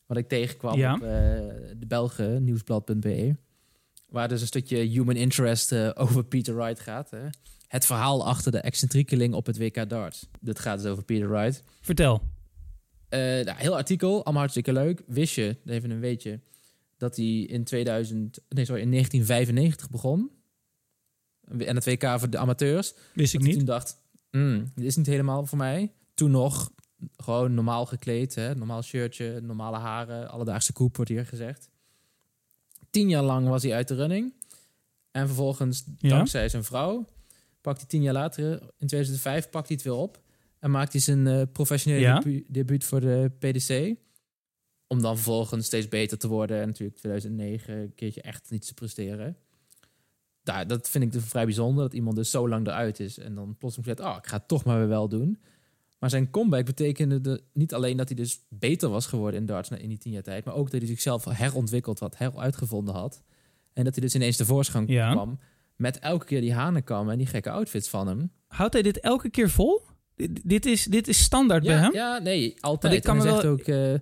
Wat 0.07 0.17
ik 0.17 0.29
tegenkwam 0.29 0.79
Ja. 0.79 0.95
op 0.95 1.03
eh, 1.03 1.09
de 1.77 1.87
Belgen, 1.87 2.45
nieuwsblad.be. 2.45 3.37
Waar 4.09 4.29
dus 4.29 4.41
een 4.41 4.47
stukje 4.47 4.77
human 4.77 5.17
interest 5.17 5.73
eh, 5.73 5.91
over 5.95 6.25
Peter 6.25 6.55
Wright 6.57 6.81
gaat. 6.81 7.11
Hè. 7.11 7.27
Het 7.75 7.87
verhaal 7.87 8.27
achter 8.27 8.53
de 8.53 8.59
excentriekeling 8.59 9.35
op 9.35 9.47
het 9.47 9.59
WK 9.59 9.89
darts. 9.89 10.27
Dit 10.41 10.59
gaat 10.59 10.83
dus 10.83 10.91
over 10.91 11.05
Peter 11.05 11.29
Wright. 11.29 11.63
Vertel. 11.81 12.23
Eh, 13.09 13.21
nou, 13.21 13.53
heel 13.59 13.77
artikel, 13.77 14.13
allemaal 14.15 14.35
hartstikke 14.35 14.73
leuk. 14.73 15.03
Wist 15.07 15.35
je, 15.35 15.57
even 15.67 15.91
een 15.91 16.01
weetje, 16.01 16.41
dat 16.97 17.17
hij 17.17 17.27
in 17.27 17.65
2000, 17.65 18.39
nee, 18.49 18.65
sorry, 18.65 18.83
in 18.83 18.91
1995 18.91 19.91
begon. 19.91 20.31
En 21.59 21.75
het 21.75 21.85
WK 21.85 22.19
voor 22.19 22.31
de 22.31 22.39
amateurs. 22.39 22.95
Wist 23.15 23.35
ik 23.35 23.41
niet. 23.41 23.57
toen 23.57 23.65
dacht, 23.65 23.97
"Hmm, 24.31 24.71
dit 24.75 24.85
is 24.85 24.97
niet 24.97 25.07
helemaal 25.07 25.47
voor 25.47 25.59
mij. 25.59 25.93
Toen 26.15 26.31
nog 26.31 26.71
gewoon 27.17 27.55
normaal 27.55 27.87
gekleed, 27.87 28.35
hè? 28.35 28.55
normaal 28.55 28.83
shirtje, 28.83 29.41
normale 29.41 29.77
haren, 29.79 30.29
alledaagse 30.31 30.73
koep 30.73 30.97
wordt 30.97 31.11
hier 31.11 31.27
gezegd. 31.27 31.69
Tien 32.91 33.09
jaar 33.09 33.23
lang 33.23 33.49
was 33.49 33.63
hij 33.63 33.75
uit 33.75 33.89
de 33.89 33.95
running. 33.95 34.33
En 35.11 35.27
vervolgens, 35.27 35.85
Ja. 35.99 36.09
dankzij 36.09 36.49
zijn 36.49 36.65
vrouw, 36.65 37.07
pakt 37.65 37.79
hij 37.79 37.87
tien 37.89 38.03
jaar 38.03 38.13
later, 38.15 38.53
in 38.79 38.87
2005, 38.87 39.51
pakt 39.51 39.69
hij 39.69 39.77
het 39.77 39.85
weer 39.85 39.95
op. 39.95 40.23
En 40.59 40.71
maakt 40.71 40.93
hij 40.93 41.01
zijn 41.01 41.27
eh, 41.27 41.43
professionele 41.53 42.01
Ja. 42.03 42.19
debu- 42.19 42.45
debuut 42.49 42.85
voor 42.85 43.01
de 43.01 43.31
PDC. 43.39 43.97
Om 44.87 45.03
dan 45.03 45.15
vervolgens 45.15 45.67
steeds 45.67 45.89
beter 45.89 46.19
te 46.19 46.29
worden. 46.29 46.61
En 46.61 46.67
natuurlijk 46.67 46.99
2009 46.99 47.75
een 47.77 47.95
keertje 47.95 48.23
echt 48.23 48.51
niet 48.51 48.67
te 48.67 48.75
presteren. 48.75 49.37
Daar, 50.43 50.67
dat 50.67 50.89
vind 50.89 51.05
ik 51.05 51.13
dus 51.13 51.25
vrij 51.25 51.45
bijzonder. 51.45 51.85
Dat 51.85 51.95
iemand 51.95 52.17
dus 52.17 52.31
zo 52.31 52.49
lang 52.49 52.67
eruit 52.67 53.01
is. 53.01 53.19
En 53.19 53.35
dan 53.35 53.57
plotseling 53.59 53.97
zegt, 53.97 54.11
oh, 54.11 54.17
ik 54.19 54.27
ga 54.27 54.37
het 54.37 54.49
toch 54.49 54.65
maar 54.65 54.79
weer 54.79 54.89
wel 54.89 55.09
doen. 55.09 55.39
Maar 55.99 56.11
zijn 56.11 56.31
comeback 56.31 56.65
betekende 56.65 57.21
de, 57.21 57.43
niet 57.53 57.75
alleen 57.75 57.97
dat 57.97 58.09
hij 58.09 58.17
dus 58.17 58.41
beter 58.49 58.89
was 58.89 59.07
geworden 59.07 59.41
in 59.41 59.47
darts 59.47 59.71
in 59.71 59.89
die 59.89 59.99
tien 59.99 60.13
jaar 60.13 60.23
tijd. 60.23 60.45
Maar 60.45 60.55
ook 60.55 60.71
dat 60.71 60.81
hij 60.81 60.89
zichzelf 60.91 61.25
herontwikkeld 61.25 61.99
had, 61.99 62.19
heruitgevonden 62.19 62.95
had. 62.95 63.23
En 63.73 63.85
dat 63.85 63.95
hij 63.95 64.03
dus 64.05 64.15
ineens 64.15 64.37
tevoorschijn 64.37 64.87
Ja. 64.87 65.13
kwam. 65.13 65.39
Met 65.77 65.99
elke 65.99 66.25
keer 66.27 66.41
die 66.41 66.53
hanenkam 66.55 67.11
en 67.11 67.19
die 67.19 67.27
gekke 67.27 67.51
outfits 67.51 67.89
van 67.89 68.07
hem. 68.07 68.31
Houdt 68.47 68.73
hij 68.73 68.83
dit 68.83 69.01
elke 69.01 69.31
keer 69.31 69.51
vol? 69.51 69.83
Dit, 70.17 70.41
dit, 70.45 70.67
is, 70.67 70.85
dit 70.85 71.09
is 71.09 71.23
standaard 71.23 71.63
bij 71.65 71.77
hem? 71.77 71.93
ja, 71.93 72.19
nee, 72.19 72.57
altijd. 72.61 72.93
Ik 72.93 73.03
kan 73.03 73.17
me 73.17 73.23
wel- 73.23 73.43
ook... 73.43 73.61
eh, 73.61 73.95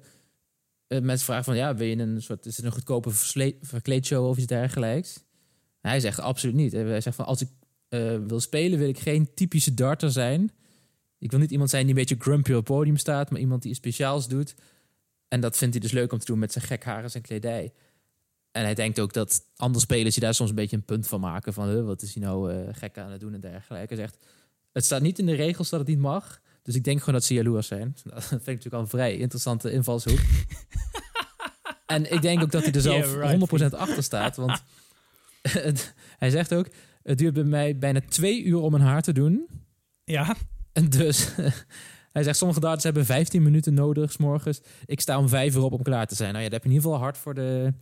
mensen 0.87 1.25
vragen 1.27 1.45
van, 1.45 1.57
ja, 1.57 1.75
wil 1.75 1.87
je 1.87 1.97
een 1.99 2.23
soort... 2.23 2.47
Is 2.47 2.57
het 2.57 2.67
een 2.67 2.73
goedkope 2.73 3.11
verkleedshow 3.61 4.27
of 4.27 4.37
iets 4.37 4.47
dergelijks? 4.47 5.25
Hij 5.81 6.01
zegt 6.01 6.21
absoluut 6.21 6.55
niet. 6.55 6.73
Hij 6.73 7.01
zegt 7.01 7.17
van, 7.17 7.27
als 7.27 7.41
ik 7.41 7.49
eh, 7.89 8.17
wil 8.27 8.41
spelen, 8.41 8.79
wil 8.79 8.89
ik 8.89 8.99
geen 8.99 9.35
typische 9.35 9.75
darter 9.75 10.11
zijn. 10.11 10.51
Ik 11.19 11.31
wil 11.31 11.41
niet 11.41 11.51
iemand 11.51 11.71
zijn 11.71 11.83
die 11.87 11.95
een 11.95 12.01
beetje 12.01 12.17
grumpy 12.19 12.51
op 12.51 12.57
het 12.57 12.65
podium 12.65 12.97
staat, 12.97 13.31
maar 13.31 13.41
iemand 13.41 13.63
die 13.63 13.71
iets 13.71 13.81
speciaals 13.81 14.29
doet. 14.29 14.55
En 15.29 15.41
dat 15.41 15.57
vindt 15.57 15.75
hij 15.75 15.83
dus 15.83 15.93
leuk 15.93 16.13
om 16.13 16.19
te 16.19 16.25
doen 16.25 16.39
met 16.39 16.53
zijn 16.53 16.65
gek 16.65 16.85
haar 16.85 17.03
en 17.03 17.11
zijn 17.11 17.23
kledij. 17.23 17.73
En 18.53 18.63
hij 18.63 18.75
denkt 18.75 19.01
ook 19.01 19.13
dat 19.13 19.41
andere 19.57 19.85
spelers 19.85 20.15
die 20.15 20.23
daar 20.23 20.35
soms 20.35 20.51
een 20.51 20.57
beetje 20.57 20.77
een 20.77 20.85
punt 20.85 21.09
van 21.09 21.21
maken. 21.21 21.53
Van, 21.53 21.69
huh, 21.69 21.85
wat 21.85 22.03
is 22.03 22.15
hij 22.15 22.23
nou 22.23 22.53
eh, 22.53 22.59
gek 22.73 22.99
aan 22.99 23.11
het 23.11 23.21
doen 23.21 23.35
en 23.35 23.41
dergelijke. 23.41 23.95
Hij 23.95 24.05
zegt, 24.05 24.17
het 24.73 24.85
staat 24.85 25.03
niet 25.03 25.19
in 25.19 25.27
de 25.27 25.35
regels 25.35 25.69
dat 25.69 25.79
het 25.79 25.89
niet 25.89 25.99
mag. 25.99 26.41
Dus 26.63 26.75
ik 26.75 26.85
denk 26.85 26.99
gewoon 26.99 27.15
dat 27.15 27.25
ze 27.25 27.35
jaloers 27.35 27.67
zijn. 27.67 27.97
Dat 28.05 28.25
vind 28.25 28.41
ik 28.41 28.47
natuurlijk 28.47 28.75
al 28.75 28.81
een 28.81 28.89
vrij 28.89 29.17
interessante 29.17 29.73
invalshoek. 29.73 30.19
en 31.87 32.13
ik 32.13 32.23
denk 32.23 32.43
ook 32.43 32.51
dat 32.51 32.63
hij 32.63 32.73
er 32.73 32.81
zelf 32.81 33.13
Yeah, 33.15 33.39
right. 33.39 33.73
100% 33.73 33.79
achter 33.79 34.03
staat. 34.03 34.37
Want 34.37 34.63
hij 36.19 36.31
zegt 36.31 36.55
ook, 36.55 36.69
het 37.03 37.19
duurt 37.19 37.35
bij 37.35 37.45
mij 37.45 37.79
bijna 37.79 38.01
twee 38.09 38.43
uur 38.43 38.59
om 38.59 38.71
mijn 38.71 38.83
haar 38.83 39.03
te 39.03 39.13
doen. 39.13 39.49
Ja. 40.05 40.37
En 40.73 40.91
dus, 40.91 41.29
hij 42.13 42.23
zegt, 42.23 42.37
sommige 42.37 42.61
darters 42.61 42.85
hebben 42.85 43.05
15 43.05 43.43
minuten 43.43 43.75
nodig, 43.75 44.13
s 44.13 44.17
morgens. 44.17 44.61
Ik 44.87 45.01
sta 45.01 45.19
om 45.19 45.29
vijf 45.29 45.55
uur 45.55 45.63
op 45.63 45.73
om 45.73 45.83
klaar 45.83 46.07
te 46.07 46.15
zijn. 46.15 46.33
Nou 46.33 46.45
ja, 46.45 46.51
dat 46.51 46.63
heb 46.63 46.63
je 46.63 46.69
in 46.69 46.75
ieder 46.75 46.91
geval 46.91 47.05
hard 47.05 47.19
voor 47.19 47.35
de, 47.35 47.73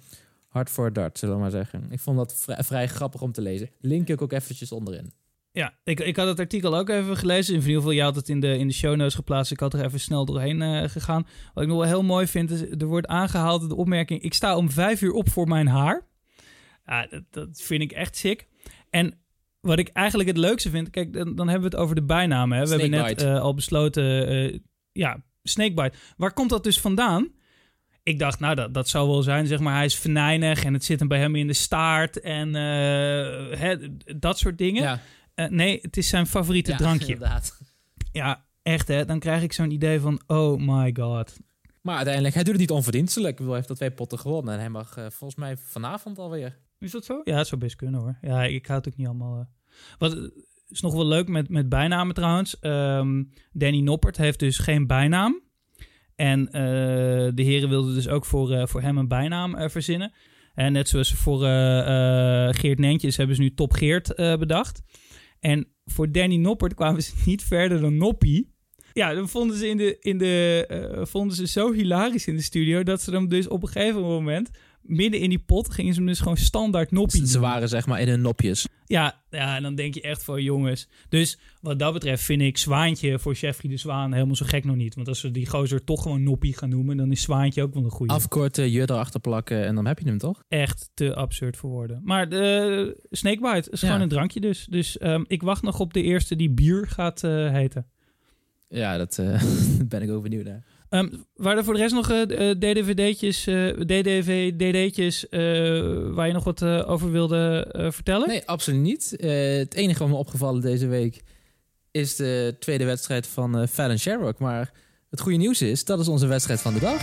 hard 0.50 0.70
voor 0.70 0.84
het 0.84 0.94
dart, 0.94 1.18
zullen 1.18 1.34
we 1.34 1.40
maar 1.40 1.50
zeggen. 1.50 1.86
Ik 1.90 2.00
vond 2.00 2.16
dat 2.16 2.34
vrij, 2.34 2.62
vrij 2.62 2.88
grappig 2.88 3.22
om 3.22 3.32
te 3.32 3.40
lezen. 3.40 3.70
Link 3.80 4.08
ik 4.08 4.22
ook 4.22 4.32
eventjes 4.32 4.72
onderin. 4.72 5.12
Ja, 5.52 5.74
ik, 5.84 6.00
ik 6.00 6.16
had 6.16 6.26
het 6.26 6.38
artikel 6.38 6.76
ook 6.76 6.88
even 6.88 7.16
gelezen. 7.16 7.54
In 7.54 7.60
ieder 7.60 7.76
geval, 7.76 7.92
jij 7.92 8.04
had 8.04 8.16
het 8.16 8.28
in 8.28 8.40
de, 8.40 8.58
in 8.58 8.66
de 8.66 8.72
show 8.72 8.96
notes 8.96 9.14
geplaatst. 9.14 9.52
Ik 9.52 9.60
had 9.60 9.74
er 9.74 9.84
even 9.84 10.00
snel 10.00 10.24
doorheen 10.24 10.62
eh, 10.62 10.88
gegaan. 10.88 11.26
Wat 11.54 11.62
ik 11.62 11.68
nog 11.68 11.78
wel 11.78 11.86
heel 11.86 12.02
mooi 12.02 12.26
vind, 12.26 12.50
is 12.50 12.60
er 12.60 12.86
wordt 12.86 13.06
aangehaald 13.06 13.68
de 13.68 13.74
opmerking... 13.74 14.22
ik 14.22 14.34
sta 14.34 14.56
om 14.56 14.70
vijf 14.70 15.02
uur 15.02 15.12
op 15.12 15.28
voor 15.28 15.48
mijn 15.48 15.66
haar. 15.66 16.06
Ja, 16.86 17.06
dat, 17.06 17.22
dat 17.30 17.60
vind 17.60 17.82
ik 17.82 17.92
echt 17.92 18.16
sick. 18.16 18.46
En 18.90 19.18
wat 19.60 19.78
ik 19.78 19.88
eigenlijk 19.88 20.28
het 20.28 20.38
leukste 20.38 20.70
vind... 20.70 20.90
Kijk, 20.90 21.12
dan, 21.12 21.34
dan 21.34 21.48
hebben 21.48 21.70
we 21.70 21.76
het 21.76 21.84
over 21.84 21.94
de 21.94 22.04
bijnamen. 22.04 22.58
Hè. 22.58 22.64
We 22.64 22.70
hebben 22.70 22.90
net 22.90 23.22
eh, 23.22 23.40
al 23.40 23.54
besloten... 23.54 24.26
eh, 24.26 24.58
ja, 24.92 25.24
snakebite. 25.42 25.96
Waar 26.16 26.32
komt 26.32 26.50
dat 26.50 26.64
dus 26.64 26.80
vandaan? 26.80 27.32
Ik 28.02 28.18
dacht, 28.18 28.40
nou, 28.40 28.54
dat, 28.54 28.74
dat 28.74 28.88
zou 28.88 29.08
wel 29.08 29.22
zijn. 29.22 29.46
Zeg 29.46 29.58
maar, 29.58 29.74
hij 29.74 29.84
is 29.84 29.94
venijnig 29.98 30.64
en 30.64 30.72
het 30.72 30.84
zit 30.84 30.98
hem 30.98 31.08
bij 31.08 31.18
hem 31.18 31.36
in 31.36 31.46
de 31.46 31.52
staart 31.52 32.20
en 32.20 32.54
eh, 32.54 33.58
hè, 33.58 33.76
dat 34.18 34.38
soort 34.38 34.58
dingen. 34.58 34.82
Ja, 34.82 35.00
Eh, 35.34 35.46
nee, 35.48 35.78
het 35.82 35.96
is 35.96 36.08
zijn 36.08 36.26
favoriete 36.26 36.70
ja, 36.70 36.76
drankje. 36.76 37.12
inderdaad. 37.12 37.60
Ja, 38.12 38.44
echt 38.62 38.88
hè. 38.88 39.04
Dan 39.04 39.18
krijg 39.18 39.42
ik 39.42 39.52
zo'n 39.52 39.70
idee 39.70 40.00
van, 40.00 40.20
oh 40.26 40.60
my 40.60 40.94
god. 40.98 41.36
Maar 41.82 41.94
uiteindelijk, 41.96 42.34
hij 42.34 42.42
doet 42.42 42.52
het 42.52 42.60
niet 42.62 42.70
onverdienstelijk. 42.70 43.30
Ik 43.30 43.36
bedoel, 43.36 43.50
hij 43.52 43.58
heeft 43.58 43.70
al 43.70 43.76
twee 43.76 43.90
potten 43.90 44.18
gewonnen. 44.18 44.54
En 44.54 44.60
hij 44.60 44.68
mag 44.68 44.96
eh, 44.96 45.04
volgens 45.10 45.40
mij 45.40 45.56
vanavond 45.56 46.18
alweer. 46.18 46.58
Is 46.78 46.90
dat 46.90 47.04
zo? 47.04 47.20
Ja, 47.24 47.36
het 47.36 47.46
zou 47.46 47.60
best 47.60 47.76
kunnen 47.76 48.00
hoor. 48.00 48.18
Ja, 48.20 48.44
ik 48.44 48.66
houd 48.66 48.84
het 48.84 48.92
ook 48.94 48.98
niet 48.98 49.08
allemaal. 49.08 49.48
Wat 49.98 50.30
is 50.68 50.80
nog 50.80 50.92
wel 50.94 51.06
leuk 51.06 51.28
met, 51.28 51.48
met 51.48 51.68
bijnamen 51.68 52.14
trouwens. 52.14 52.58
Ehm, 52.58 53.22
Danny 53.52 53.80
Noppert 53.80 54.16
heeft 54.16 54.38
dus 54.38 54.58
geen 54.58 54.86
bijnaam. 54.86 55.40
En 56.20 56.46
eh, 56.46 56.62
de 57.35 57.42
heren 57.42 57.68
wilden 57.68 57.94
dus 57.94 58.09
ook 58.09 58.24
voor, 58.24 58.52
eh, 58.52 58.66
voor 58.66 58.80
hem 58.80 58.98
een 58.98 59.09
bijnaam 59.09 59.54
eh, 59.54 59.68
verzinnen. 59.68 60.12
En 60.54 60.72
net 60.72 60.88
zoals 60.88 61.12
voor 61.12 61.38
Geert 62.54 62.78
Nentjes 62.78 63.16
hebben 63.16 63.37
ze 63.37 63.42
nu 63.42 63.54
Top 63.54 63.72
Geert 63.72 64.14
bedacht. 64.16 64.83
En 65.40 65.66
voor 65.85 66.12
Danny 66.12 66.37
Noppert 66.37 66.74
kwamen 66.74 67.02
ze 67.02 67.12
niet 67.26 67.42
verder 67.42 67.80
dan 67.80 67.96
Noppie. 67.96 68.54
Ja, 68.92 69.14
dan 69.14 69.28
vonden 69.28 69.56
ze, 69.56 69.68
in 69.68 69.76
de, 69.76 69.96
in 70.00 70.18
de, 70.18 71.06
vonden 71.09 71.37
ze 71.37 71.46
zo 71.46 71.72
hilarisch 71.72 72.26
in 72.26 72.37
de 72.37 72.42
studio... 72.42 72.83
dat 72.83 73.02
ze 73.02 73.11
hem 73.11 73.28
dus 73.28 73.48
op 73.48 73.62
een 73.62 73.68
gegeven 73.68 74.00
moment... 74.00 74.50
midden 74.82 75.20
in 75.20 75.28
die 75.28 75.38
pot 75.38 75.72
gingen 75.72 75.92
ze 75.94 75.98
hem 75.98 76.08
dus 76.08 76.18
gewoon 76.18 76.36
standaard 76.36 76.90
Noppie 76.90 77.26
Ze 77.26 77.40
waren 77.40 77.68
zeg 77.68 77.86
maar 77.86 78.00
in 78.00 78.08
hun 78.08 78.20
nopjes. 78.20 78.66
Ja, 78.86 79.22
ja, 79.30 79.56
en 79.56 79.62
dan 79.62 79.74
denk 79.74 79.94
je 79.94 80.00
echt 80.00 80.24
van 80.24 80.42
jongens. 80.42 80.88
Dus 81.08 81.38
wat 81.60 81.78
dat 81.78 81.92
betreft 81.92 82.22
vind 82.22 82.42
ik 82.42 82.58
Zwaantje 82.58 83.18
voor 83.18 83.32
Jeffrey 83.34 83.70
de 83.70 83.76
Zwaan 83.76 84.12
helemaal 84.12 84.36
zo 84.36 84.46
gek 84.48 84.64
nog 84.64 84.76
niet. 84.76 84.94
Want 84.94 85.08
als 85.08 85.20
we 85.22 85.30
die 85.30 85.46
gozer 85.46 85.84
toch 85.84 86.02
gewoon 86.02 86.22
Noppie 86.22 86.56
gaan 86.56 86.68
noemen... 86.68 86.96
dan 86.96 87.10
is 87.10 87.22
Zwaantje 87.22 87.62
ook 87.62 87.74
wel 87.74 87.84
een 87.84 87.90
goede. 87.90 88.12
Afkorten, 88.12 88.70
je 88.70 88.80
erachter 88.80 89.20
plakken 89.20 89.66
en 89.66 89.74
dan 89.74 89.86
heb 89.86 89.98
je 89.98 90.08
hem 90.08 90.18
toch? 90.18 90.42
Echt 90.48 90.90
te 90.94 91.14
absurd 91.14 91.56
voor 91.56 91.70
woorden. 91.70 92.00
Maar 92.04 92.28
de 92.28 93.00
Snakebite 93.10 93.70
is 93.70 93.80
Ja. 93.80 93.86
gewoon 93.86 94.02
een 94.02 94.08
drankje 94.08 94.40
dus. 94.40 94.66
Dus 94.70 94.98
ehm, 94.98 95.24
ik 95.26 95.42
wacht 95.42 95.62
nog 95.62 95.80
op 95.80 95.92
de 95.92 96.02
eerste 96.02 96.36
die 96.36 96.50
bier 96.50 96.86
gaat 96.86 97.24
eh, 97.24 97.50
heten. 97.52 97.86
Ja, 98.68 98.96
dat 98.96 99.18
eh, 99.18 99.42
ben 99.88 100.02
ik 100.02 100.10
ook 100.10 100.22
benieuwd 100.22 100.44
naar. 100.44 100.64
Ehm 100.90 101.09
waren 101.35 101.59
er 101.59 101.64
voor 101.64 101.74
de 101.74 101.81
rest 101.81 101.94
nog 101.94 102.11
eh, 102.11 102.50
eh, 102.50 102.57
DDVD'tjes, 102.59 103.46
eh 103.46 103.66
DDV, 103.66 104.53
DD'tjes 104.53 105.29
eh, 105.29 105.40
waar 106.11 106.26
je 106.26 106.33
nog 106.33 106.44
wat 106.44 106.62
eh, 106.62 106.90
over 106.90 107.11
wilde 107.11 107.68
eh, 107.72 107.90
vertellen? 107.90 108.29
Nee, 108.29 108.42
absoluut 108.46 108.81
niet. 108.81 109.16
Eh, 109.16 109.57
het 109.59 109.74
enige 109.74 109.98
wat 109.98 110.09
me 110.09 110.14
opgevallen 110.14 110.61
deze 110.61 110.87
week 110.87 111.20
is 111.90 112.16
de 112.16 112.57
tweede 112.59 112.85
wedstrijd 112.85 113.26
van 113.26 113.59
eh 113.59 113.66
Fallon 113.68 113.98
Sherrock. 113.98 114.38
Maar 114.38 114.72
het 115.11 115.20
goede 115.20 115.38
nieuws 115.38 115.62
is, 115.62 115.85
dat 115.85 116.00
is 116.00 116.09
onze 116.09 116.26
wedstrijd 116.26 116.61
van 116.61 116.74
de 116.74 116.81
dag. 116.81 117.00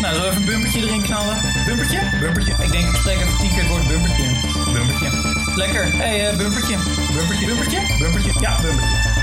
Nou, 0.00 0.14
zullen 0.14 0.20
we 0.20 0.36
even 0.36 0.40
een 0.40 0.46
bumpertje 0.46 0.80
erin 0.80 1.02
knallen? 1.02 1.36
Bumpertje? 1.66 2.00
Bumpertje. 2.20 2.52
Ik 2.52 2.70
denk, 2.70 2.88
ik 2.88 2.96
spreek 2.96 3.16
even 3.16 3.36
tien 3.38 3.48
keer 3.48 3.62
het 3.62 3.68
woord 3.68 3.88
bumpertje 3.88 4.22
in. 4.22 4.34
Bumpertje. 4.72 5.10
Lekker. 5.56 5.84
Hé, 5.84 5.96
hey, 5.96 6.30
eh, 6.30 6.36
bumpertje. 6.36 6.76
Bumpertje. 7.14 7.46
Bumpertje? 7.46 7.80
Bumpertje. 7.98 8.40
Ja. 8.40 8.60
Bumpertje? 8.60 9.15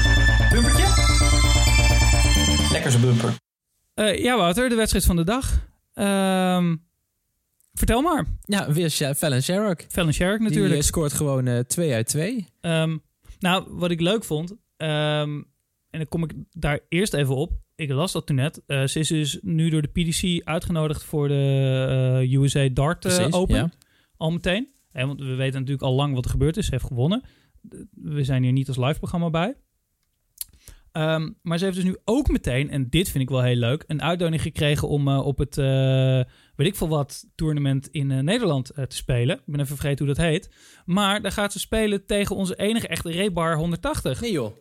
Lekker 2.73 2.91
zo'n 2.91 3.01
bumper. 3.01 3.36
ja, 4.23 4.38
Wouter, 4.38 4.69
de 4.69 4.75
wedstrijd 4.75 5.05
van 5.05 5.15
de 5.15 5.23
dag. 5.23 5.67
Ehm, 5.93 6.75
vertel 7.73 8.01
maar. 8.01 8.25
Ja, 8.41 8.71
weer 8.71 8.89
Fallon 8.89 9.41
Sherrock. 9.41 9.81
Fallon 9.89 10.13
Sherrick 10.13 10.39
Die 10.39 10.47
natuurlijk. 10.47 10.75
eh, 10.75 10.81
scoort 10.81 11.13
gewoon 11.13 11.47
eh 11.47 11.59
2 11.59 11.93
uit 11.93 12.07
2. 12.07 12.47
Ehm, 12.62 12.97
nou, 13.39 13.65
wat 13.69 13.91
ik 13.91 13.99
leuk 14.01 14.23
vond, 14.23 14.53
ehm, 14.77 15.31
en 15.89 15.99
dan 15.99 16.07
kom 16.07 16.23
ik 16.23 16.31
daar 16.51 16.79
eerst 16.89 17.13
even 17.13 17.36
op. 17.36 17.51
Ik 17.75 17.89
las 17.89 18.12
dat 18.12 18.25
toen 18.25 18.36
net. 18.36 18.62
Eh, 18.65 18.83
ze 18.86 18.99
is 18.99 19.07
dus 19.07 19.39
nu 19.41 19.69
door 19.69 19.81
de 19.81 19.88
PDC 19.88 20.47
uitgenodigd 20.47 21.03
voor 21.03 21.27
de 21.27 22.27
USA 22.31 22.69
Dart 22.69 23.33
Open. 23.33 23.55
Ja. 23.55 23.71
Al 24.17 24.31
meteen. 24.31 24.67
Want 24.91 25.19
we 25.19 25.36
weten 25.36 25.53
natuurlijk 25.59 25.83
al 25.83 25.93
lang 25.93 26.13
wat 26.13 26.25
er 26.25 26.31
gebeurd 26.31 26.57
is. 26.57 26.65
Ze 26.65 26.71
heeft 26.71 26.86
gewonnen. 26.86 27.23
We 27.91 28.23
zijn 28.23 28.43
hier 28.43 28.51
niet 28.51 28.67
als 28.67 28.77
live 28.77 28.97
programma 28.99 29.29
bij. 29.29 29.55
Ehm, 30.93 31.29
maar 31.41 31.58
ze 31.58 31.63
heeft 31.63 31.75
dus 31.75 31.86
nu 31.86 31.97
ook 32.06 32.29
meteen, 32.29 32.69
en 32.69 32.89
dit 32.89 33.10
vind 33.10 33.23
ik 33.23 33.29
wel 33.29 33.41
heel 33.41 33.56
leuk, 33.56 33.84
een 33.88 34.01
uitnodiging 34.01 34.41
gekregen 34.41 34.88
om 34.88 35.08
eh, 35.08 35.25
op 35.25 35.38
het, 35.38 35.58
eh, 35.58 35.65
weet 36.56 36.67
ik 36.67 36.75
veel 36.75 36.88
wat, 36.88 37.25
tournament 37.36 37.88
in 37.88 38.12
eh, 38.12 38.19
Nederland 38.19 38.71
te 38.73 38.95
spelen. 38.95 39.36
Ik 39.36 39.43
ben 39.45 39.60
even 39.60 39.75
vergeten 39.77 40.06
hoe 40.06 40.15
dat 40.15 40.25
heet. 40.25 40.49
Maar 40.86 41.21
daar 41.21 41.32
gaat 41.32 41.51
ze 41.51 41.60
spelen 41.60 42.06
tegen 42.06 42.36
onze 42.36 42.56
enige 42.56 42.88
echte 42.88 43.12
Rebar 43.12 43.56
180. 43.56 44.21
Nee 44.21 44.32
joh. 44.32 44.56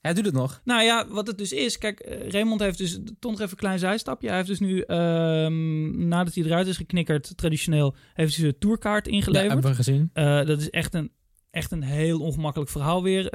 Hij 0.00 0.14
doet 0.14 0.24
het 0.24 0.34
nog. 0.34 0.60
Nou 0.64 0.82
ja, 0.82 1.08
wat 1.08 1.26
het 1.26 1.38
dus 1.38 1.52
is. 1.52 1.78
Kijk, 1.78 2.24
Raymond 2.28 2.60
heeft 2.60 2.78
dus 2.78 3.00
toch 3.18 3.30
nog 3.30 3.40
even 3.40 3.50
een 3.50 3.56
klein 3.56 3.78
zijstapje. 3.78 4.26
Hij 4.26 4.36
heeft 4.36 4.48
dus 4.48 4.60
nu, 4.60 4.80
ehm, 4.80 6.08
nadat 6.08 6.34
hij 6.34 6.44
eruit 6.44 6.66
is 6.66 6.76
geknikkerd, 6.76 7.36
traditioneel, 7.36 7.94
heeft 8.14 8.34
hij 8.34 8.44
zijn 8.44 8.58
tourkaart 8.58 9.06
Ja, 9.06 9.12
ingeleverd. 9.12 9.52
hebben 9.52 9.70
we 9.70 9.76
gezien. 9.76 10.10
Dat 10.46 10.60
is 10.60 10.70
echt 10.70 10.94
een, 10.94 11.12
echt 11.50 11.70
een 11.70 11.82
heel 11.82 12.20
ongemakkelijk 12.20 12.70
verhaal 12.70 13.02
weer, 13.02 13.30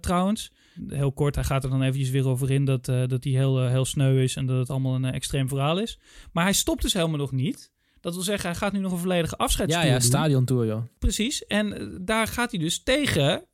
trouwens. 0.00 0.52
Heel 0.86 1.12
kort, 1.12 1.34
hij 1.34 1.44
gaat 1.44 1.64
er 1.64 1.70
dan 1.70 1.82
eventjes 1.82 2.10
weer 2.10 2.28
over 2.28 2.50
in 2.50 2.64
dat, 2.64 2.88
eh, 2.88 3.06
dat 3.06 3.24
hij 3.24 3.32
heel, 3.32 3.60
eh, 3.60 3.70
heel 3.70 3.84
sneu 3.84 4.22
is 4.22 4.36
en 4.36 4.46
dat 4.46 4.58
het 4.58 4.70
allemaal 4.70 4.94
een 4.94 5.04
eh, 5.04 5.14
extreem 5.14 5.48
verhaal 5.48 5.80
is. 5.80 5.98
Maar 6.32 6.44
hij 6.44 6.52
stopt 6.52 6.82
dus 6.82 6.92
helemaal 6.92 7.18
nog 7.18 7.32
niet. 7.32 7.72
Dat 8.00 8.14
wil 8.14 8.22
zeggen, 8.22 8.48
hij 8.48 8.58
gaat 8.58 8.72
nu 8.72 8.78
nog 8.78 8.92
een 8.92 8.98
volledige 8.98 9.34
Ja, 9.38 9.44
afscheidstoer 9.44 9.84
ja, 9.84 9.92
doen. 9.92 10.00
stadiontour 10.00 10.66
joh. 10.66 10.82
Precies. 10.98 11.46
En 11.46 11.98
daar 12.04 12.26
gaat 12.26 12.50
hij 12.50 12.60
dus 12.60 12.82
tegen 12.82 13.44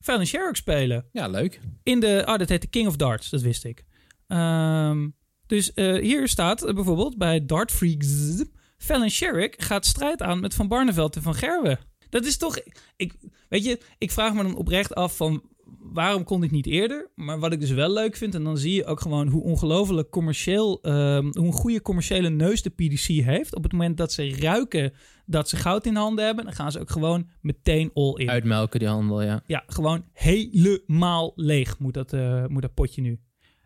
Fallon 0.00 0.26
Sherrick 0.26 0.56
spelen. 0.56 1.06
Ja, 1.12 1.28
leuk. 1.28 1.60
In 1.82 2.00
de, 2.00 2.26
ah, 2.26 2.38
dat 2.38 2.48
heet 2.48 2.62
de 2.62 2.68
King 2.68 2.86
of 2.86 2.96
Darts, 2.96 3.30
dat 3.30 3.40
wist 3.40 3.64
ik. 3.64 3.84
Ehm, 4.26 5.08
dus 5.46 5.70
hier 5.74 6.28
staat 6.28 6.74
bijvoorbeeld 6.74 7.18
bij 7.18 7.46
Dart 7.46 7.72
Freaks... 7.72 8.42
Fallon 8.80 9.10
Sherrick 9.10 9.62
gaat 9.62 9.86
strijd 9.86 10.22
aan 10.22 10.40
met 10.40 10.54
Van 10.54 10.68
Barneveld 10.68 11.16
en 11.16 11.22
Van 11.22 11.34
Gerwen. 11.34 11.78
Dat 12.10 12.24
is 12.24 12.36
toch... 12.36 12.58
Ik, 12.96 13.14
weet 13.48 13.64
je, 13.64 13.80
ik 13.98 14.10
vraag 14.10 14.34
me 14.34 14.42
dan 14.42 14.54
oprecht 14.54 14.94
af 14.94 15.16
van... 15.16 15.42
Waarom 15.82 16.24
kon 16.24 16.40
dit 16.40 16.50
niet 16.50 16.66
eerder? 16.66 17.10
Maar 17.14 17.38
wat 17.38 17.52
ik 17.52 17.60
dus 17.60 17.70
wel 17.70 17.92
leuk 17.92 18.16
vind... 18.16 18.34
en 18.34 18.44
dan 18.44 18.58
zie 18.58 18.74
je 18.74 18.84
ook 18.84 19.00
gewoon 19.00 19.28
hoe 19.28 19.42
ongelooflijk 19.42 20.10
commercieel... 20.10 20.82
ehm, 20.82 21.24
hoe 21.32 21.46
een 21.46 21.52
goede 21.52 21.82
commerciële 21.82 22.28
neus 22.28 22.62
de 22.62 22.70
PDC 22.70 23.06
heeft. 23.06 23.54
Op 23.54 23.62
het 23.62 23.72
moment 23.72 23.96
dat 23.96 24.12
ze 24.12 24.36
ruiken 24.36 24.92
dat 25.26 25.48
ze 25.48 25.56
goud 25.56 25.86
in 25.86 25.96
handen 25.96 26.24
hebben... 26.24 26.44
dan 26.44 26.52
gaan 26.52 26.72
ze 26.72 26.80
ook 26.80 26.90
gewoon 26.90 27.28
meteen 27.40 27.90
all 27.94 28.14
in. 28.14 28.30
Uitmelken 28.30 28.78
die 28.78 28.88
handel, 28.88 29.22
ja. 29.22 29.42
Ja, 29.46 29.64
gewoon 29.66 30.04
helemaal 30.12 31.32
leeg 31.36 31.78
moet 31.78 31.94
dat, 31.94 32.12
eh, 32.12 32.46
moet 32.46 32.62
dat 32.62 32.74
potje 32.74 33.02
nu. 33.02 33.20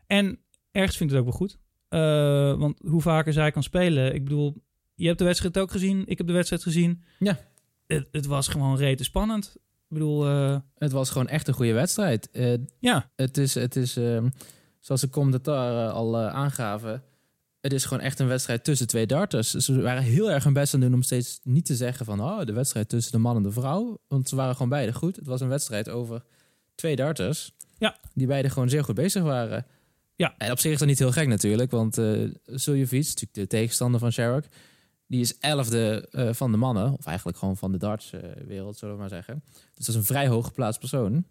En 0.06 0.38
ergens 0.70 0.96
vind 0.96 1.10
ik 1.10 1.16
het 1.16 1.26
ook 1.26 1.30
wel 1.30 1.38
goed. 1.38 1.58
Eh, 1.88 2.58
want 2.58 2.80
hoe 2.86 3.00
vaker 3.00 3.32
zij 3.32 3.50
kan 3.50 3.62
spelen. 3.62 4.14
Ik 4.14 4.24
bedoel, 4.24 4.62
je 4.94 5.06
hebt 5.06 5.18
de 5.18 5.24
wedstrijd 5.24 5.58
ook 5.58 5.70
gezien. 5.70 6.02
Ik 6.06 6.18
heb 6.18 6.26
de 6.26 6.32
wedstrijd 6.32 6.62
gezien. 6.62 7.02
Ja. 7.18 7.38
Het, 7.86 8.08
het 8.10 8.26
was 8.26 8.48
gewoon 8.48 8.76
rete 8.76 9.04
spannend. 9.04 9.56
Ik 9.88 10.00
bedoel, 10.00 10.26
eh, 10.26 10.56
Het 10.74 10.92
was 10.92 11.10
gewoon 11.10 11.28
echt 11.28 11.48
een 11.48 11.54
goede 11.54 11.72
wedstrijd. 11.72 12.30
Eh, 12.30 12.54
ja. 12.80 13.10
het 13.16 13.38
is, 13.38 13.54
het 13.54 13.76
is 13.76 13.96
ehm, 13.96 14.28
zoals 14.80 15.00
de 15.00 15.08
commentaar 15.08 15.90
al 15.90 16.16
eh, 16.18 16.26
aangaven... 16.26 17.02
Het 17.60 17.72
is 17.72 17.84
gewoon 17.84 18.02
echt 18.02 18.18
een 18.18 18.26
wedstrijd 18.26 18.64
tussen 18.64 18.86
twee 18.86 19.06
darters. 19.06 19.50
Ze 19.50 19.80
waren 19.80 20.02
heel 20.02 20.30
erg 20.30 20.44
hun 20.44 20.52
best 20.52 20.74
aan 20.74 20.80
het 20.80 20.88
doen 20.88 20.98
om 20.98 21.04
steeds 21.04 21.40
niet 21.42 21.66
te 21.66 21.76
zeggen 21.76 22.06
van... 22.06 22.20
Oh, 22.20 22.44
de 22.44 22.52
wedstrijd 22.52 22.88
tussen 22.88 23.12
de 23.12 23.18
man 23.18 23.36
en 23.36 23.42
de 23.42 23.50
vrouw. 23.50 23.98
Want 24.08 24.28
ze 24.28 24.36
waren 24.36 24.52
gewoon 24.52 24.68
beide 24.68 24.92
goed. 24.92 25.16
Het 25.16 25.26
was 25.26 25.40
een 25.40 25.48
wedstrijd 25.48 25.88
over 25.88 26.24
twee 26.74 26.96
darters. 26.96 27.52
Ja. 27.78 27.96
Die 28.14 28.26
beide 28.26 28.50
gewoon 28.50 28.68
zeer 28.68 28.84
goed 28.84 28.94
bezig 28.94 29.22
waren. 29.22 29.66
Ja. 30.16 30.34
En 30.38 30.50
op 30.50 30.58
zich 30.58 30.72
is 30.72 30.78
dat 30.78 30.88
niet 30.88 30.98
heel 30.98 31.12
gek 31.12 31.28
natuurlijk. 31.28 31.70
Want 31.70 31.98
uh, 31.98 32.30
Suljovic, 32.46 33.04
natuurlijk 33.04 33.34
de 33.34 33.46
tegenstander 33.46 34.00
van 34.00 34.12
Sherrock... 34.12 34.44
Die 35.06 35.20
is 35.20 35.38
elfde 35.38 36.08
uh, 36.10 36.32
van 36.32 36.50
de 36.50 36.56
mannen. 36.56 36.92
Of 36.92 37.06
eigenlijk 37.06 37.38
gewoon 37.38 37.56
van 37.56 37.72
de 37.72 37.78
dartswereld, 37.78 38.76
zullen 38.76 38.94
we 38.94 39.00
maar 39.00 39.08
zeggen. 39.08 39.42
Dus 39.46 39.86
dat 39.86 39.88
is 39.88 39.94
een 39.94 40.04
vrij 40.04 40.28
hoog 40.28 40.46
geplaatst 40.46 40.80
persoon. 40.80 41.24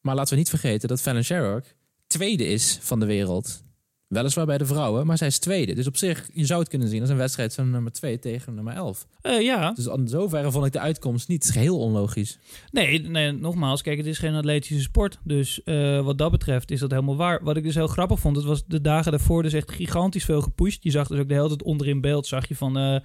Maar 0.00 0.14
laten 0.14 0.32
we 0.32 0.38
niet 0.38 0.48
vergeten 0.48 0.88
dat 0.88 1.00
Fallon 1.00 1.22
Sherrock 1.22 1.64
tweede 2.06 2.46
is 2.46 2.78
van 2.80 3.00
de 3.00 3.06
wereld. 3.06 3.64
Weliswaar 4.08 4.46
bij 4.46 4.58
de 4.58 4.66
vrouwen, 4.66 5.06
maar 5.06 5.18
zij 5.18 5.26
is 5.26 5.38
tweede. 5.38 5.74
Dus 5.74 5.86
op 5.86 5.96
zich, 5.96 6.28
je 6.32 6.44
zou 6.44 6.60
het 6.60 6.68
kunnen 6.68 6.88
zien 6.88 7.00
als 7.00 7.10
een 7.10 7.16
wedstrijd 7.16 7.54
van 7.54 7.70
nummer 7.70 7.92
2 7.92 8.18
tegen 8.18 8.54
nummer 8.54 8.74
11. 8.74 9.06
Uh, 9.22 9.40
ja. 9.40 9.72
Dus 9.72 9.86
in 9.86 10.08
zoverre 10.08 10.50
vond 10.50 10.66
ik 10.66 10.72
de 10.72 10.78
uitkomst 10.78 11.28
niet 11.28 11.50
geheel 11.52 11.78
onlogisch. 11.78 12.38
Nee, 12.70 13.00
nee, 13.00 13.32
nogmaals, 13.32 13.82
kijk, 13.82 13.96
het 13.96 14.06
is 14.06 14.18
geen 14.18 14.34
atletische 14.34 14.82
sport. 14.82 15.18
Dus 15.24 15.60
uh, 15.64 16.00
wat 16.00 16.18
dat 16.18 16.30
betreft 16.30 16.70
is 16.70 16.80
dat 16.80 16.90
helemaal 16.90 17.16
waar. 17.16 17.44
Wat 17.44 17.56
ik 17.56 17.62
dus 17.62 17.74
heel 17.74 17.86
grappig 17.86 18.20
vond, 18.20 18.36
het 18.36 18.44
was 18.44 18.66
de 18.66 18.80
dagen 18.80 19.10
daarvoor 19.10 19.42
dus 19.42 19.52
echt 19.52 19.70
gigantisch 19.70 20.24
veel 20.24 20.40
gepusht. 20.40 20.82
Je 20.82 20.90
zag 20.90 21.08
dus 21.08 21.18
ook 21.18 21.28
de 21.28 21.34
hele 21.34 21.48
tijd 21.48 21.62
onder 21.62 21.88
in 21.88 22.00
beeld, 22.00 22.26
zag 22.26 22.48
je 22.48 22.56
van 22.56 22.78
uh, 22.78 22.98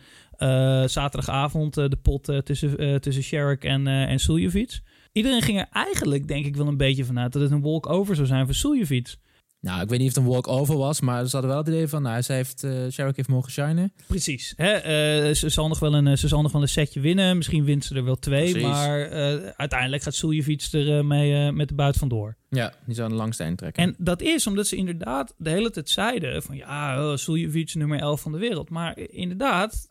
zaterdagavond 0.85 1.73
de 1.73 1.97
pot 2.01 2.23
tussen, 2.43 3.01
tussen 3.01 3.23
Sherrick 3.23 3.63
en, 3.63 3.87
en 3.87 4.19
Suljovic. 4.19 4.81
Iedereen 5.11 5.41
ging 5.41 5.59
er 5.59 5.67
eigenlijk, 5.71 6.27
denk 6.27 6.45
ik, 6.45 6.55
wel 6.55 6.67
een 6.67 6.77
beetje 6.77 7.05
vanuit 7.05 7.33
dat 7.33 7.41
het 7.41 7.51
een 7.51 7.61
walk-over 7.61 8.15
zou 8.15 8.27
zijn 8.27 8.45
voor 8.45 8.55
Suljovic. 8.55 9.15
Nou, 9.61 9.81
ik 9.81 9.89
weet 9.89 9.99
niet 9.99 10.09
of 10.09 10.15
het 10.15 10.23
een 10.23 10.31
walk-over 10.31 10.77
was, 10.77 11.01
maar 11.01 11.25
ze 11.25 11.31
hadden 11.31 11.49
wel 11.49 11.59
het 11.59 11.67
idee 11.67 11.87
van, 11.87 12.01
nou, 12.01 12.21
zij 12.21 12.35
heeft, 12.35 12.63
uh, 12.63 12.89
Sherrick 12.89 13.15
heeft 13.15 13.29
mogen 13.29 13.51
shinen. 13.51 13.93
Precies. 14.07 14.53
Hè? 14.55 14.75
Uh, 14.75 15.35
ze, 15.35 15.49
zal 15.49 15.67
nog 15.67 15.79
wel 15.79 15.93
een, 15.93 16.17
ze 16.17 16.27
zal 16.27 16.41
nog 16.41 16.51
wel 16.51 16.61
een 16.61 16.67
setje 16.67 16.99
winnen. 16.99 17.37
Misschien 17.37 17.65
wint 17.65 17.85
ze 17.85 17.95
er 17.95 18.03
wel 18.03 18.15
twee. 18.15 18.51
Precies. 18.51 18.69
Maar 18.69 19.11
uh, 19.11 19.49
uiteindelijk 19.55 20.03
gaat 20.03 20.15
Suljevic 20.15 20.67
er 20.71 21.05
mee 21.05 21.51
met 21.51 21.67
de 21.67 21.73
buit 21.73 21.97
vandoor. 21.97 22.37
Ja, 22.49 22.73
die 22.85 22.95
zou 22.95 23.09
een 23.09 23.15
langste 23.15 23.43
eind 23.43 23.57
trekken. 23.57 23.83
En 23.83 23.95
dat 23.97 24.21
is 24.21 24.47
omdat 24.47 24.67
ze 24.67 24.75
inderdaad 24.75 25.33
de 25.37 25.49
hele 25.49 25.69
tijd 25.69 25.89
zeiden 25.89 26.43
van... 26.43 26.55
Ja, 26.55 27.17
Suljevic 27.17 27.73
nummer 27.73 27.99
11 27.99 28.21
van 28.21 28.31
de 28.31 28.37
wereld. 28.37 28.69
Maar 28.69 28.97
inderdaad, 28.97 29.87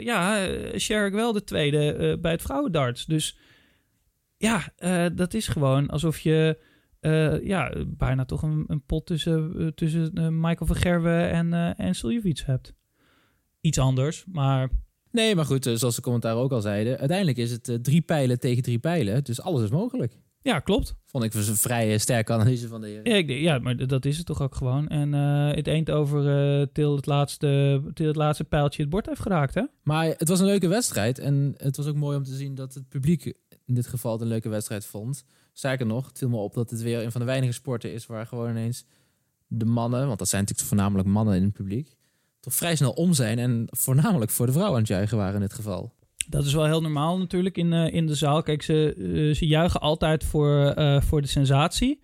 ja, 0.00 0.48
Sherrick 0.78 1.12
wel 1.12 1.32
de 1.32 1.44
tweede 1.44 2.18
bij 2.20 2.32
het 2.32 2.42
vrouwendarts. 2.42 3.04
Dus 3.04 3.38
ja, 4.36 4.72
dat 5.14 5.34
is 5.34 5.48
gewoon 5.48 5.88
alsof 5.88 6.18
je 6.18 6.58
uh, 7.00 7.44
ja, 7.46 7.72
bijna 7.86 8.24
toch 8.24 8.42
een, 8.42 8.64
een 8.66 8.82
pot 8.86 9.06
tussen, 9.06 9.52
uh, 9.56 9.68
tussen 9.68 10.10
uh, 10.14 10.28
Michael 10.28 10.66
van 10.66 10.76
Gerwen 10.76 11.30
en, 11.30 11.46
uh, 11.52 11.80
en 11.80 11.94
Suljevic 11.94 12.42
hebt. 12.46 12.74
Iets 13.60 13.78
anders, 13.78 14.24
maar... 14.26 14.70
Nee, 15.10 15.34
maar 15.34 15.44
goed, 15.44 15.70
zoals 15.74 15.96
de 15.96 16.02
commentaar 16.02 16.36
ook 16.36 16.52
al 16.52 16.60
zeiden... 16.60 16.98
uiteindelijk 16.98 17.38
is 17.38 17.50
het 17.50 17.78
drie 17.82 18.00
pijlen 18.00 18.40
tegen 18.40 18.62
drie 18.62 18.78
pijlen, 18.78 19.24
dus 19.24 19.40
alles 19.40 19.62
is 19.62 19.70
mogelijk. 19.70 20.18
Ja, 20.42 20.60
klopt. 20.60 20.94
Vond 21.04 21.24
ik 21.24 21.34
een 21.34 21.42
vrij 21.42 21.98
sterke 21.98 22.32
analyse 22.32 22.68
van 22.68 22.80
de 22.80 22.86
heer. 22.86 23.08
Ja, 23.08 23.14
ik, 23.14 23.30
ja, 23.30 23.58
maar 23.58 23.86
dat 23.86 24.04
is 24.04 24.16
het 24.16 24.26
toch 24.26 24.42
ook 24.42 24.54
gewoon. 24.54 24.88
En 24.88 25.12
het 25.52 25.66
eend 25.66 25.90
over 25.90 26.72
til, 26.72 26.96
het 26.96 27.06
laatste, 27.06 27.82
til 27.94 28.06
het 28.06 28.16
laatste 28.16 28.44
pijltje 28.44 28.82
het 28.82 28.90
bord 28.90 29.06
heeft 29.06 29.20
geraakt, 29.20 29.54
hè? 29.54 29.62
Maar 29.82 30.06
het 30.06 30.28
was 30.28 30.40
een 30.40 30.46
leuke 30.46 30.68
wedstrijd. 30.68 31.18
En 31.18 31.54
het 31.56 31.76
was 31.76 31.86
ook 31.86 31.96
mooi 31.96 32.16
om 32.16 32.24
te 32.24 32.34
zien 32.34 32.54
dat 32.54 32.74
het 32.74 32.88
publiek 32.88 33.24
in 33.64 33.74
dit 33.74 33.86
geval 33.86 34.20
een 34.20 34.26
leuke 34.26 34.48
wedstrijd 34.48 34.86
vond. 34.86 35.24
Sterker 35.56 35.86
nog, 35.86 36.06
het 36.06 36.18
viel 36.18 36.28
me 36.28 36.36
op 36.36 36.54
dat 36.54 36.70
het 36.70 36.82
weer 36.82 37.02
een 37.02 37.12
van 37.12 37.20
de 37.20 37.26
weinige 37.26 37.52
sporten 37.52 37.92
is 37.92 38.06
waar 38.06 38.26
gewoon 38.26 38.50
ineens 38.50 38.84
de 39.46 39.64
mannen, 39.64 40.06
want 40.06 40.18
dat 40.18 40.28
zijn 40.28 40.40
natuurlijk 40.40 40.68
voornamelijk 40.68 41.08
mannen 41.08 41.36
in 41.36 41.42
het 41.42 41.52
publiek, 41.52 41.96
toch 42.40 42.54
vrij 42.54 42.76
snel 42.76 42.90
om 42.90 43.12
zijn 43.12 43.38
en 43.38 43.66
voornamelijk 43.70 44.30
voor 44.30 44.46
de 44.46 44.52
vrouw 44.52 44.72
aan 44.72 44.78
het 44.78 44.86
juichen 44.86 45.16
waren 45.16 45.34
in 45.34 45.40
dit 45.40 45.52
geval. 45.52 45.92
Dat 46.28 46.44
is 46.44 46.52
wel 46.52 46.64
heel 46.64 46.80
normaal 46.80 47.18
natuurlijk 47.18 47.56
in, 47.56 47.72
uh, 47.72 47.94
in 47.94 48.06
de 48.06 48.14
zaal. 48.14 48.42
Kijk, 48.42 48.62
ze, 48.62 48.94
uh, 48.96 49.34
ze 49.34 49.46
juichen 49.46 49.80
altijd 49.80 50.24
voor, 50.24 50.74
uh, 50.78 51.00
voor 51.00 51.20
de 51.20 51.28
sensatie. 51.28 52.00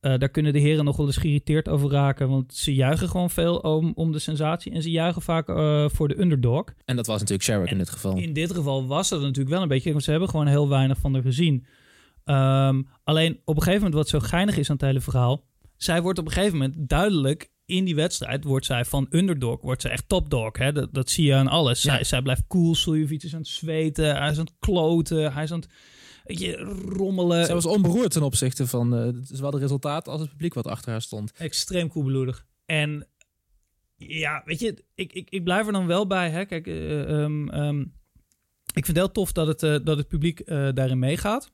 daar 0.00 0.28
kunnen 0.28 0.52
de 0.52 0.58
heren 0.58 0.84
nog 0.84 0.96
wel 0.96 1.06
eens 1.06 1.16
geïrriteerd 1.16 1.68
over 1.68 1.90
raken. 1.90 2.28
Want 2.28 2.54
ze 2.54 2.74
juichen 2.74 3.08
gewoon 3.08 3.30
veel 3.30 3.56
om, 3.56 3.92
om 3.94 4.12
de 4.12 4.18
sensatie. 4.18 4.72
En 4.72 4.82
ze 4.82 4.90
juichen 4.90 5.22
vaak 5.22 5.46
voor 5.92 6.08
de 6.08 6.20
underdog. 6.20 6.64
En 6.84 6.96
dat 6.96 7.06
was 7.06 7.20
natuurlijk 7.20 7.48
Sherrick 7.48 7.70
in 7.70 7.78
dit 7.78 7.90
geval. 7.90 8.16
In 8.16 8.32
dit 8.32 8.52
geval 8.52 8.86
was 8.86 9.08
dat 9.08 9.20
natuurlijk 9.20 9.50
wel 9.50 9.62
een 9.62 9.68
beetje. 9.68 9.92
Want 9.92 10.04
ze 10.04 10.10
hebben 10.10 10.28
gewoon 10.28 10.46
heel 10.46 10.68
weinig 10.68 10.98
van 10.98 11.12
haar 11.12 11.22
gezien. 11.22 11.66
Um, 12.24 12.88
alleen 13.04 13.40
op 13.44 13.56
een 13.56 13.62
gegeven 13.62 13.84
moment, 13.84 13.94
wat 13.94 14.08
zo 14.08 14.18
geinig 14.18 14.56
is 14.56 14.70
aan 14.70 14.76
het 14.76 14.84
hele 14.84 15.00
verhaal. 15.00 15.44
Zij 15.76 16.02
wordt 16.02 16.18
op 16.18 16.26
een 16.26 16.32
gegeven 16.32 16.58
moment 16.58 16.88
duidelijk 16.88 17.50
in 17.64 17.84
die 17.84 17.94
wedstrijd. 17.94 18.44
Wordt 18.44 18.66
zij 18.66 18.84
van 18.84 19.06
underdog, 19.10 19.60
wordt 19.60 19.82
zij 19.82 19.90
echt 19.90 20.08
topdog. 20.08 20.58
Hè? 20.58 20.72
Dat, 20.72 20.94
dat 20.94 21.10
zie 21.10 21.26
je 21.26 21.34
aan 21.34 21.48
alles. 21.48 21.82
Ja. 21.82 21.94
Zij, 21.94 22.04
zij 22.04 22.22
blijft 22.22 22.46
cool. 22.48 22.74
Suljevic 22.74 23.22
is 23.22 23.34
aan 23.34 23.40
het 23.40 23.48
zweten. 23.48 24.16
Hij 24.16 24.30
is 24.30 24.38
aan 24.38 24.44
het 24.44 24.54
kloten. 24.58 25.32
Hij 25.32 25.42
is 25.42 25.52
aan 25.52 25.60
het 25.60 25.68
je, 26.24 26.56
rommelen. 26.88 27.44
Zij 27.44 27.54
was 27.54 27.66
onberoerd 27.66 28.10
ten 28.10 28.22
opzichte 28.22 28.66
van 28.66 28.98
uh, 28.98 29.08
zowel 29.22 29.50
de 29.50 29.58
resultaat 29.58 30.08
als 30.08 30.20
het 30.20 30.30
publiek 30.30 30.54
wat 30.54 30.66
achter 30.66 30.90
haar 30.90 31.02
stond. 31.02 31.32
Extreem 31.32 31.88
koelbloedig. 31.88 32.46
En 32.66 33.06
ja, 33.96 34.42
weet 34.44 34.60
je, 34.60 34.84
ik, 34.94 35.12
ik, 35.12 35.30
ik 35.30 35.44
blijf 35.44 35.66
er 35.66 35.72
dan 35.72 35.86
wel 35.86 36.06
bij. 36.06 36.30
Hè? 36.30 36.44
Kijk, 36.44 36.66
uh, 36.66 37.00
um, 37.00 37.54
um, 37.54 37.80
ik 38.74 38.84
vind 38.84 38.86
het 38.86 38.96
heel 38.96 39.12
tof 39.12 39.32
dat 39.32 39.46
het, 39.46 39.62
uh, 39.62 39.76
dat 39.84 39.96
het 39.96 40.08
publiek 40.08 40.46
daarin 40.46 40.98
meegaat. 40.98 41.50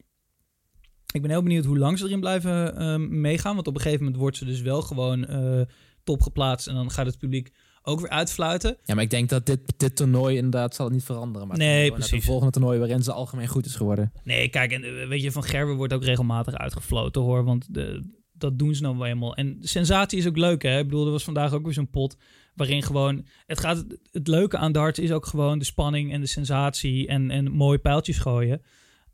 Ik 1.14 1.22
ben 1.22 1.30
heel 1.30 1.42
benieuwd 1.42 1.64
hoe 1.64 1.78
lang 1.78 1.98
ze 1.98 2.04
erin 2.04 2.20
blijven 2.20 2.76
ehm, 2.76 3.20
meegaan. 3.20 3.54
Want 3.54 3.66
op 3.66 3.74
een 3.74 3.80
gegeven 3.80 4.04
moment 4.04 4.20
wordt 4.20 4.36
ze 4.36 4.44
dus 4.44 4.60
wel 4.60 4.82
gewoon 4.82 5.26
uh, 5.30 5.60
top 6.04 6.22
geplaatst. 6.22 6.66
En 6.66 6.74
dan 6.74 6.90
gaat 6.90 7.06
het 7.06 7.18
publiek 7.18 7.52
ook 7.82 8.00
weer 8.00 8.10
uitfluiten. 8.10 8.76
Ja, 8.84 8.94
maar 8.94 9.04
ik 9.04 9.10
denk 9.10 9.28
dat 9.28 9.46
dit, 9.46 9.60
dit 9.76 9.96
toernooi 9.96 10.36
inderdaad 10.36 10.74
zal 10.74 10.84
het 10.84 10.94
niet 10.94 11.04
veranderen. 11.04 11.48
Maar 11.48 11.56
nee, 11.56 11.92
precies. 11.92 12.10
Het 12.10 12.24
volgende 12.24 12.52
toernooi 12.52 12.78
waarin 12.78 13.02
ze 13.02 13.12
algemeen 13.12 13.48
goed 13.48 13.66
is 13.66 13.74
geworden. 13.74 14.12
Nee, 14.24 14.48
kijk, 14.48 14.72
en 14.72 14.84
eh, 14.84 15.08
weet 15.08 15.22
je, 15.22 15.32
Van 15.32 15.44
Gerben 15.44 15.76
wordt 15.76 15.92
ook 15.92 16.04
regelmatig 16.04 16.54
uitgefloten 16.54 17.22
hoor. 17.22 17.44
Want 17.44 17.74
de, 17.74 18.02
dat 18.32 18.58
doen 18.58 18.74
ze 18.74 18.82
nou 18.82 18.96
wel 18.96 19.06
helemaal. 19.06 19.36
En 19.36 19.56
sensatie 19.60 20.18
is 20.18 20.26
ook 20.26 20.36
leuk 20.36 20.62
hè. 20.62 20.78
Ik 20.78 20.84
bedoel, 20.84 21.06
er 21.06 21.12
was 21.12 21.24
vandaag 21.24 21.52
ook 21.52 21.64
weer 21.64 21.72
zo'n 21.72 21.90
pot 21.90 22.16
waarin 22.54 22.82
gewoon... 22.82 23.26
Het, 23.46 23.60
gaat, 23.60 23.84
het 24.10 24.28
leuke 24.28 24.56
aan 24.56 24.72
darts 24.72 24.98
is 24.98 25.12
ook 25.12 25.26
gewoon 25.26 25.58
de 25.58 25.64
spanning 25.64 26.12
en 26.12 26.20
de 26.20 26.26
sensatie 26.26 27.06
en, 27.06 27.30
en 27.30 27.52
mooie 27.52 27.78
pijltjes 27.78 28.18
gooien. 28.18 28.62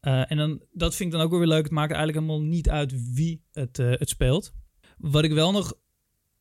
Uh, 0.07 0.31
en 0.31 0.37
dan, 0.37 0.61
dat 0.73 0.95
vind 0.95 1.13
ik 1.13 1.19
dan 1.19 1.27
ook 1.27 1.39
weer 1.39 1.47
leuk. 1.47 1.63
Het 1.63 1.73
maakt 1.73 1.93
eigenlijk 1.93 2.27
helemaal 2.27 2.49
niet 2.49 2.71
uit 2.71 3.13
wie 3.15 3.43
het, 3.53 3.79
uh, 3.79 3.91
het 3.91 4.09
speelt. 4.09 4.53
Wat 4.99 5.25
ik 5.25 5.33
wel 5.33 5.53
nog 5.53 5.75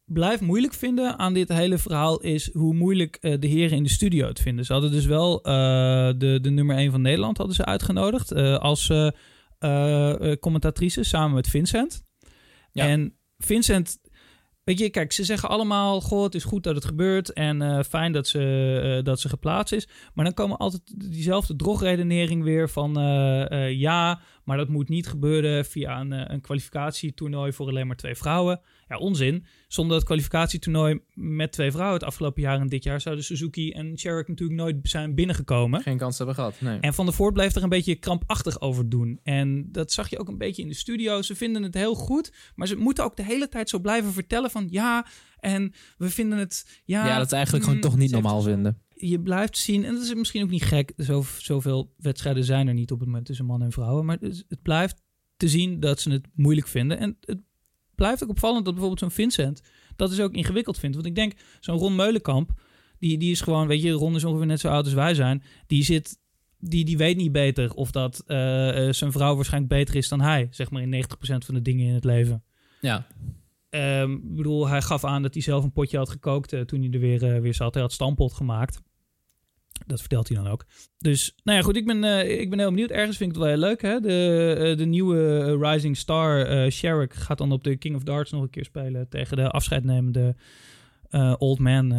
blijf 0.05 0.41
moeilijk 0.41 0.73
vinden 0.73 1.19
aan 1.19 1.33
dit 1.33 1.49
hele 1.49 1.77
verhaal 1.77 2.21
is 2.21 2.53
hoe 2.53 2.73
moeilijk 2.73 3.17
uh, 3.21 3.35
de 3.39 3.47
heren 3.47 3.77
in 3.77 3.83
de 3.83 3.89
studio 3.89 4.27
het 4.27 4.39
vinden. 4.39 4.65
Ze 4.65 4.73
hadden 4.73 4.91
dus 4.91 5.05
wel 5.05 5.41
de, 5.41 6.39
de 6.41 6.49
nummer 6.49 6.75
1 6.75 6.91
van 6.91 7.01
Nederland 7.01 7.37
hadden 7.37 7.55
ze 7.55 7.65
uitgenodigd 7.65 8.33
als 8.59 8.91
commentatrice 10.39 11.03
samen 11.03 11.35
met 11.35 11.47
Vincent. 11.47 12.03
Ja. 12.71 12.87
En 12.87 13.17
Vincent 13.37 13.99
Weet 14.63 14.79
je, 14.79 14.89
kijk, 14.89 15.11
ze 15.11 15.23
zeggen 15.23 15.49
allemaal: 15.49 16.01
Goh, 16.01 16.23
het 16.23 16.35
is 16.35 16.43
goed 16.43 16.63
dat 16.63 16.75
het 16.75 16.85
gebeurt 16.85 17.33
en 17.33 17.61
uh, 17.61 17.79
fijn 17.83 18.11
dat 18.11 18.27
ze, 18.27 18.97
uh, 18.97 19.03
dat 19.03 19.19
ze 19.19 19.29
geplaatst 19.29 19.73
is. 19.73 19.87
Maar 20.13 20.25
dan 20.25 20.33
komen 20.33 20.57
altijd 20.57 20.81
diezelfde 21.11 21.55
drogredenering 21.55 22.43
weer 22.43 22.69
van: 22.69 22.99
uh, 22.99 23.71
ja, 23.71 24.21
maar 24.43 24.57
dat 24.57 24.69
moet 24.69 24.89
niet 24.89 25.07
gebeuren 25.07 25.65
via 25.65 25.99
een, 25.99 26.31
een 26.33 26.41
kwalificatietoernooi 26.41 27.53
voor 27.53 27.67
alleen 27.67 27.87
maar 27.87 27.95
twee 27.95 28.15
vrouwen. 28.15 28.61
Ja, 28.93 28.99
onzin. 28.99 29.45
Zonder 29.67 29.95
het 29.95 30.05
kwalificatietoernooi 30.05 30.99
met 31.13 31.51
twee 31.51 31.71
vrouwen 31.71 31.99
het 31.99 32.07
afgelopen 32.07 32.41
jaar 32.41 32.59
en 32.59 32.67
dit 32.67 32.83
jaar 32.83 33.01
zouden 33.01 33.23
Suzuki 33.23 33.71
en 33.71 33.99
Sherrick 33.99 34.27
natuurlijk 34.27 34.59
nooit 34.59 34.77
zijn 34.83 35.15
binnengekomen. 35.15 35.81
Geen 35.81 35.97
kans 35.97 36.17
hebben 36.17 36.35
gehad, 36.35 36.61
nee. 36.61 36.79
En 36.79 36.93
Van 36.93 37.05
der 37.05 37.13
Voort 37.13 37.33
bleef 37.33 37.55
er 37.55 37.63
een 37.63 37.69
beetje 37.69 37.95
krampachtig 37.95 38.61
over 38.61 38.89
doen. 38.89 39.19
En 39.23 39.71
dat 39.71 39.91
zag 39.91 40.09
je 40.09 40.19
ook 40.19 40.27
een 40.27 40.37
beetje 40.37 40.61
in 40.61 40.67
de 40.67 40.73
studio. 40.73 41.21
Ze 41.21 41.35
vinden 41.35 41.63
het 41.63 41.73
heel 41.73 41.95
goed, 41.95 42.33
maar 42.55 42.67
ze 42.67 42.75
moeten 42.75 43.03
ook 43.03 43.15
de 43.15 43.23
hele 43.23 43.49
tijd 43.49 43.69
zo 43.69 43.79
blijven 43.79 44.13
vertellen 44.13 44.51
van 44.51 44.67
ja, 44.69 45.05
en 45.39 45.73
we 45.97 46.09
vinden 46.09 46.37
het... 46.37 46.81
Ja, 46.83 47.07
ja 47.07 47.17
dat 47.17 47.25
is 47.25 47.31
eigenlijk 47.31 47.63
gewoon 47.63 47.79
mm, 47.79 47.85
toch 47.85 47.97
niet 47.97 48.11
normaal 48.11 48.41
vinden. 48.41 48.81
Je 48.89 49.21
blijft 49.21 49.57
zien, 49.57 49.85
en 49.85 49.93
dat 49.93 50.03
is 50.03 50.13
misschien 50.13 50.43
ook 50.43 50.49
niet 50.49 50.63
gek, 50.63 50.93
zo, 50.97 51.23
zoveel 51.37 51.93
wedstrijden 51.97 52.43
zijn 52.43 52.67
er 52.67 52.73
niet 52.73 52.91
op 52.91 52.99
het 52.99 53.07
moment 53.07 53.25
tussen 53.25 53.45
mannen 53.45 53.67
en 53.67 53.73
vrouwen, 53.73 54.05
maar 54.05 54.17
het, 54.19 54.45
het 54.47 54.61
blijft 54.61 55.01
te 55.37 55.49
zien 55.49 55.79
dat 55.79 55.99
ze 55.99 56.11
het 56.11 56.27
moeilijk 56.33 56.67
vinden. 56.67 56.99
En 56.99 57.17
het 57.19 57.39
blijft 58.03 58.23
ook 58.23 58.29
opvallend 58.29 58.65
dat 58.65 58.73
bijvoorbeeld 58.73 59.01
zo'n 59.01 59.17
Vincent 59.25 59.61
dat 59.95 60.11
is 60.11 60.19
ook 60.19 60.33
ingewikkeld 60.33 60.79
vindt. 60.79 60.95
Want 60.95 61.07
ik 61.07 61.15
denk, 61.15 61.33
zo'n 61.59 61.77
Ron 61.77 61.95
Meulenkamp, 61.95 62.51
die, 62.99 63.17
die 63.17 63.31
is 63.31 63.41
gewoon, 63.41 63.67
weet 63.67 63.81
je, 63.81 63.91
Ron 63.91 64.15
is 64.15 64.23
ongeveer 64.23 64.45
net 64.45 64.59
zo 64.59 64.67
oud 64.67 64.85
als 64.85 64.93
wij 64.93 65.13
zijn. 65.13 65.43
Die 65.67 65.83
zit, 65.83 66.19
die, 66.57 66.85
die 66.85 66.97
weet 66.97 67.17
niet 67.17 67.31
beter 67.31 67.73
of 67.73 67.91
dat 67.91 68.23
uh, 68.27 68.37
zijn 68.91 69.11
vrouw 69.11 69.35
waarschijnlijk 69.35 69.73
beter 69.73 69.95
is 69.95 70.09
dan 70.09 70.21
hij. 70.21 70.47
Zeg 70.51 70.71
maar 70.71 70.81
in 70.81 71.05
90% 71.05 71.07
van 71.17 71.53
de 71.53 71.61
dingen 71.61 71.87
in 71.87 71.93
het 71.93 72.03
leven. 72.03 72.43
Ja. 72.81 73.07
Um, 73.69 74.13
ik 74.13 74.35
bedoel, 74.35 74.67
hij 74.67 74.81
gaf 74.81 75.03
aan 75.03 75.21
dat 75.21 75.33
hij 75.33 75.43
zelf 75.43 75.63
een 75.63 75.71
potje 75.71 75.97
had 75.97 76.09
gekookt 76.09 76.53
uh, 76.53 76.61
toen 76.61 76.81
hij 76.81 76.91
er 76.91 76.99
weer, 76.99 77.35
uh, 77.35 77.41
weer 77.41 77.53
zat. 77.53 77.73
Hij 77.73 77.83
had 77.83 77.91
stampot 77.91 78.33
gemaakt. 78.33 78.81
Dat 79.85 79.99
vertelt 79.99 80.27
hij 80.27 80.37
dan 80.37 80.47
ook. 80.47 80.65
Dus, 80.97 81.35
nou 81.43 81.57
ja, 81.57 81.63
goed, 81.63 81.75
ik 81.75 81.85
ben, 81.85 82.03
uh, 82.03 82.39
ik 82.39 82.49
ben 82.49 82.59
heel 82.59 82.69
benieuwd. 82.69 82.89
Ergens 82.89 83.17
vind 83.17 83.29
ik 83.29 83.35
het 83.35 83.45
wel 83.45 83.53
heel 83.53 83.63
leuk, 83.63 83.81
hè. 83.81 83.99
De, 83.99 84.55
uh, 84.59 84.77
de 84.77 84.85
nieuwe 84.85 85.57
Rising 85.57 85.97
Star, 85.97 86.65
uh, 86.65 86.71
Sherrick, 86.71 87.13
gaat 87.13 87.37
dan 87.37 87.51
op 87.51 87.63
de 87.63 87.75
King 87.77 87.95
of 87.95 88.03
Darts 88.03 88.31
nog 88.31 88.41
een 88.41 88.49
keer 88.49 88.65
spelen 88.65 89.09
tegen 89.09 89.37
de 89.37 89.49
afscheidnemende 89.49 90.35
Old 91.37 91.59
Man 91.59 91.93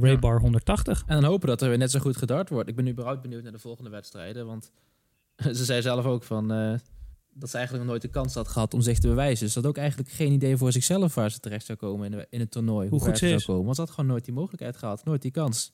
Ray 0.00 0.18
Bar 0.18 0.40
180. 0.40 1.02
En 1.06 1.20
dan 1.20 1.30
hopen 1.30 1.48
dat 1.48 1.62
er 1.62 1.68
weer 1.68 1.78
net 1.78 1.90
zo 1.90 2.00
goed 2.00 2.16
gedart 2.16 2.48
wordt. 2.48 2.68
Ik 2.68 2.76
ben 2.76 2.84
nu 2.84 2.90
überhaupt 2.90 3.22
benieuwd 3.22 3.42
naar 3.42 3.52
de 3.52 3.58
volgende 3.58 3.90
wedstrijden, 3.90 4.46
want 4.46 4.70
ze 5.58 5.64
zei 5.64 5.82
zelf 5.82 6.04
ook 6.04 6.24
van... 6.24 6.48
dat 7.32 7.50
ze 7.50 7.56
eigenlijk 7.56 7.72
nog 7.72 7.86
nooit 7.86 8.02
de 8.02 8.08
kans 8.08 8.34
had 8.34 8.48
gehad 8.48 8.74
om 8.74 8.80
zich 8.80 8.98
te 8.98 9.08
bewijzen. 9.08 9.44
Dus 9.44 9.54
dat 9.54 9.66
ook 9.66 9.76
eigenlijk 9.76 10.10
geen 10.10 10.32
idee 10.32 10.56
voor 10.56 10.72
zichzelf 10.72 11.14
waar 11.14 11.30
ze 11.30 11.38
terecht 11.38 11.66
zou 11.66 11.78
komen 11.78 12.12
in, 12.12 12.26
in 12.30 12.40
het 12.40 12.50
toernooi. 12.50 12.88
Hoe, 12.88 12.98
hoe 12.98 13.08
goed 13.08 13.18
ze 13.18 13.28
zou 13.28 13.42
komen. 13.42 13.64
Want 13.64 13.76
ze 13.76 13.82
had 13.82 13.90
gewoon 13.90 14.10
nooit 14.10 14.24
die 14.24 14.34
mogelijkheid 14.34 14.76
gehad. 14.76 15.04
Nooit 15.04 15.22
die 15.22 15.30
kans. 15.30 15.72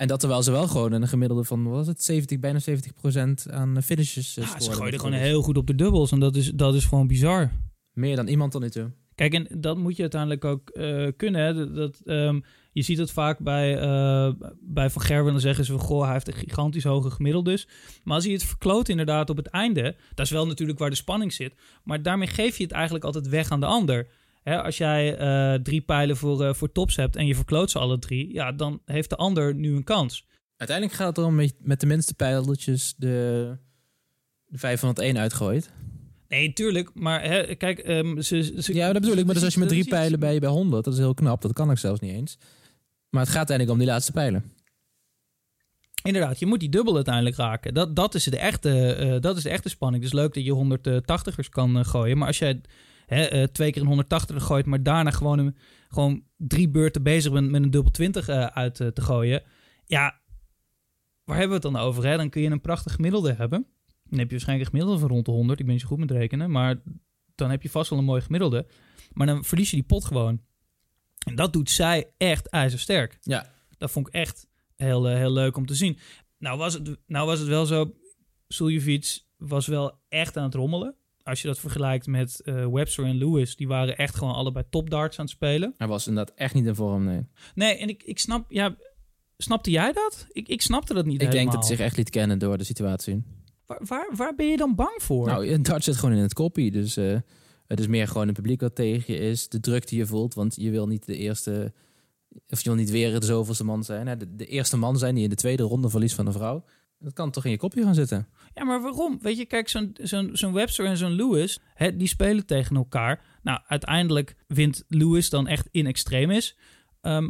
En 0.00 0.06
dat 0.06 0.20
terwijl 0.20 0.42
ze 0.42 0.50
wel 0.50 0.68
gewoon 0.68 0.92
een 0.92 1.08
gemiddelde 1.08 1.44
van, 1.44 1.64
wat 1.64 1.72
was 1.72 1.86
het, 1.86 2.02
70, 2.02 2.38
bijna 2.38 2.58
70 2.58 2.94
procent 2.94 3.50
aan 3.50 3.82
finishes 3.82 4.36
uh, 4.36 4.44
ja, 4.44 4.60
Ze 4.60 4.72
gooiden 4.72 5.00
gewoon 5.00 5.14
heel 5.14 5.42
goed 5.42 5.56
op 5.56 5.66
de 5.66 5.74
dubbels 5.74 6.12
en 6.12 6.20
dat 6.20 6.36
is, 6.36 6.50
dat 6.50 6.74
is 6.74 6.84
gewoon 6.84 7.06
bizar. 7.06 7.50
Meer 7.92 8.16
dan 8.16 8.26
iemand 8.26 8.52
tot 8.52 8.60
nu 8.60 8.70
toe. 8.70 8.92
Kijk, 9.14 9.34
en 9.34 9.46
dat 9.60 9.76
moet 9.76 9.96
je 9.96 10.02
uiteindelijk 10.02 10.44
ook 10.44 10.70
uh, 10.72 11.08
kunnen. 11.16 11.40
Hè? 11.40 11.72
Dat, 11.72 12.00
um, 12.04 12.44
je 12.72 12.82
ziet 12.82 12.98
het 12.98 13.10
vaak 13.10 13.38
bij, 13.38 13.82
uh, 13.82 14.32
bij 14.60 14.90
Van 14.90 15.02
Gerwen. 15.02 15.32
Dan 15.32 15.40
zeggen 15.40 15.64
ze 15.64 15.72
van, 15.72 15.80
goh, 15.80 16.02
hij 16.02 16.12
heeft 16.12 16.28
een 16.28 16.34
gigantisch 16.34 16.84
hoge 16.84 17.10
gemiddelde 17.10 17.50
dus. 17.50 17.68
Maar 18.04 18.14
als 18.14 18.24
je 18.24 18.32
het 18.32 18.44
verkloot 18.44 18.88
inderdaad 18.88 19.30
op 19.30 19.36
het 19.36 19.46
einde... 19.46 19.96
dat 20.14 20.26
is 20.26 20.32
wel 20.32 20.46
natuurlijk 20.46 20.78
waar 20.78 20.90
de 20.90 20.96
spanning 20.96 21.32
zit. 21.32 21.54
Maar 21.84 22.02
daarmee 22.02 22.28
geef 22.28 22.56
je 22.56 22.62
het 22.62 22.72
eigenlijk 22.72 23.04
altijd 23.04 23.28
weg 23.28 23.50
aan 23.50 23.60
de 23.60 23.66
ander. 23.66 24.06
Hè, 24.42 24.62
als 24.62 24.78
jij 24.78 25.20
uh, 25.20 25.62
drie 25.62 25.80
pijlen 25.80 26.16
voor, 26.16 26.42
uh, 26.42 26.52
voor 26.52 26.72
tops 26.72 26.96
hebt 26.96 27.16
en 27.16 27.26
je 27.26 27.34
verkloot 27.34 27.70
ze 27.70 27.78
alle 27.78 27.98
drie, 27.98 28.32
ja, 28.32 28.52
dan 28.52 28.82
heeft 28.84 29.10
de 29.10 29.16
ander 29.16 29.54
nu 29.54 29.76
een 29.76 29.84
kans. 29.84 30.26
Uiteindelijk 30.56 30.98
gaat 30.98 31.08
het 31.08 31.18
erom 31.18 31.34
met, 31.34 31.54
met 31.58 31.80
de 31.80 31.86
minste 31.86 32.14
pijltjes 32.14 32.94
de, 32.96 33.56
de 34.46 34.58
501 34.58 35.18
uitgooit. 35.18 35.70
Nee, 36.28 36.52
tuurlijk. 36.52 36.90
Maar 36.94 37.22
hè, 37.22 37.54
kijk, 37.54 37.78
ehm, 37.78 38.20
ze, 38.20 38.54
ze, 38.58 38.74
Ja, 38.74 38.92
dat 38.92 39.02
bedoel 39.02 39.16
ik. 39.16 39.24
Maar 39.24 39.34
dus 39.34 39.44
als 39.44 39.54
je 39.54 39.60
met 39.60 39.68
drie 39.68 39.88
pijlen 39.88 40.20
ben 40.20 40.32
je 40.32 40.40
bij 40.40 40.48
100. 40.48 40.84
Dat 40.84 40.92
is 40.92 40.98
heel 40.98 41.14
knap. 41.14 41.42
Dat 41.42 41.52
kan 41.52 41.70
ik 41.70 41.78
zelfs 41.78 42.00
niet 42.00 42.12
eens. 42.12 42.38
Maar 43.08 43.20
het 43.20 43.30
gaat 43.30 43.50
uiteindelijk 43.50 43.78
om 43.78 43.84
die 43.84 43.92
laatste 43.92 44.12
pijlen. 44.12 44.44
Inderdaad, 46.02 46.38
je 46.38 46.46
moet 46.46 46.60
die 46.60 46.68
dubbel 46.68 46.94
uiteindelijk 46.94 47.36
raken. 47.36 47.74
Dat, 47.74 47.96
dat, 47.96 48.14
is, 48.14 48.24
de 48.24 48.38
echte, 48.38 48.94
eh, 48.94 49.20
dat 49.20 49.36
is 49.36 49.42
de 49.42 49.50
echte 49.50 49.68
spanning. 49.68 50.02
Het 50.02 50.12
is 50.12 50.18
leuk 50.18 50.34
dat 50.34 50.44
je 50.44 50.54
180ers 51.44 51.48
kan 51.48 51.78
eh, 51.78 51.84
gooien. 51.84 52.18
Maar 52.18 52.26
als 52.26 52.38
jij 52.38 52.60
hè, 53.14 53.24
eh, 53.24 53.42
twee 53.44 53.72
keer 53.72 53.82
een 53.82 53.88
180er 53.88 54.40
gooit, 54.40 54.66
maar 54.66 54.82
daarna 54.82 55.10
gewoon, 55.10 55.38
een, 55.38 55.56
gewoon 55.88 56.24
drie 56.36 56.68
beurten 56.68 57.02
bezig 57.02 57.32
bent 57.32 57.50
met 57.50 57.62
een 57.62 57.70
dubbel 57.70 57.90
20 57.90 58.28
eh, 58.28 58.44
uit 58.44 58.80
eh, 58.80 58.88
te 58.88 59.02
gooien. 59.02 59.42
Ja, 59.84 60.20
waar 61.24 61.38
hebben 61.38 61.60
we 61.60 61.66
het 61.66 61.74
dan 61.74 61.82
over? 61.82 62.06
Hè? 62.06 62.16
Dan 62.16 62.30
kun 62.30 62.42
je 62.42 62.50
een 62.50 62.60
prachtig 62.60 62.94
gemiddelde 62.94 63.32
hebben. 63.32 63.66
Dan 64.04 64.18
heb 64.18 64.26
je 64.26 64.34
waarschijnlijk 64.34 64.68
een 64.68 64.76
gemiddelde 64.76 65.00
van 65.00 65.08
rond 65.08 65.24
de 65.24 65.30
100. 65.30 65.58
Ik 65.58 65.64
ben 65.64 65.74
niet 65.74 65.82
zo 65.82 65.88
goed 65.88 65.98
met 65.98 66.10
rekenen. 66.10 66.50
Maar 66.50 66.82
dan 67.34 67.50
heb 67.50 67.62
je 67.62 67.70
vast 67.70 67.90
wel 67.90 67.98
een 67.98 68.04
mooi 68.04 68.20
gemiddelde. 68.20 68.66
Maar 69.12 69.26
dan 69.26 69.44
verlies 69.44 69.70
je 69.70 69.76
die 69.76 69.84
pot 69.84 70.04
gewoon. 70.04 70.40
En 71.26 71.34
dat 71.34 71.52
doet 71.52 71.70
zij 71.70 72.12
echt 72.16 72.48
ijzersterk. 72.48 73.18
Ja. 73.20 73.52
Dat 73.78 73.90
vond 73.90 74.06
ik 74.06 74.14
echt 74.14 74.48
heel, 74.76 75.06
heel 75.06 75.32
leuk 75.32 75.56
om 75.56 75.66
te 75.66 75.74
zien. 75.74 75.98
Nou 76.38 76.58
was 76.58 76.74
het, 76.74 76.96
nou 77.06 77.26
was 77.26 77.38
het 77.38 77.48
wel 77.48 77.66
zo, 77.66 77.94
Suljevic 78.48 79.20
was 79.36 79.66
wel 79.66 80.00
echt 80.08 80.36
aan 80.36 80.44
het 80.44 80.54
rommelen. 80.54 80.94
Als 81.30 81.42
je 81.42 81.48
dat 81.48 81.58
vergelijkt 81.58 82.06
met 82.06 82.40
eh, 82.40 82.66
Webster 82.66 83.04
en 83.04 83.16
Lewis, 83.16 83.56
die 83.56 83.68
waren 83.68 83.96
echt 83.96 84.14
gewoon 84.14 84.34
allebei 84.34 84.64
topdarts 84.70 85.18
aan 85.18 85.24
het 85.24 85.34
spelen. 85.34 85.74
Hij 85.76 85.86
was 85.86 86.06
inderdaad 86.06 86.34
echt 86.36 86.54
niet 86.54 86.66
in 86.66 86.74
vorm, 86.74 87.04
nee. 87.04 87.26
Nee, 87.54 87.76
en 87.76 87.88
ik, 87.88 88.02
ik 88.02 88.18
snap, 88.18 88.52
ja, 88.52 88.76
snapte 89.36 89.70
jij 89.70 89.92
dat? 89.92 90.26
Ik, 90.32 90.48
ik 90.48 90.62
snapte 90.62 90.94
dat 90.94 91.04
niet 91.04 91.14
Ik 91.14 91.20
denk 91.20 91.32
helemaal. 91.32 91.54
dat 91.54 91.68
hij 91.68 91.76
zich 91.76 91.86
echt 91.86 91.96
liet 91.96 92.10
kennen 92.10 92.38
door 92.38 92.58
de 92.58 92.64
situatie. 92.64 93.22
waar, 93.66 93.80
waar, 93.84 94.10
waar 94.16 94.34
ben 94.34 94.46
je 94.46 94.56
dan 94.56 94.74
bang 94.74 94.94
voor? 95.02 95.26
Nou, 95.26 95.48
een 95.48 95.62
dart 95.62 95.84
zit 95.84 95.96
gewoon 95.96 96.14
in 96.14 96.22
het 96.22 96.32
koppie. 96.32 96.70
Dus 96.70 96.96
eh, 96.96 97.16
het 97.66 97.80
is 97.80 97.86
meer 97.86 98.08
gewoon 98.08 98.28
een 98.28 98.34
publiek 98.34 98.60
wat 98.60 98.74
tegen 98.74 99.14
je 99.14 99.20
is. 99.20 99.48
De 99.48 99.60
druk 99.60 99.88
die 99.88 99.98
je 99.98 100.06
voelt, 100.06 100.34
want 100.34 100.56
je 100.56 100.70
wil 100.70 100.86
niet 100.86 101.06
de 101.06 101.16
eerste... 101.16 101.72
Of 102.48 102.60
je 102.60 102.68
wil 102.68 102.78
niet 102.78 102.90
weer 102.90 103.20
de 103.20 103.26
zoveelste 103.26 103.64
man 103.64 103.84
zijn. 103.84 104.06
Hè? 104.06 104.16
De, 104.16 104.36
de 104.36 104.46
eerste 104.46 104.76
man 104.76 104.98
zijn 104.98 105.14
die 105.14 105.24
in 105.24 105.30
de 105.30 105.36
tweede 105.36 105.62
ronde 105.62 105.90
verliest 105.90 106.14
van 106.14 106.26
een 106.26 106.32
vrouw. 106.32 106.64
Dat 107.02 107.12
kan 107.12 107.30
toch 107.30 107.44
in 107.44 107.50
je 107.50 107.56
kopje 107.56 107.82
gaan 107.82 107.94
zitten? 107.94 108.28
Ja, 108.54 108.64
maar 108.64 108.80
waarom? 108.82 109.18
Weet 109.22 109.36
je, 109.36 109.44
kijk, 109.46 109.68
zo'n 110.32 110.52
Webster 110.52 110.86
en 110.86 110.96
zo'n 110.96 111.12
Lewis, 111.12 111.60
hè, 111.74 111.96
die 111.96 112.08
spelen 112.08 112.46
tegen 112.46 112.76
elkaar. 112.76 113.38
Nou, 113.42 113.60
uiteindelijk 113.66 114.36
wint 114.46 114.84
Lewis 114.88 115.30
dan 115.30 115.46
echt 115.46 115.68
in 115.70 115.86
extremis. 115.86 116.56
Ehm, 117.00 117.28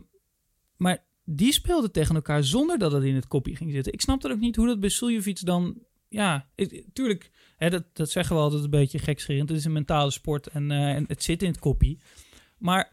maar 0.77 1.05
die 1.25 1.53
speelden 1.53 1.93
tegen 1.93 2.15
elkaar 2.15 2.45
zonder 2.45 2.79
dat 2.79 2.93
het 2.93 3.05
in 3.05 3.15
het 3.15 3.27
kopje 3.27 3.57
ging 3.57 3.73
zitten. 3.73 3.93
Ik 3.93 4.01
snap 4.01 4.21
dat 4.21 4.31
ook 4.33 4.39
niet 4.41 4.57
hoe 4.57 4.67
dat 4.67 4.81
bij 4.81 4.89
Suljevic 4.89 5.45
dan... 5.45 5.79
Ja, 6.09 6.49
ik- 6.55 6.85
tuurlijk, 6.93 7.31
hè, 7.57 7.71
dat, 7.71 7.85
dat 7.93 8.11
zeggen 8.11 8.37
we 8.37 8.43
altijd 8.43 8.65
een 8.65 8.71
beetje 8.71 8.99
gekscherend. 8.99 9.49
Het 9.49 9.59
is 9.59 9.65
een 9.65 9.73
mentale 9.73 10.11
sport 10.11 10.47
en, 10.47 10.71
eh, 10.71 10.95
en 10.95 11.05
het 11.09 11.23
zit 11.23 11.43
in 11.43 11.49
het 11.51 11.59
kopie. 11.59 12.01
Maar 12.59 12.93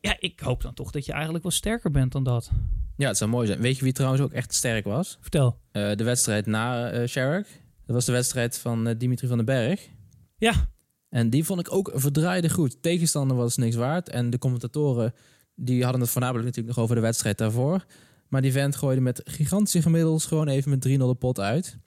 ja, 0.00 0.16
ik 0.18 0.40
hoop 0.40 0.62
dan 0.62 0.74
toch 0.74 0.90
dat 0.90 1.06
je 1.06 1.12
eigenlijk 1.12 1.42
wel 1.42 1.52
sterker 1.52 1.90
bent 1.90 2.12
dan 2.12 2.24
dat. 2.24 2.50
Ja, 2.96 3.08
het 3.08 3.16
zou 3.16 3.30
mooi 3.30 3.46
zijn. 3.46 3.60
Weet 3.60 3.76
je 3.76 3.84
wie 3.84 3.92
trouwens 3.92 4.22
ook 4.22 4.32
echt 4.32 4.54
sterk 4.54 4.84
was? 4.84 5.18
Vertel. 5.20 5.58
Eh, 5.72 5.94
de 5.94 6.04
wedstrijd 6.04 6.46
na 6.46 6.90
eh 6.90 7.08
Sherrick. 7.08 7.46
Dat 7.86 7.94
was 7.94 8.04
de 8.04 8.12
wedstrijd 8.12 8.58
van 8.58 8.86
eh, 8.86 8.94
Dimitri 8.98 9.26
van 9.26 9.36
den 9.36 9.46
Berg. 9.46 9.88
Ja, 10.36 10.70
En 11.08 11.30
die 11.30 11.44
vond 11.44 11.60
ik 11.60 11.72
ook 11.72 11.92
verdraaide 11.94 12.50
goed. 12.50 12.82
Tegenstander 12.82 13.36
was 13.36 13.56
niks 13.56 13.76
waard. 13.76 14.08
En 14.08 14.30
de 14.30 14.38
commentatoren 14.38 15.14
die 15.54 15.82
hadden 15.82 16.00
het 16.00 16.10
voornamelijk 16.10 16.46
natuurlijk 16.46 16.74
nog 16.74 16.84
over 16.84 16.96
de 16.96 17.02
wedstrijd 17.02 17.38
daarvoor. 17.38 17.84
Maar 18.28 18.42
die 18.42 18.52
vent 18.52 18.76
gooide 18.76 19.00
met 19.00 19.20
gigantische 19.24 19.82
gemiddels 19.82 20.26
gewoon 20.26 20.48
even 20.48 20.70
met 20.70 20.88
3-0 20.88 20.90
de 20.90 21.14
pot 21.14 21.40
uit. 21.40 21.78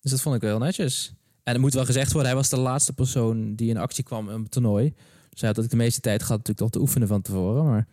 Dus 0.00 0.10
dat 0.10 0.20
vond 0.20 0.34
ik 0.34 0.40
wel 0.40 0.50
heel 0.50 0.58
netjes. 0.66 1.14
En 1.42 1.52
het 1.52 1.60
moet 1.62 1.74
wel 1.74 1.84
gezegd 1.84 2.12
worden, 2.12 2.30
hij 2.30 2.40
was 2.40 2.48
de 2.48 2.58
laatste 2.58 2.92
persoon 2.92 3.54
die 3.54 3.70
in 3.70 3.76
actie 3.76 4.04
kwam 4.04 4.30
in 4.30 4.40
het 4.40 4.50
toernooi. 4.50 4.94
Dus 5.30 5.40
hij 5.40 5.48
had 5.48 5.60
ook 5.64 5.70
de 5.70 5.76
meeste 5.76 6.00
tijd 6.00 6.22
gehad 6.22 6.36
natuurlijk 6.36 6.58
toch 6.58 6.70
te 6.70 6.80
oefenen 6.80 7.08
van 7.08 7.22
tevoren. 7.22 7.64
Maar 7.64 7.86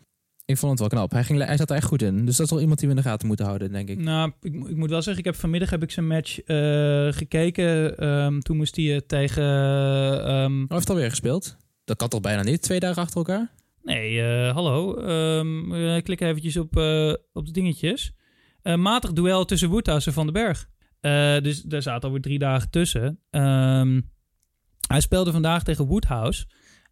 ik 0.50 0.58
vond 0.58 0.72
het 0.72 0.80
wel 0.80 0.90
knap. 0.90 1.12
Hij, 1.12 1.24
ging, 1.24 1.44
hij 1.46 1.58
zat 1.58 1.70
er 1.70 1.76
echt 1.76 1.86
goed 1.86 2.02
in. 2.02 2.26
Dus 2.26 2.36
dat 2.36 2.46
is 2.46 2.52
wel 2.52 2.62
iemand 2.62 2.80
die 2.80 2.90
we 2.90 2.96
in 2.96 3.02
de 3.02 3.08
gaten 3.08 3.28
moeten 3.28 3.46
houden, 3.46 3.72
denk 3.72 3.90
ik. 3.90 3.98
Nou, 4.00 4.32
ik, 4.42 4.54
ik 4.54 4.76
moet 4.76 4.90
wel 4.90 5.02
zeggen, 5.02 5.18
ik 5.24 5.30
heb 5.32 5.36
vanmiddag 5.40 5.70
heb 5.70 5.84
ik 5.84 5.92
zijn 5.92 6.08
match 6.08 6.40
eh, 6.40 7.08
gekeken. 7.12 7.98
Ehm, 7.98 8.40
toen 8.40 8.58
moest 8.58 8.76
hij 8.76 8.94
eh, 8.96 9.02
tegen... 9.08 9.44
ehm, 10.24 10.58
Hij 10.58 10.66
heeft 10.68 10.90
alweer 10.90 11.10
gespeeld. 11.10 11.58
Dat 11.86 11.98
kan 11.98 12.08
toch 12.10 12.22
bijna 12.22 12.42
niet, 12.44 12.62
twee 12.62 12.80
dagen 12.80 13.02
achter 13.02 13.18
elkaar? 13.18 13.52
nee, 13.84 14.22
eh, 14.22 14.54
hallo. 14.54 14.96
Eh, 14.96 16.02
klik 16.04 16.22
eventjes 16.22 16.58
op, 16.58 16.78
eh, 16.78 17.14
op 17.34 17.46
de 17.46 17.52
dingetjes. 17.52 18.12
Eh, 18.62 18.76
matig 18.76 19.14
duel 19.14 19.46
tussen 19.46 19.70
Woodhouse 19.70 20.08
en 20.08 20.14
Van 20.14 20.24
den 20.26 20.34
Berg. 20.34 20.70
Eh, 21.00 21.38
dus 21.44 21.62
daar 21.62 21.82
zaten 21.82 22.04
alweer 22.04 22.22
drie 22.22 22.40
dagen 22.40 22.70
tussen. 22.70 23.20
Hij 24.88 25.02
speelde 25.02 25.32
vandaag 25.32 25.64
tegen 25.64 25.86
Woodhouse. 25.86 26.46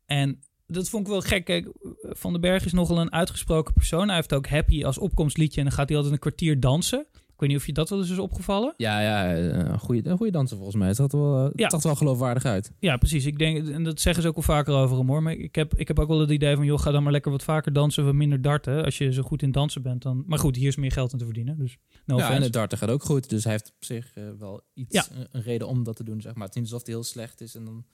En 0.06 0.40
dat 0.68 0.90
vond 0.90 1.04
ik 1.06 1.12
wel 1.12 1.22
gek. 1.22 1.46
Kijk, 1.46 1.68
Van 2.02 2.32
den 2.32 2.42
Berg 2.42 2.66
is 2.66 2.74
nogal 2.74 3.00
een 3.00 3.12
uitgesproken 3.12 3.74
persoon. 3.74 4.08
Hij 4.08 4.16
heeft 4.16 4.34
ook 4.34 4.48
Happy 4.48 4.86
als 4.86 4.98
opkomstliedje. 4.98 5.60
En 5.60 5.66
dan 5.66 5.76
gaat 5.76 5.88
hij 5.88 5.96
altijd 5.98 6.14
een 6.16 6.22
kwartier 6.22 6.60
dansen. 6.60 7.06
Ik 7.14 7.44
weet 7.44 7.52
niet 7.52 7.62
of 7.62 7.66
je 7.68 7.74
dat 7.74 7.90
wel 7.90 8.00
eens 8.00 8.10
is 8.10 8.18
opgevallen. 8.20 8.74
Ja, 8.78 9.00
ja, 9.02 9.36
eh, 9.36 9.44
een 9.46 9.80
goede, 9.80 10.10
een 10.10 10.18
goede 10.18 10.32
danser 10.32 10.56
volgens 10.58 10.78
mij. 10.78 10.88
Het 10.88 10.96
zag 10.98 11.12
er 11.12 11.20
wel, 11.20 11.44
het 11.44 11.54
Ja. 11.56 11.70
zag 11.70 11.80
er 11.80 11.86
wel 11.88 11.96
geloofwaardig 11.96 12.46
uit. 12.46 12.72
Ja, 12.80 12.98
precies. 12.98 13.26
Ik 13.26 13.38
denk, 13.40 13.68
en 13.70 13.84
dat 13.84 14.00
zeggen 14.02 14.22
ze 14.24 14.28
ook 14.30 14.36
wel 14.36 14.44
vaker 14.44 14.74
over 14.74 14.98
hem 14.98 15.08
hoor. 15.08 15.24
Maar 15.24 15.34
ik 15.34 15.56
heb, 15.56 15.74
ik 15.76 15.88
heb 15.88 16.00
ook 16.00 16.08
wel 16.08 16.20
het 16.20 16.30
idee 16.30 16.56
van, 16.56 16.66
joh, 16.66 16.80
ga 16.80 16.92
dan 16.92 17.04
maar 17.04 17.12
lekker 17.12 17.32
wat 17.32 17.44
vaker 17.44 17.74
dansen, 17.74 18.06
wat 18.06 18.14
minder 18.14 18.42
darten. 18.42 18.86
Als 18.86 18.98
je 18.98 19.14
zo 19.14 19.22
goed 19.22 19.42
in 19.42 19.52
dansen 19.52 19.82
bent 19.82 20.02
dan. 20.02 20.24
Maar 20.28 20.40
goed, 20.40 20.56
hier 20.56 20.68
is 20.68 20.76
meer 20.76 20.92
geld 20.92 21.14
aan 21.14 21.20
te 21.20 21.26
verdienen. 21.26 21.58
Dus 21.58 21.78
no 22.06 22.18
ja, 22.18 22.32
en 22.32 22.42
het 22.42 22.54
darten 22.54 22.78
gaat 22.78 22.90
ook 22.90 23.04
goed. 23.04 23.30
Dus 23.30 23.44
hij 23.44 23.52
heeft 23.54 23.68
op 23.76 23.86
zich 23.86 24.12
eh, 24.16 24.24
wel 24.40 24.62
iets, 24.74 24.96
Ja. 24.96 25.06
een, 25.18 25.28
een 25.32 25.42
reden 25.42 25.68
om 25.68 25.84
dat 25.84 25.96
te 25.96 26.04
doen, 26.04 26.22
zeg 26.22 26.34
maar. 26.36 26.46
Het 26.48 26.56
is 26.56 26.62
niet 26.62 26.72
alsof 26.72 26.86
hij 26.86 26.96
heel 26.96 27.04
slecht 27.04 27.42
is 27.42 27.56
en 27.56 27.66
dan 27.66 27.86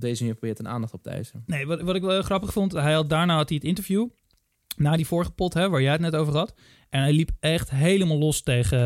deze 0.00 0.22
manier 0.22 0.38
probeert 0.38 0.58
een 0.58 0.68
aandacht 0.68 0.92
op 0.92 1.02
te 1.02 1.10
eisen. 1.10 1.42
Nee, 1.46 1.66
wat, 1.66 1.80
wat 1.80 1.94
ik 1.94 2.02
wel 2.02 2.22
grappig 2.22 2.52
vond, 2.52 2.72
hij 2.72 2.92
had, 2.92 3.08
daarna 3.08 3.36
had 3.36 3.48
hij 3.48 3.58
het 3.58 3.66
interview. 3.66 4.08
Na 4.76 4.96
die 4.96 5.06
vorige 5.06 5.30
pot, 5.30 5.54
hè, 5.54 5.68
waar 5.68 5.82
jij 5.82 5.92
het 5.92 6.00
net 6.00 6.14
over 6.14 6.36
had. 6.36 6.54
En 6.88 7.00
hij 7.00 7.12
liep 7.12 7.30
echt 7.40 7.70
helemaal 7.70 8.18
los 8.18 8.42
tegen, 8.42 8.78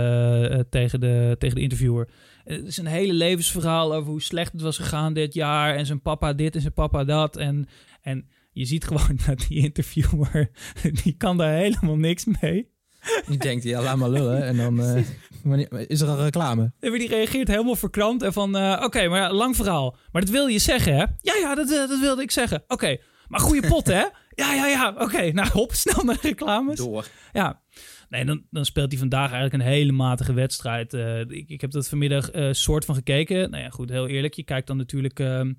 eh, 0.51 0.61
tegen, 0.71 1.01
de, 1.01 1.37
tegen 1.39 1.57
de 1.57 1.63
interviewer. 1.63 2.09
Het 2.45 2.67
is 2.67 2.77
een 2.77 2.87
hele 2.87 3.13
levensverhaal 3.13 3.95
over 3.95 4.11
hoe 4.11 4.23
slecht 4.23 4.53
het 4.53 4.61
was 4.61 4.77
gegaan 4.77 5.13
dit 5.13 5.35
jaar. 5.35 5.75
En 5.75 5.87
zijn 5.87 6.03
papa 6.03 6.33
dit 6.33 6.55
en 6.55 6.61
zijn 6.61 6.73
papa 6.73 7.05
dat. 7.05 7.37
En, 7.37 7.69
en 8.01 8.29
je 8.53 8.65
ziet 8.65 8.85
gewoon 8.85 9.19
dat 9.27 9.45
die 9.49 9.59
interviewer, 9.59 10.51
die 11.03 11.13
kan 11.17 11.37
daar 11.37 11.53
helemaal 11.53 11.97
niks 11.97 12.25
mee. 12.41 12.69
Je 13.31 13.37
denkt, 13.37 13.65
ja, 13.65 13.83
laat 13.83 13.97
maar 13.97 14.11
lullen. 14.11 14.43
En 14.45 14.57
dan 14.57 14.81
eh, 14.83 15.87
is 15.87 16.01
er 16.01 16.09
een 16.09 16.17
reclame. 16.23 16.73
En 16.81 16.93
die 16.93 17.09
reageert 17.09 17.49
helemaal 17.49 17.77
verkrampt 17.77 18.23
en 18.23 18.33
van... 18.33 18.57
eh, 18.57 18.83
Oké, 18.85 19.09
maar 19.09 19.19
ja, 19.21 19.33
lang 19.33 19.57
verhaal. 19.57 19.97
Maar 20.13 20.23
dat 20.23 20.31
wil 20.31 20.47
je 20.47 20.59
zeggen, 20.59 20.93
hè? 20.93 21.05
Ja, 21.21 21.35
ja, 21.41 21.55
dat, 21.55 21.71
eh, 21.73 21.89
dat 21.89 22.01
wilde 22.01 22.23
ik 22.23 22.31
zeggen. 22.31 22.63
Oké, 22.69 22.97
maar 23.29 23.41
goede 23.41 23.69
pot, 23.69 23.87
hè? 23.87 24.05
Ja, 24.35 24.55
ja, 24.55 24.67
ja. 24.67 24.95
Oké, 24.99 25.33
nou 25.33 25.49
hop, 25.53 25.73
snel 25.73 26.05
naar 26.05 26.19
reclames. 26.23 26.77
Door. 26.77 27.07
Ja. 27.33 27.61
Nee, 28.09 28.25
dan, 28.25 28.45
dan 28.51 28.65
speelt 28.65 28.91
hij 28.91 28.99
vandaag 28.99 29.33
eigenlijk 29.33 29.55
een 29.63 29.71
hele 29.71 29.93
matige 29.93 30.33
wedstrijd. 30.33 30.93
Ik, 31.29 31.49
ik 31.49 31.61
heb 31.61 31.71
dat 31.71 31.89
vanmiddag 31.89 32.31
soort 32.51 32.85
van 32.85 32.95
gekeken. 32.95 33.51
Nou 33.51 33.63
ja, 33.63 33.69
goed, 33.69 33.91
heel 33.91 34.07
eerlijk. 34.09 34.35
Je 34.35 34.43
kijkt 34.45 34.67
dan 34.67 34.77
natuurlijk 34.77 35.21
ehm, 35.21 35.53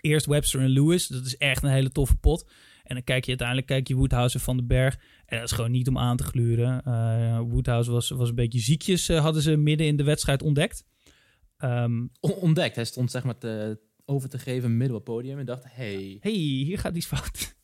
eerst 0.00 0.26
Webster 0.26 0.60
en 0.60 0.68
Lewis. 0.68 1.06
Dat 1.06 1.24
is 1.26 1.36
echt 1.36 1.62
een 1.62 1.70
hele 1.70 1.90
toffe 1.90 2.16
pot. 2.16 2.50
En 2.84 2.94
dan 2.94 3.04
kijk 3.04 3.22
je 3.22 3.28
uiteindelijk 3.28 3.66
kijk 3.66 3.88
je 3.88 3.94
Woodhouse 3.94 4.38
en 4.38 4.44
Van 4.44 4.56
den 4.56 4.66
Berg. 4.66 4.98
En 5.26 5.38
dat 5.38 5.50
is 5.50 5.54
gewoon 5.54 5.70
niet 5.70 5.88
om 5.88 5.98
aan 5.98 6.16
te 6.16 6.24
gluren. 6.24 6.82
Eh, 6.84 7.38
Woodhouse 7.38 7.90
was, 7.90 8.08
was 8.10 8.28
een 8.28 8.34
beetje 8.34 8.58
ziekjes, 8.58 9.08
eh, 9.08 9.20
hadden 9.20 9.42
ze 9.42 9.56
midden 9.56 9.86
in 9.86 9.96
de 9.96 10.04
wedstrijd 10.04 10.42
ontdekt. 10.42 10.86
Ehm, 11.56 12.06
ontdekt. 12.20 12.74
Hij 12.76 12.84
stond 12.84 13.10
zeg 13.10 13.24
maar 13.24 13.38
te, 13.38 13.80
over 14.04 14.28
te 14.28 14.38
geven 14.38 14.76
midden 14.76 14.96
op 14.96 15.06
het 15.06 15.14
podium 15.14 15.38
en 15.38 15.46
dacht, 15.46 15.64
hey. 15.68 16.16
hey, 16.20 16.32
hier 16.32 16.78
gaat 16.78 16.96
iets 16.96 17.06
fout. 17.06 17.52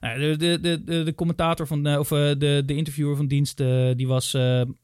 Nou, 0.00 0.18
de, 0.18 0.36
de, 0.36 0.82
de, 0.84 1.02
de, 1.02 1.14
commentator 1.14 1.66
van, 1.66 1.86
eh, 1.86 1.98
of 1.98 2.08
de, 2.08 2.62
de 2.66 2.74
interviewer 2.74 3.16
van 3.16 3.26
dienst, 3.26 3.56
die 3.96 4.06
was 4.06 4.36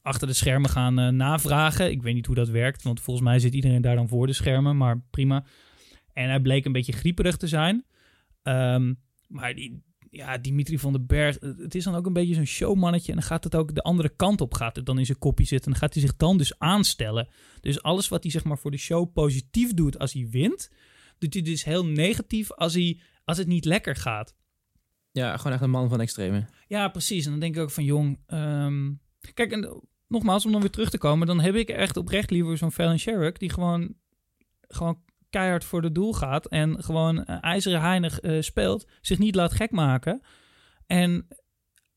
achter 0.02 0.26
de 0.26 0.32
schermen 0.32 0.70
gaan 0.70 1.16
navragen. 1.16 1.90
Ik 1.90 2.02
weet 2.02 2.14
niet 2.14 2.26
hoe 2.26 2.34
dat 2.34 2.48
werkt, 2.48 2.82
want 2.82 3.00
volgens 3.00 3.26
mij 3.26 3.38
zit 3.38 3.54
iedereen 3.54 3.82
daar 3.82 3.94
dan 3.96 4.08
voor 4.08 4.26
de 4.26 4.32
schermen, 4.32 4.76
maar 4.76 5.02
prima. 5.10 5.44
En 6.12 6.28
hij 6.28 6.40
bleek 6.40 6.64
een 6.64 6.72
beetje 6.72 6.92
grieperig 6.92 7.36
te 7.36 7.46
zijn. 7.48 7.84
Ehm, 8.42 8.92
maar 9.32 9.54
die, 9.54 9.82
ja, 10.10 10.38
Dimitri 10.38 10.78
van 10.78 10.92
den 10.92 11.06
Berg, 11.06 11.38
het 11.40 11.74
is 11.74 11.84
dan 11.84 11.94
ook 11.94 12.06
een 12.06 12.12
beetje 12.12 12.34
zo'n 12.34 12.44
showmannetje. 12.44 13.12
En 13.12 13.18
dan 13.18 13.26
gaat 13.26 13.44
het 13.44 13.54
ook 13.54 13.74
de 13.74 13.82
andere 13.82 14.08
kant 14.08 14.40
op, 14.40 14.54
gaat 14.54 14.76
het 14.76 14.86
dan 14.86 14.98
in 14.98 15.06
zijn 15.06 15.18
kopie 15.18 15.46
zitten. 15.46 15.66
En 15.66 15.78
dan 15.78 15.88
gaat 15.88 15.94
hij 15.94 16.02
zich 16.02 16.16
dan 16.16 16.38
dus 16.38 16.58
aanstellen. 16.58 17.28
Dus 17.60 17.82
alles 17.82 18.08
wat 18.08 18.22
hij 18.22 18.32
zeg 18.32 18.44
maar 18.44 18.58
voor 18.58 18.70
de 18.70 18.76
show 18.76 19.12
positief 19.12 19.74
doet 19.74 19.98
als 19.98 20.12
hij 20.12 20.28
wint, 20.30 20.70
doet 21.18 21.34
hij 21.34 21.42
dus 21.42 21.64
heel 21.64 21.86
negatief 21.86 22.52
als, 22.52 22.74
hij, 22.74 23.00
als 23.24 23.38
het 23.38 23.46
niet 23.46 23.64
lekker 23.64 23.96
gaat. 23.96 24.34
Ja, 25.12 25.36
gewoon 25.36 25.52
echt 25.52 25.62
een 25.62 25.70
man 25.70 25.88
van 25.88 26.00
extreme. 26.00 26.46
Ja, 26.66 26.88
precies. 26.88 27.24
En 27.24 27.30
dan 27.30 27.40
denk 27.40 27.56
ik 27.56 27.62
ook 27.62 27.70
van, 27.70 27.84
jong... 27.84 28.18
ehm, 28.26 28.92
kijk, 29.34 29.52
en 29.52 29.82
nogmaals, 30.08 30.44
om 30.44 30.52
dan 30.52 30.60
weer 30.60 30.70
terug 30.70 30.90
te 30.90 30.98
komen... 30.98 31.26
dan 31.26 31.40
heb 31.40 31.54
ik 31.54 31.68
echt 31.68 31.96
oprecht 31.96 32.30
liever 32.30 32.58
zo'n 32.58 32.72
Fallon 32.72 32.98
Sherrick... 32.98 33.38
die 33.38 33.50
gewoon, 33.50 33.94
gewoon 34.60 34.98
keihard 35.32 35.64
voor 35.64 35.82
de 35.82 35.92
doel 35.92 36.12
gaat... 36.12 36.46
en 36.46 36.82
gewoon 36.82 37.24
eh, 37.24 37.36
ijzeren 37.40 37.80
heinig 37.80 38.20
eh, 38.20 38.40
speelt... 38.40 38.86
zich 39.00 39.18
niet 39.18 39.34
laat 39.34 39.52
gek 39.52 39.70
maken... 39.70 40.22
en 40.86 41.26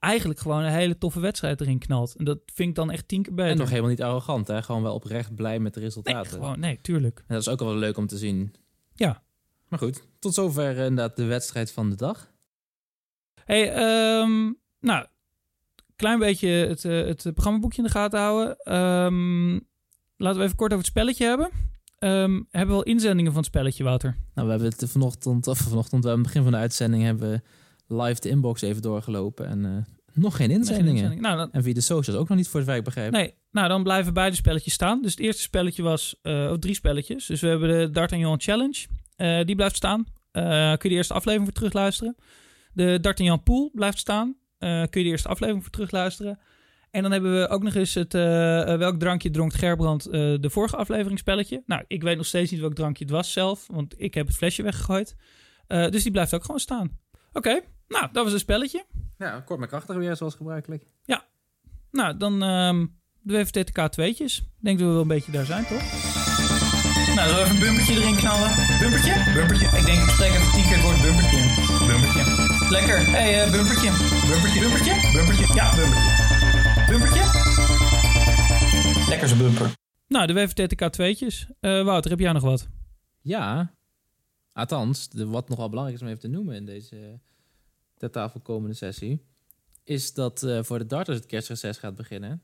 eigenlijk 0.06 0.40
gewoon 0.40 0.64
een 0.64 0.72
hele 0.72 0.98
toffe 0.98 1.20
wedstrijd 1.20 1.62
erin 1.62 1.80
knalt. 1.80 2.16
En 2.16 2.26
dat 2.26 2.40
vind 2.46 2.70
ik 2.70 2.76
dan 2.76 2.92
echt 2.92 3.08
tien 3.08 3.22
keer 3.22 3.34
beter. 3.34 3.52
En 3.52 3.58
nog 3.58 3.70
helemaal 3.70 3.90
niet 3.90 4.02
arrogant, 4.02 4.48
hè? 4.48 4.64
Gewoon 4.64 4.84
wel 4.84 4.94
oprecht 4.94 5.36
blij 5.36 5.60
met 5.60 5.74
de 5.74 5.80
nee, 5.80 5.88
resultaten. 5.88 6.32
gewoon, 6.32 6.60
nee, 6.60 6.82
tuurlijk. 6.82 7.18
En 7.20 7.36
dat 7.36 7.42
is 7.42 7.50
ook 7.50 7.60
wel 7.60 7.76
leuk 7.76 7.98
om 7.98 8.08
te 8.08 8.18
zien. 8.18 8.54
Ja. 8.94 9.24
Maar 9.68 9.80
goed, 9.80 10.08
tot 10.20 10.34
zover 10.34 10.78
eh, 10.78 10.86
inderdaad 10.86 11.16
de 11.16 11.26
wedstrijd 11.26 11.72
van 11.72 11.90
de 11.90 11.96
dag. 11.96 12.32
hey, 13.46 13.74
ehm, 13.74 14.52
nou, 14.80 15.06
klein 15.96 16.20
beetje 16.20 16.50
het, 16.50 16.86
eh, 16.86 17.06
het 17.06 17.34
programmaboekje 17.34 17.78
in 17.78 17.88
de 17.88 17.94
gaten 17.94 18.20
houden. 18.20 18.58
Ehm, 18.58 19.54
laten 20.18 20.40
we 20.40 20.46
even 20.46 20.56
kort 20.56 20.72
over 20.72 20.86
het 20.86 20.94
spelletje 20.94 21.26
hebben. 21.26 21.50
Ehm, 22.00 22.42
hebben 22.50 22.76
we 22.76 22.82
al 22.82 22.84
inzendingen 22.84 23.32
van 23.32 23.42
het 23.42 23.50
spelletje, 23.50 23.84
Wouter? 23.84 24.16
Nou, 24.34 24.48
we 24.48 24.54
hebben 24.54 24.74
het 24.78 24.92
vanochtend, 24.92 25.48
of 25.48 25.58
vanochtend, 25.58 26.06
aan 26.06 26.12
het 26.12 26.22
begin 26.22 26.44
van 26.44 26.52
de 26.52 26.58
uitzending 26.58 27.04
hebben 27.04 27.30
we 27.30 27.42
live 27.96 28.22
de 28.22 28.30
inbox 28.30 28.62
even 28.62 28.82
doorgelopen. 28.82 29.48
En 29.48 29.66
eh, 29.66 29.72
nog 30.14 30.36
geen 30.36 30.52
inzendingen. 30.52 30.92
Inzending. 30.92 31.22
Nou, 31.22 31.38
dan, 31.38 31.52
En 31.52 31.64
via 31.64 31.74
de 31.74 31.82
socials 31.82 32.20
ook 32.20 32.30
nog 32.30 32.38
niet 32.38 32.48
voor 32.48 32.60
het 32.60 32.70
ik 32.70 32.84
begrijp. 32.84 33.12
nee, 33.12 33.34
nou, 33.52 33.68
dan 33.68 33.84
blijven 33.84 34.14
beide 34.14 34.36
spelletjes 34.36 34.74
staan. 34.74 35.02
Dus 35.02 35.12
het 35.12 35.20
eerste 35.20 35.42
spelletje 35.42 35.84
was, 35.84 36.16
eh 36.22 36.50
of 36.52 36.60
drie 36.60 36.76
spelletjes. 36.76 37.26
Dus 37.26 37.42
we 37.42 37.48
hebben 37.48 37.70
de 37.70 37.90
D'Artagnan 37.90 38.42
Challenge. 38.42 38.86
Eh, 39.16 39.46
die 39.46 39.56
blijft 39.56 39.76
staan. 39.76 40.06
Kun 40.32 40.44
je 40.44 40.78
de 40.82 40.90
eerste 40.90 41.14
aflevering 41.14 41.44
voor 41.46 41.58
terugluisteren. 41.58 42.16
De 42.74 42.98
D'Artagnan 43.02 43.44
Pool 43.44 43.72
blijft 43.74 43.98
staan. 43.98 44.36
Kun 44.60 44.70
je 44.70 44.88
de 44.90 45.04
eerste 45.04 45.28
aflevering 45.28 45.64
voor 45.64 45.74
terugluisteren. 45.74 46.40
En 46.96 47.02
dan 47.02 47.12
hebben 47.12 47.40
we 47.40 47.48
ook 47.48 47.64
nog 47.64 47.74
eens 47.74 47.94
het 47.94 48.14
eh, 48.14 48.72
eh, 48.74 48.80
welk 48.80 49.00
drankje 49.00 49.32
dronk 49.32 49.54
Gerbrand 49.54 50.06
eh, 50.06 50.12
de 50.40 50.50
vorige 50.50 50.76
aflevering 50.76 51.20
spelletje. 51.20 51.64
Nou, 51.66 51.84
ik 51.88 52.04
weet 52.04 52.18
nog 52.18 52.26
steeds 52.26 52.52
niet 52.52 52.60
welk 52.60 52.76
drankje 52.76 53.04
het 53.04 53.14
was 53.14 53.32
zelf, 53.32 53.68
want 53.72 53.94
ik 53.98 54.14
heb 54.14 54.28
het 54.28 54.36
flesje 54.36 54.64
weggegooid. 54.64 55.16
Eh, 55.68 55.90
dus 55.90 56.04
die 56.04 56.12
blijft 56.12 56.34
ook 56.34 56.44
gewoon 56.44 56.60
staan. 56.60 56.98
Oké, 57.34 57.62
nou, 57.88 58.08
dat 58.12 58.24
was 58.24 58.34
een 58.34 58.40
spelletje. 58.40 58.86
Ja, 59.18 59.40
kort 59.40 59.60
maar 59.60 59.68
krachtig 59.68 59.96
weer, 59.96 60.16
zoals 60.16 60.36
gebruikelijk. 60.36 60.86
Nou, 61.92 62.18
dan 62.18 62.44
ehm 62.44 62.86
doen 63.22 63.36
we 63.36 63.38
even 63.38 63.52
TTK 63.52 63.78
2'tjes. 63.78 64.34
Ik 64.36 64.64
denk 64.68 64.80
dat 64.80 64.88
we 64.88 64.94
wel 64.94 65.02
een 65.02 65.08
beetje 65.08 65.32
daar 65.32 65.46
zijn, 65.46 65.66
toch? 65.66 65.84
Nou, 67.16 67.28
zullen 67.28 67.36
we 67.36 67.42
even 67.42 67.56
een 67.56 67.62
bumpertje 67.62 67.94
erin 67.94 68.16
knallen? 68.16 68.50
Bumpertje? 68.80 69.14
Bumpertje. 69.34 69.66
Ik 69.66 69.86
denk, 69.86 70.00
ik 70.04 70.10
spreek 70.10 70.32
even 70.32 70.52
tien 70.52 70.64
keer 70.64 70.76
het 70.76 70.82
woord 70.82 71.02
bumpertje. 71.02 71.40
Bumpertje. 71.88 72.24
Lekker. 72.70 72.98
Hé, 72.98 73.12
hey, 73.12 73.44
eh, 73.44 73.52
bumpertje. 73.52 73.90
Bumpertje. 74.30 74.60
Bumpertje? 74.60 74.94
Bumpertje. 75.14 75.46
Ja, 75.54 75.76
bumpertje. 75.76 76.25
Bumpertje? 76.90 77.24
Lekker 79.10 79.28
zo'n 79.28 79.38
bumper. 79.38 79.74
Nou, 80.08 80.28
doen 80.28 80.36
we 80.36 80.42
even 80.42 80.56
TTK 80.56 80.82
2'tjes. 80.82 81.50
Eh 81.60 81.84
Wouter, 81.84 82.12
heb 82.12 82.20
jij 82.20 82.32
nog 82.32 82.44
wat? 82.44 82.68
Ja, 83.22 83.74
althans, 84.54 85.10
de, 85.10 85.28
wat 85.28 85.50
nogal 85.50 85.70
belangrijk 85.70 85.98
is 85.98 86.04
om 86.06 86.12
even 86.14 86.22
te 86.30 86.38
noemen 86.38 86.56
in 86.56 86.66
deze 86.66 86.96
uh, 86.96 87.14
ter 87.98 88.12
tafel 88.12 88.40
komende 88.40 88.76
sessie, 88.76 89.26
is 89.84 90.14
dat 90.14 90.44
eh, 90.44 90.64
voor 90.64 90.78
de 90.78 90.86
darters 90.86 91.18
het 91.18 91.26
kerstreces 91.26 91.78
gaat 91.78 91.96
beginnen. 91.96 92.44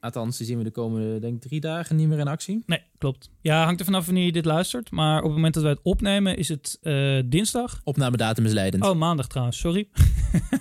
Althans, 0.00 0.36
die 0.36 0.46
zien 0.46 0.58
we 0.58 0.64
de 0.64 0.70
komende, 0.70 1.18
denk 1.18 1.34
ik, 1.34 1.40
drie 1.40 1.60
dagen 1.60 1.96
niet 1.96 2.08
meer 2.08 2.18
in 2.18 2.28
actie. 2.28 2.62
Nee, 2.66 2.82
klopt. 2.98 3.30
Ja, 3.40 3.64
hangt 3.64 3.80
er 3.80 3.86
vanaf 3.86 4.04
wanneer 4.06 4.24
je 4.24 4.32
dit 4.32 4.44
luistert. 4.44 4.90
Maar 4.90 5.18
op 5.18 5.24
het 5.24 5.34
moment 5.34 5.54
dat 5.54 5.62
wij 5.62 5.72
het 5.72 5.82
opnemen 5.82 6.36
is 6.36 6.48
het 6.48 6.78
eh, 6.82 7.18
dinsdag. 7.26 7.80
Opnamedatum 7.84 8.44
is 8.44 8.52
leidend. 8.52 8.84
Oh, 8.84 8.96
maandag 8.96 9.26
trouwens, 9.26 9.58
sorry. 9.58 9.88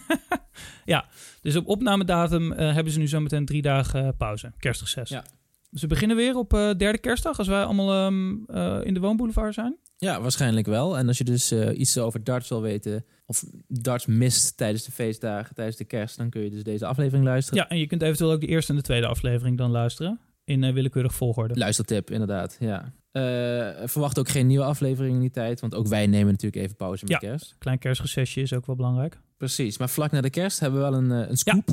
ja, 0.85 1.05
dus 1.41 1.55
op 1.55 1.67
opnamedatum 1.67 2.51
eh, 2.51 2.73
hebben 2.73 2.93
ze 2.93 2.99
nu 2.99 3.07
zometeen 3.07 3.45
drie 3.45 3.61
dagen 3.61 4.15
pauze, 4.17 4.53
kerstreces. 4.57 5.09
Ja. 5.09 5.23
Dus 5.69 5.81
we 5.81 5.87
beginnen 5.87 6.17
weer 6.17 6.35
op 6.35 6.53
eh, 6.53 6.71
derde 6.77 6.97
kerstdag, 6.97 7.37
als 7.37 7.47
wij 7.47 7.63
allemaal 7.63 8.05
ehm, 8.05 8.35
eh, 8.47 8.79
in 8.83 8.93
de 8.93 8.99
woonboulevard 8.99 9.53
zijn. 9.53 9.77
Ja, 9.97 10.21
waarschijnlijk 10.21 10.67
wel. 10.67 10.97
En 10.97 11.07
als 11.07 11.17
je 11.17 11.23
dus 11.23 11.51
eh, 11.51 11.79
iets 11.79 11.97
over 11.97 12.23
darts 12.23 12.49
wil 12.49 12.61
weten, 12.61 13.05
of 13.25 13.43
darts 13.67 14.05
mist 14.05 14.57
tijdens 14.57 14.83
de 14.85 14.91
feestdagen, 14.91 15.55
tijdens 15.55 15.77
de 15.77 15.83
kerst, 15.85 16.17
dan 16.17 16.29
kun 16.29 16.41
je 16.41 16.49
dus 16.49 16.63
deze 16.63 16.85
aflevering 16.85 17.25
luisteren. 17.25 17.59
Ja, 17.59 17.69
en 17.69 17.77
je 17.79 17.87
kunt 17.87 18.01
eventueel 18.01 18.31
ook 18.31 18.41
de 18.41 18.47
eerste 18.47 18.71
en 18.71 18.77
de 18.77 18.83
tweede 18.83 19.07
aflevering 19.07 19.57
dan 19.57 19.71
luisteren. 19.71 20.19
In 20.43 20.63
eh, 20.63 20.73
willekeurig 20.73 21.13
volgorde. 21.13 21.57
Luistertip, 21.57 22.11
inderdaad. 22.11 22.57
Ja. 22.59 22.93
Eh, 23.11 23.87
verwacht 23.87 24.19
ook 24.19 24.29
geen 24.29 24.47
nieuwe 24.47 24.63
aflevering 24.63 25.13
in 25.15 25.19
die 25.21 25.31
tijd, 25.31 25.59
want 25.59 25.75
ook 25.75 25.87
wij 25.87 26.07
nemen 26.07 26.31
natuurlijk 26.31 26.63
even 26.63 26.75
pauze 26.75 27.03
met 27.05 27.13
Ja. 27.21 27.29
kerst. 27.29 27.55
Klein 27.57 27.79
kerstrecesje 27.79 28.41
is 28.41 28.53
ook 28.53 28.65
wel 28.65 28.75
belangrijk. 28.75 29.19
Precies, 29.37 29.77
maar 29.77 29.89
vlak 29.89 30.11
na 30.11 30.21
de 30.21 30.29
kerst 30.29 30.59
hebben 30.59 30.79
we 30.83 30.89
wel 30.89 30.97
een, 30.99 31.09
een 31.09 31.37
scoop. 31.37 31.69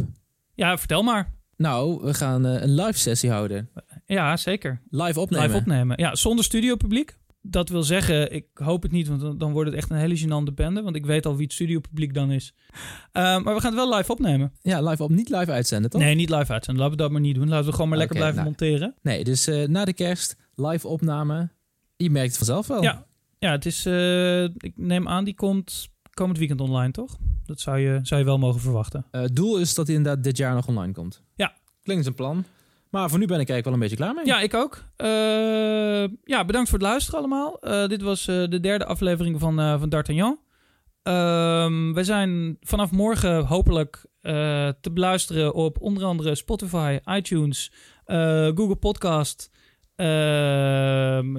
Ja, 0.54 0.78
vertel 0.78 1.02
maar. 1.02 1.32
Nou, 1.56 2.00
we 2.04 2.14
gaan 2.14 2.44
een 2.44 2.74
live 2.74 2.98
sessie 2.98 3.30
houden. 3.30 3.70
Ja, 4.06 4.36
zeker. 4.36 4.80
Live 4.90 5.20
opnemen. 5.20 5.46
Live 5.46 5.58
opnemen. 5.58 5.96
Ja, 6.00 6.14
zonder 6.14 6.44
studiopubliek. 6.44 7.16
Dat 7.46 7.68
wil 7.68 7.82
zeggen, 7.82 8.32
ik 8.32 8.46
hoop 8.54 8.82
het 8.82 8.92
niet, 8.92 9.08
want 9.08 9.20
dan, 9.20 9.38
dan 9.38 9.52
wordt 9.52 9.70
het 9.70 9.78
echt 9.78 9.90
een 9.90 9.96
hele 9.96 10.18
gênante 10.18 10.54
bende. 10.54 10.82
Want 10.82 10.96
ik 10.96 11.06
weet 11.06 11.26
al 11.26 11.36
wie 11.36 11.44
het 11.44 11.52
studiopubliek 11.52 12.14
dan 12.14 12.30
is. 12.30 12.54
Eh, 13.12 13.22
maar 13.22 13.54
we 13.54 13.60
gaan 13.60 13.76
het 13.76 13.86
wel 13.86 13.94
live 13.96 14.12
opnemen. 14.12 14.52
Ja, 14.62 14.82
live 14.82 15.02
op, 15.02 15.10
niet 15.10 15.28
live 15.28 15.52
uitzenden, 15.52 15.90
toch? 15.90 16.00
Nee, 16.00 16.14
niet 16.14 16.30
live 16.30 16.52
uitzenden. 16.52 16.82
Laten 16.82 16.96
we 16.96 17.02
dat 17.02 17.12
maar 17.12 17.20
niet 17.20 17.34
doen. 17.34 17.48
Laten 17.48 17.66
we 17.66 17.72
gewoon 17.72 17.88
maar 17.88 17.98
lekker 17.98 18.16
blijven 18.16 18.36
nou. 18.36 18.48
monteren. 18.48 18.94
Nee, 19.02 19.24
dus 19.24 19.46
eh, 19.46 19.68
na 19.68 19.84
de 19.84 19.92
kerst, 19.92 20.36
live 20.54 20.88
opname. 20.88 21.48
Je 21.96 22.10
merkt 22.10 22.28
het 22.28 22.36
vanzelf 22.36 22.66
wel. 22.66 22.82
Ja, 22.82 23.06
ja 23.38 23.50
het 23.50 23.66
is, 23.66 23.86
eh, 23.86 24.44
ik 24.44 24.72
neem 24.74 25.08
aan, 25.08 25.24
die 25.24 25.34
komt 25.34 25.88
komend 26.10 26.38
weekend 26.38 26.60
online, 26.60 26.92
toch? 26.92 27.16
Dat 27.46 27.60
zou 27.60 27.78
je, 27.78 28.00
zou 28.02 28.20
je 28.20 28.26
wel 28.26 28.38
mogen 28.38 28.60
verwachten. 28.60 29.06
Het 29.10 29.36
doel 29.36 29.58
is 29.58 29.74
dat 29.74 29.86
hij 29.86 29.96
inderdaad 29.96 30.24
dit 30.24 30.36
jaar 30.36 30.54
nog 30.54 30.68
online 30.68 30.92
komt. 30.92 31.22
Ja. 31.34 31.52
Klinkt 31.82 32.06
een 32.06 32.14
plan. 32.14 32.44
Maar 32.94 33.10
voor 33.10 33.18
nu 33.18 33.26
ben 33.26 33.40
ik 33.40 33.48
eigenlijk 33.48 33.64
wel 33.64 33.72
een 33.72 33.80
beetje 33.80 33.96
klaar 33.96 34.14
mee. 34.14 34.26
Ja, 34.26 34.40
ik 34.40 34.54
ook. 34.54 34.84
Eh, 34.96 36.04
ja, 36.24 36.44
bedankt 36.44 36.68
voor 36.68 36.78
het 36.78 36.88
luisteren 36.88 37.18
allemaal. 37.18 37.60
Eh, 37.60 37.88
dit 37.88 38.02
was 38.02 38.28
eh, 38.28 38.44
de 38.48 38.60
derde 38.60 38.84
aflevering 38.84 39.40
van, 39.40 39.78
van 39.78 39.88
D'Artagnan. 39.88 40.38
Ehm, 41.02 41.92
we 41.92 42.04
zijn 42.04 42.56
vanaf 42.60 42.90
morgen 42.90 43.44
hopelijk 43.44 44.06
te 44.80 44.90
beluisteren 44.92 45.54
op 45.54 45.80
onder 45.80 46.04
andere 46.04 46.34
Spotify, 46.34 46.98
iTunes, 47.04 47.72
Google 48.54 48.76
Podcast, 48.76 49.50
ehm, 49.96 51.32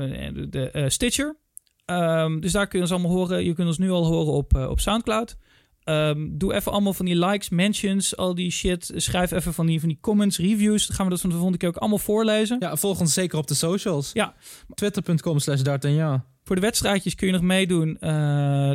de, 0.50 0.86
Stitcher. 0.88 1.38
Ehm, 1.86 2.40
dus 2.40 2.52
daar 2.52 2.68
kun 2.68 2.78
je 2.78 2.84
ons 2.84 2.94
allemaal 2.94 3.18
horen. 3.18 3.46
Je 3.46 3.54
kunt 3.54 3.68
ons 3.68 3.78
nu 3.78 3.90
al 3.90 4.06
horen 4.06 4.34
op, 4.34 4.56
op 4.56 4.80
Soundcloud. 4.80 5.38
Ehm, 5.86 6.28
doe 6.32 6.54
even 6.54 6.72
allemaal 6.72 6.94
van 6.94 7.06
die 7.06 7.26
likes, 7.26 7.50
mentions, 7.50 8.18
al 8.18 8.36
die 8.36 8.52
shit. 8.52 8.92
Schrijf 8.96 9.32
even 9.32 9.54
van 9.54 9.66
die, 9.66 9.80
van 9.80 9.90
die 9.90 9.98
comments, 10.02 10.38
reviews. 10.38 10.88
Dan 10.88 10.96
gaan 10.96 11.06
we 11.06 11.12
dat 11.12 11.22
van 11.22 11.30
de 11.30 11.36
volgende 11.36 11.60
keer 11.60 11.70
ook 11.70 11.78
allemaal 11.78 11.98
voorlezen. 11.98 12.58
Ja, 12.60 12.76
volg 12.76 13.00
ons 13.00 13.14
zeker 13.14 13.38
op 13.38 13.48
de 13.48 13.54
socials. 13.54 14.12
Ja. 14.14 14.34
Twitter.com 14.74 15.40
slash 15.40 15.62
D'Artagnan. 15.62 16.24
Voor 16.44 16.56
de 16.56 16.62
wedstrijdjes 16.62 17.16
kun 17.16 17.28
je 17.28 17.34
nog 17.34 17.42
meedoen. 17.42 17.98
Uh, 18.02 18.10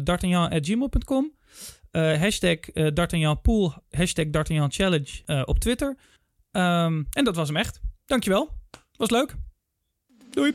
D'Artagnan.gmail.com. 0.05 1.33
Eh 1.91 2.21
hashtag 2.21 2.59
eh, 2.59 2.87
D'Artagnan 2.95 3.41
Pool. 3.41 3.75
Hashtag 3.91 4.31
D'Artagnan 4.31 4.73
Challenge 4.73 5.11
eh, 5.27 5.43
op 5.45 5.59
Twitter. 5.59 5.97
Ehm, 6.51 7.03
en 7.11 7.25
dat 7.25 7.37
was 7.37 7.49
hem 7.49 7.57
echt. 7.57 7.81
Dankjewel. 8.07 8.49
Was 8.97 9.11
leuk. 9.11 9.35
Doei. 10.31 10.53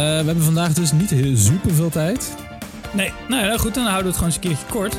We 0.00 0.26
hebben 0.26 0.44
vandaag 0.44 0.72
dus 0.72 0.92
niet 0.92 1.38
super 1.38 1.74
veel 1.74 1.90
tijd. 1.90 2.34
Nee, 2.92 3.12
nou 3.28 3.44
ja, 3.46 3.56
goed. 3.56 3.74
Dan 3.74 3.84
houden 3.84 4.02
we 4.02 4.08
het 4.08 4.18
gewoon 4.18 4.32
eens 4.32 4.34
een 4.34 4.40
keertje 4.40 4.66
kort. 4.66 4.96